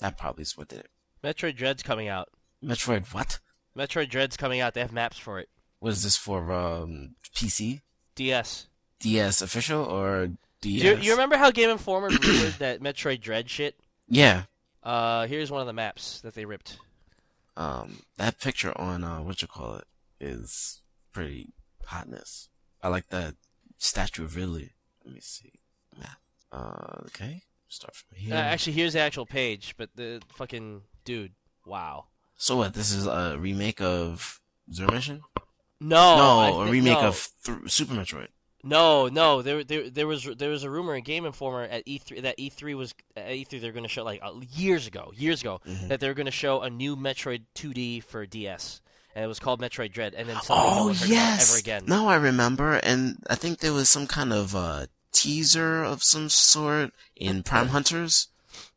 [0.00, 0.90] That probably is what did it.
[1.22, 2.28] Metroid Dread's coming out.
[2.64, 3.38] Metroid, what?
[3.76, 4.74] Metroid Dread's coming out.
[4.74, 5.48] They have maps for it.
[5.80, 6.52] What is this for?
[6.52, 7.80] Um, PC,
[8.14, 8.66] DS.
[9.00, 10.30] DS official or
[10.60, 10.84] DS?
[10.84, 13.76] You, you remember how Game Informer rumored that Metroid Dread shit?
[14.08, 14.44] Yeah.
[14.82, 16.78] Uh, here's one of the maps that they ripped.
[17.56, 19.84] Um, that picture on uh, what you call it
[20.20, 20.82] is
[21.12, 21.52] pretty
[21.84, 22.48] hotness.
[22.82, 23.34] I like that
[23.78, 24.72] statue of Ridley.
[25.04, 25.52] Let me see.
[26.50, 27.42] Uh, okay.
[27.68, 28.34] Start from here.
[28.34, 31.32] Uh, actually, here's the actual page, but the fucking dude.
[31.66, 32.06] Wow.
[32.38, 32.72] so what?
[32.72, 34.40] This is a remake of
[34.72, 35.20] Zero Mission?
[35.80, 37.08] No, no, I a remake no.
[37.08, 38.28] of th- Super Metroid.
[38.64, 42.22] No, no, there, there, there was there was a rumor in Game Informer at E3
[42.22, 45.60] that E3 was at E3 they're going to show like uh, years ago, years ago
[45.68, 45.88] Mhm.
[45.88, 48.80] that they're going to show a new Metroid 2D for DS,
[49.18, 51.12] and it was called Metroid Dread, and then suddenly no Oh one heard about it
[51.12, 51.50] yes.
[51.50, 51.82] ever again.
[51.88, 56.28] Now I remember, and I think there was some kind of uh, teaser of some
[56.28, 58.28] sort in Prime Hunters.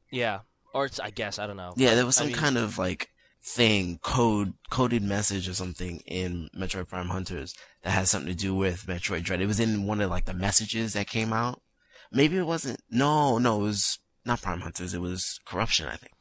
[0.09, 0.39] Yeah,
[0.73, 1.73] or it's I guess I don't know.
[1.77, 3.09] Yeah, there was I some mean- kind of like
[3.43, 7.53] thing, code, coded message or something in Metroid Prime Hunters
[7.83, 9.41] that had something to do with Metroid Dread.
[9.41, 11.61] It was in one of like the messages that came out.
[12.11, 12.81] Maybe it wasn't.
[12.89, 14.95] No, no, it was not Prime Hunters.
[14.95, 16.20] It was Corruption, I think.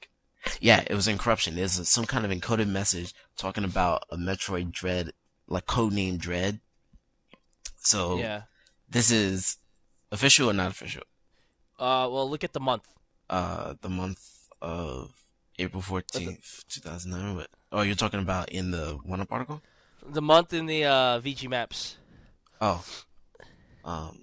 [0.60, 1.54] Yeah, it was in Corruption.
[1.56, 5.12] There's some kind of encoded message talking about a Metroid Dread,
[5.48, 6.60] like codename Dread.
[7.76, 8.42] So Yeah.
[8.88, 9.56] this is
[10.10, 11.02] official or not official?
[11.78, 12.86] Uh, well, look at the month.
[13.28, 15.12] Uh, the month of
[15.58, 17.36] April fourteenth, two thousand nine.
[17.36, 17.48] What?
[17.72, 19.62] Oh, you're talking about in the one up article?
[20.06, 21.96] The month in the uh, VG maps
[22.60, 22.84] Oh,
[23.84, 24.18] um,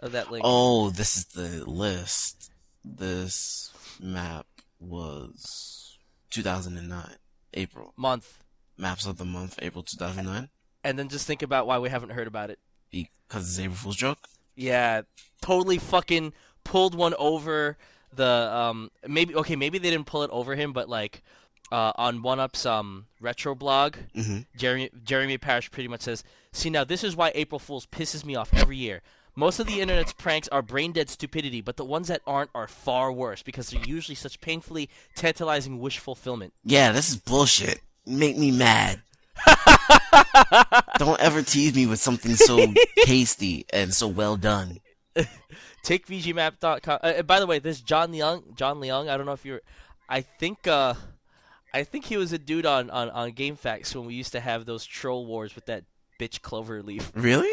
[0.00, 0.42] of that link.
[0.46, 2.50] oh, this is the list.
[2.84, 3.70] This
[4.00, 4.46] map
[4.82, 5.98] was
[6.30, 7.16] two thousand and nine,
[7.54, 7.92] April.
[7.96, 8.38] Month.
[8.78, 10.48] Maps of the month, April two thousand nine,
[10.82, 12.58] And then just think about why we haven't heard about it.
[12.90, 14.18] because it's April Fool's joke.
[14.56, 15.02] Yeah,
[15.40, 16.32] totally fucking
[16.64, 17.76] pulled one over
[18.14, 21.22] the um maybe okay maybe they didn't pull it over him but like
[21.72, 24.40] uh on one up's um retro blog Mm-hmm.
[24.56, 26.22] Jeremy Jeremy Parrish pretty much says
[26.52, 29.00] see now this is why April Fools pisses me off every year
[29.34, 32.68] most of the internet's pranks are brain dead stupidity but the ones that aren't are
[32.68, 37.80] far worse because they're usually such painfully tantalizing wish fulfillment Yeah, this is bullshit.
[38.06, 39.00] Make me mad.
[40.98, 42.72] Don't ever tease me with something so
[43.04, 44.78] tasty and so well done.
[45.82, 49.32] take vgmap.com uh, and by the way this John Leung John Leung I don't know
[49.32, 49.60] if you're
[50.08, 50.94] I think uh
[51.74, 54.66] I think he was a dude on, on, on GameFAQs when we used to have
[54.66, 55.84] those troll wars with that
[56.20, 57.50] bitch Cloverleaf Really?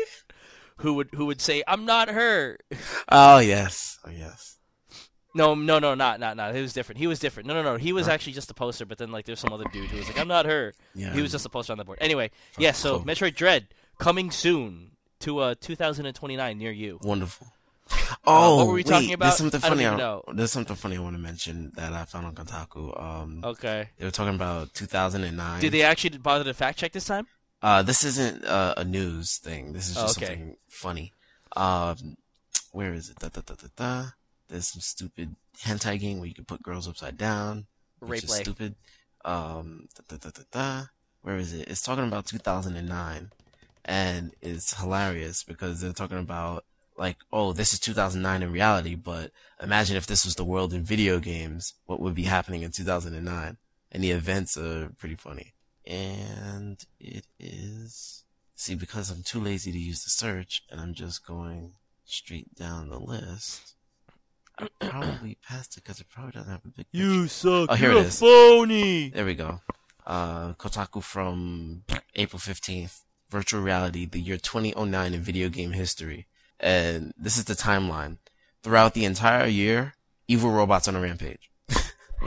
[0.79, 2.57] Who would who would say I'm not her.
[3.11, 4.57] Oh yes, oh yes.
[5.35, 6.55] No, no, no, not not not.
[6.55, 6.97] He was different.
[6.99, 7.47] He was different.
[7.47, 7.75] No, no, no.
[7.77, 8.13] He was Huh?
[8.13, 10.27] actually just a poster, but then like there's some other dude who was like I'm
[10.27, 10.73] not her.
[10.95, 11.13] Yeah.
[11.13, 11.99] He was just a poster on the board.
[12.01, 12.71] Anyway, yeah.
[12.71, 13.05] So cool.
[13.05, 13.67] Metroid Dread
[13.99, 14.91] coming soon
[15.21, 16.99] to uh 2029 near you.
[17.03, 17.47] wonderful.
[18.25, 19.25] Oh, what were we wait, talking about?
[19.25, 19.83] There's something I funny.
[19.85, 23.01] even I- There's something funny I want to mention that I found on Kotaku.
[23.01, 23.89] Um, Okay.
[23.97, 25.59] they were talking about 2009.
[25.61, 27.25] Did they actually bother to fact check this time?
[27.61, 29.73] Uh, this isn't uh, a news thing.
[29.73, 30.27] This is Oh, just okay.
[30.27, 31.13] something funny.
[31.55, 32.17] Um,
[32.71, 33.17] where is it?
[33.19, 34.05] Da, da, da, da, da.
[34.47, 37.65] There's some stupid hentai game where you can put girls upside down,
[37.99, 38.41] which is play.
[38.43, 38.75] stupid.
[39.25, 40.85] Um, da, da, da, da, da.
[41.21, 41.67] Where is it?
[41.67, 43.31] It's talking about 2009,
[43.85, 46.63] and it's hilarious because they're talking about
[46.97, 49.31] like, oh, this is 2009 in reality, but
[49.61, 53.57] imagine if this was the world in video games, what would be happening in 2009?
[53.91, 55.53] And the events are pretty funny.
[55.89, 61.25] And it is, see, because I'm too lazy to use the search and I'm just
[61.25, 61.73] going
[62.05, 63.73] straight down the list,
[64.59, 67.27] I probably passed it because it probably doesn't have a big picture.
[67.27, 67.69] suck.
[67.71, 68.19] Oh, here You're it is.
[68.19, 69.09] phony.
[69.09, 69.61] There we go.
[70.05, 71.83] Uh, Kotaku from
[72.15, 73.01] April 15th.
[73.31, 76.25] Virtual reality, the year 2009 in video game history.
[76.59, 78.17] And this is the timeline.
[78.63, 79.93] Throughout the entire year,
[80.27, 81.49] evil robots on a rampage.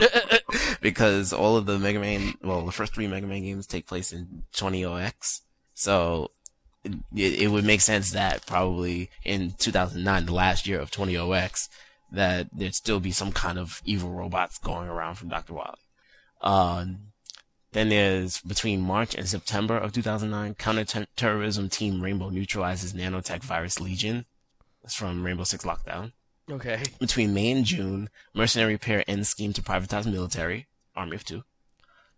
[0.81, 4.11] because all of the Mega Man, well, the first three Mega Man games take place
[4.11, 5.41] in 20OX.
[5.73, 6.31] So,
[6.83, 11.69] it, it would make sense that probably in 2009, the last year of 20OX,
[12.11, 15.53] that there'd still be some kind of evil robots going around from Dr.
[15.53, 15.77] Wily.
[16.41, 17.13] Um,
[17.71, 24.25] then there's between March and September of 2009, counterterrorism team Rainbow neutralizes nanotech virus Legion.
[24.83, 26.11] That's from Rainbow Six Lockdown.
[26.49, 26.83] Okay.
[26.99, 31.43] Between May and June, mercenary pair ends scheme to privatize military, Army of Two.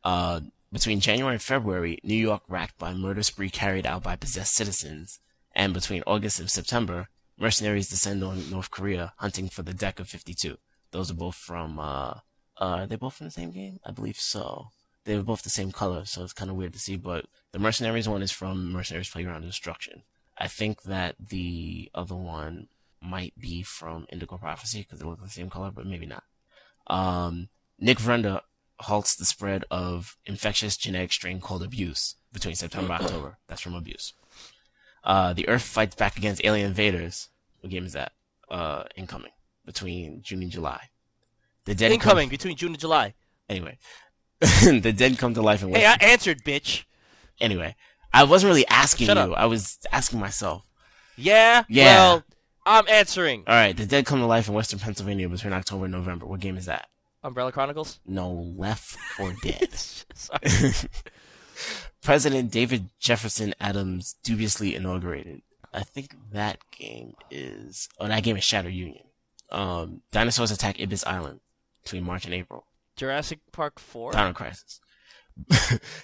[0.04, 0.42] Uh,
[0.72, 5.20] between January and February, New York racked by murder spree carried out by possessed citizens.
[5.54, 7.08] And between August and September,
[7.38, 10.58] mercenaries descend on North Korea, hunting for the deck of 52.
[10.92, 12.20] Those are both from, uh, uh,
[12.60, 13.80] are they both from the same game?
[13.86, 14.70] I believe so.
[15.06, 17.60] They were both the same color, so it's kind of weird to see, but the
[17.60, 20.04] mercenaries one is from Mercenaries Playground Destruction.
[20.38, 22.68] I think that the other one
[23.06, 26.24] might be from Indigo Prophecy because they look the same color, but maybe not.
[26.88, 27.50] Um,
[27.80, 28.42] Nick Vrenna
[28.80, 33.38] halts the spread of infectious genetic strain called Abuse between September and October.
[33.48, 34.14] That's from Abuse.
[35.04, 37.30] Uh, the Earth fights back against alien invaders.
[37.62, 38.12] What game is that?
[38.50, 39.32] Uh, incoming
[39.66, 40.90] between June and July.
[41.66, 43.14] The dead come- Incoming between June and July.
[43.50, 43.78] anyway,
[44.40, 46.84] the dead come to life in Hey, I answered, bitch.
[47.40, 47.76] Anyway,
[48.14, 49.34] I wasn't really asking Shut you.
[49.34, 49.38] up.
[49.40, 50.64] I was asking myself.
[51.18, 51.64] Yeah.
[51.70, 51.86] Yeah.
[51.86, 52.24] Well,
[52.66, 53.44] I'm answering.
[53.48, 56.26] All right, the dead come to life in Western Pennsylvania between October and November.
[56.26, 56.88] What game is that?
[57.24, 58.00] Umbrella Chronicles.
[58.06, 59.74] No, Left or Dead.
[59.74, 60.42] Sorry.
[62.04, 65.42] President David Jefferson Adams dubiously inaugurated.
[65.74, 67.90] I think that game is.
[68.00, 69.04] Oh, that game is Shadow Union.
[69.52, 71.40] Um, dinosaurs attack Ibis Island
[71.84, 72.66] between March and April.
[72.96, 74.12] Jurassic Park Four.
[74.12, 74.80] Dino Crisis.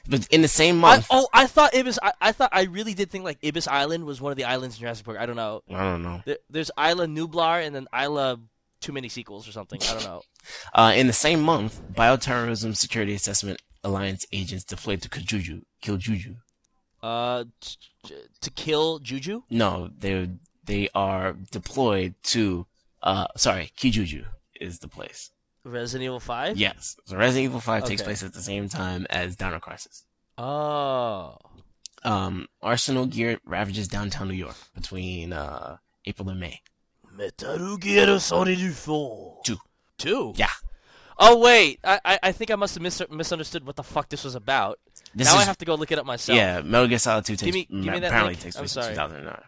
[0.09, 1.97] But in the same I, month, oh, I thought Ibis.
[2.01, 4.75] I, I thought I really did think like Ibis Island was one of the islands
[4.75, 5.17] in Jurassic Park.
[5.19, 5.61] I don't know.
[5.69, 6.21] I don't know.
[6.25, 8.39] There, there's Isla Nublar and then Isla
[8.81, 9.81] too many sequels or something.
[9.83, 10.21] I don't know.
[10.73, 16.37] Uh, in the same month, Bioterrorism Security Assessment Alliance agents deployed to Kajuju, kill Juju.
[17.03, 19.43] Uh, t- to kill Juju.
[19.51, 20.31] No, they
[20.63, 22.65] they are deployed to.
[23.03, 24.25] Uh, sorry, Kijuju
[24.59, 25.29] is the place.
[25.63, 26.57] Resident Evil Five.
[26.57, 30.05] Yes, so Resident Evil Five takes place at the same time as Dino Crisis.
[30.37, 31.37] Oh.
[32.03, 36.61] Um, Arsenal Gear ravages downtown New York between uh April and May.
[37.13, 39.39] Metal Gear Solid Four.
[39.45, 39.57] Two.
[39.99, 40.33] Two.
[40.35, 40.47] Yeah.
[41.19, 44.23] Oh wait, I I, I think I must have mis- misunderstood what the fuck this
[44.23, 44.79] was about.
[45.13, 46.35] This now is I have to go look it up myself.
[46.35, 46.61] yeah.
[46.61, 48.39] Metal Gear Solid Two takes me- give me apparently link.
[48.41, 49.39] takes place in 2009.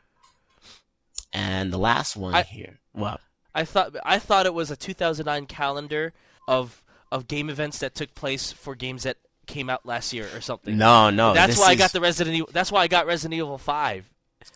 [1.34, 2.80] And the last one I- here.
[2.94, 3.20] Well,
[3.56, 6.14] I thought I thought it was a 2009 calendar
[6.48, 6.82] of
[7.12, 10.78] of game events that took place for games that came out last year or something.
[10.78, 11.34] no, no.
[11.34, 12.50] that's why I got the Resident Evil.
[12.52, 14.10] That's why I got Resident Evil Five.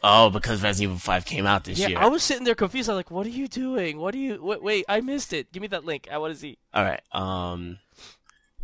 [0.03, 1.97] Oh, because Resident Evil Five came out this Yeah, year.
[1.99, 2.89] I was sitting there confused.
[2.89, 3.99] I'm like, "What are you doing?
[3.99, 4.41] What are you?
[4.41, 5.51] Wait, wait I missed it.
[5.51, 6.07] Give me that link.
[6.11, 7.01] I want to see." All right.
[7.11, 7.79] Um,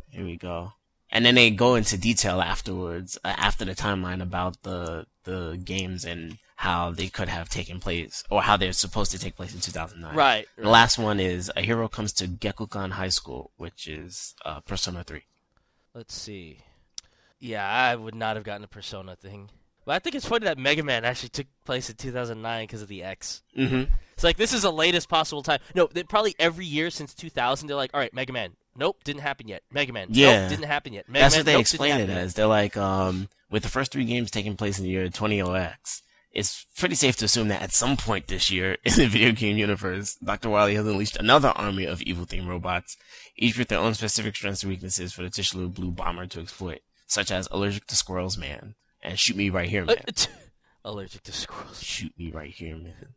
[0.10, 0.74] here we go.
[1.12, 6.04] And then they go into detail afterwards, uh, after the timeline about the the games
[6.04, 9.60] and how they could have taken place, or how they're supposed to take place in
[9.60, 10.16] 2009.
[10.16, 10.48] Right.
[10.58, 15.04] The last one is a hero comes to Gekkoukan High School, which is uh, Persona
[15.04, 15.22] 3.
[15.94, 16.60] Let's see.
[17.40, 19.50] Yeah, I would not have gotten a Persona thing.
[19.86, 22.88] But I think it's funny that Mega Man actually took place in 2009 because of
[22.88, 23.42] the X.
[23.58, 23.92] Mm-hmm.
[24.14, 25.60] It's like this is the latest possible time.
[25.76, 28.52] No, they, probably every year since 2000, they're like, "All right, Mega Man.
[28.78, 29.62] Nope, didn't happen yet.
[29.72, 30.08] Mega Man.
[30.10, 30.42] Yeah.
[30.42, 31.10] Nope, didn't happen yet.
[31.10, 32.34] Mega That's Man, what they nope, explain it happen yet." as.
[32.34, 36.02] They're like, um, with the first three games taking place in the year 20OX,
[36.34, 39.58] it's pretty safe to assume that at some point this year in the video game
[39.58, 40.50] universe, Dr.
[40.50, 42.98] Wily has unleashed another army of evil themed robots,
[43.38, 46.80] each with their own specific strengths and weaknesses for the titular blue bomber to exploit,
[47.08, 50.06] such as allergic to squirrels man and shoot me right here Uh, man.
[50.86, 51.82] Allergic to squirrels.
[51.82, 53.14] shoot me right here man.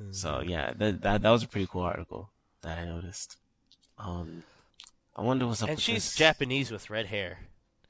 [0.00, 2.30] Uh, So yeah, that, that that was a pretty cool article
[2.62, 3.36] that I noticed.
[3.98, 4.42] Um,
[5.16, 6.16] I wonder what's up and with she's this.
[6.16, 7.38] Japanese with red hair.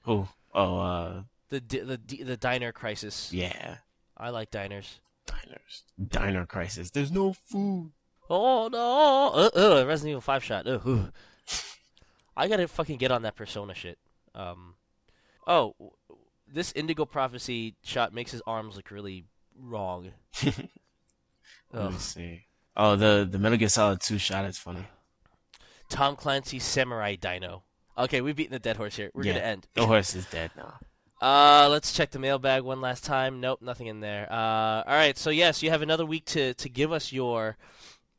[0.03, 0.29] Who?
[0.55, 1.23] Oh, uh,
[1.61, 3.33] The the the diner crisis.
[3.33, 3.77] yeah.
[4.17, 5.01] I like diners.
[5.27, 5.83] Diners.
[6.09, 6.91] Diner crisis.
[6.91, 7.93] There's no food.
[8.31, 9.33] Oh no!
[9.35, 10.67] Uh, uh, Resident Evil Five shot.
[10.67, 11.07] Uh, uh.
[12.37, 13.99] I gotta fucking get on that Persona shit.
[14.35, 14.75] Um,
[15.47, 15.75] oh,
[16.53, 19.27] this Indigo Prophecy shot makes his arms look really
[19.59, 20.13] wrong.
[21.73, 22.47] Let me see.
[22.77, 24.87] Oh, the the Metal Gear Solid 2 shot is funny.
[25.89, 27.63] Tom Clancy's Samurai Dino.
[27.97, 29.11] Okay, we've beaten the dead horse here.
[29.15, 29.35] We're Yeah.
[29.35, 29.67] gonna end.
[29.75, 30.75] The horse is dead now.
[31.25, 33.41] Uh, let's check the mailbag one last time.
[33.41, 34.31] Nope, nothing in there.
[34.31, 35.17] Uh, all right.
[35.17, 37.57] So yes, you have another week to to give us your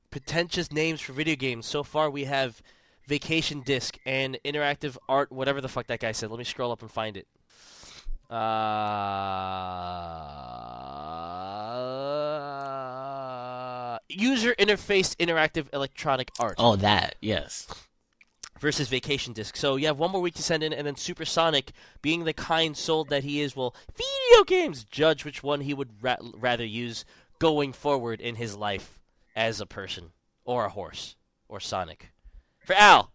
[0.10, 1.68] pretentious names for video games.
[1.68, 2.64] So far, we have
[3.06, 6.32] Vacation Disc and Interactive Art, whatever the fuck that guy said.
[6.32, 7.28] Let me scroll up and find it.
[12.66, 17.16] Uh, user interface interactive electronic art Oh, that.
[17.22, 17.68] Yes.
[18.66, 19.56] Versus Vacation Disc.
[19.56, 21.72] So you have one more week to send in, and then Supersonic,
[22.02, 26.02] being the kind soul that he is, will video games judge which one he would
[26.02, 27.06] ra- rather use
[27.38, 29.00] going forward in his life
[29.36, 30.14] as a person
[30.46, 31.16] or a horse
[31.48, 32.10] or Sonic.
[32.66, 33.12] For Al,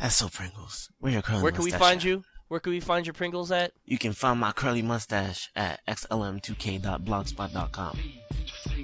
[0.00, 0.88] That's so Pringles.
[1.00, 1.20] Where
[1.52, 2.04] can we find at?
[2.04, 2.24] you?
[2.48, 3.72] Where can we find your Pringles at?
[3.86, 7.98] You can find my curly mustache at xlm2k.blogspot.com.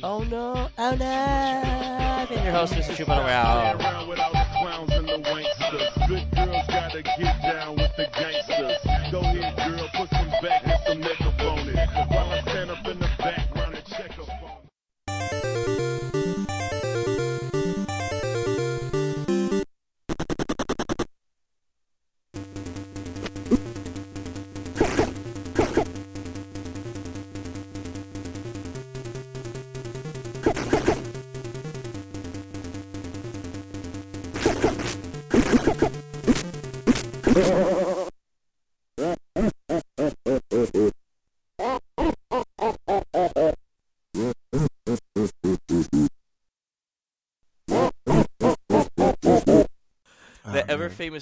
[0.02, 0.68] Oh no!
[0.78, 1.06] Oh no!
[1.06, 2.92] I've been your host, Mr.
[2.96, 3.78] Chupano Al.
[3.78, 3.84] the
[4.58, 6.08] clowns and the wanksters.
[6.08, 8.78] Good girls gotta get down with the gangsters.
[9.12, 11.76] Go ahead, girl, put some back and some makeup on it.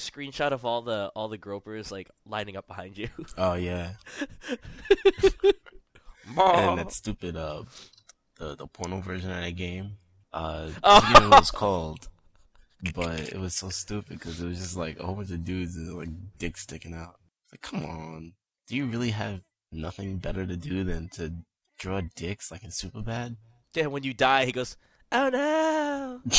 [0.01, 3.09] Screenshot of all the all the gropers like lining up behind you.
[3.39, 3.93] Oh, yeah.
[6.37, 7.65] And that stupid, uh,
[8.37, 9.93] the, the porno version of that game.
[10.33, 10.71] Uh.
[10.83, 12.09] I forget what it was called.
[12.95, 15.77] But it was so stupid because it was just like a whole bunch of dudes
[15.77, 16.09] with like
[16.39, 17.17] dicks sticking out.
[17.53, 18.33] Like, come on.
[18.69, 19.41] Do you really have
[19.73, 21.33] nothing better to do than to
[21.79, 23.37] draw dicks like in Superbad?
[23.75, 24.77] Yeah, when you die, he goes,
[25.13, 26.21] "Oh no!"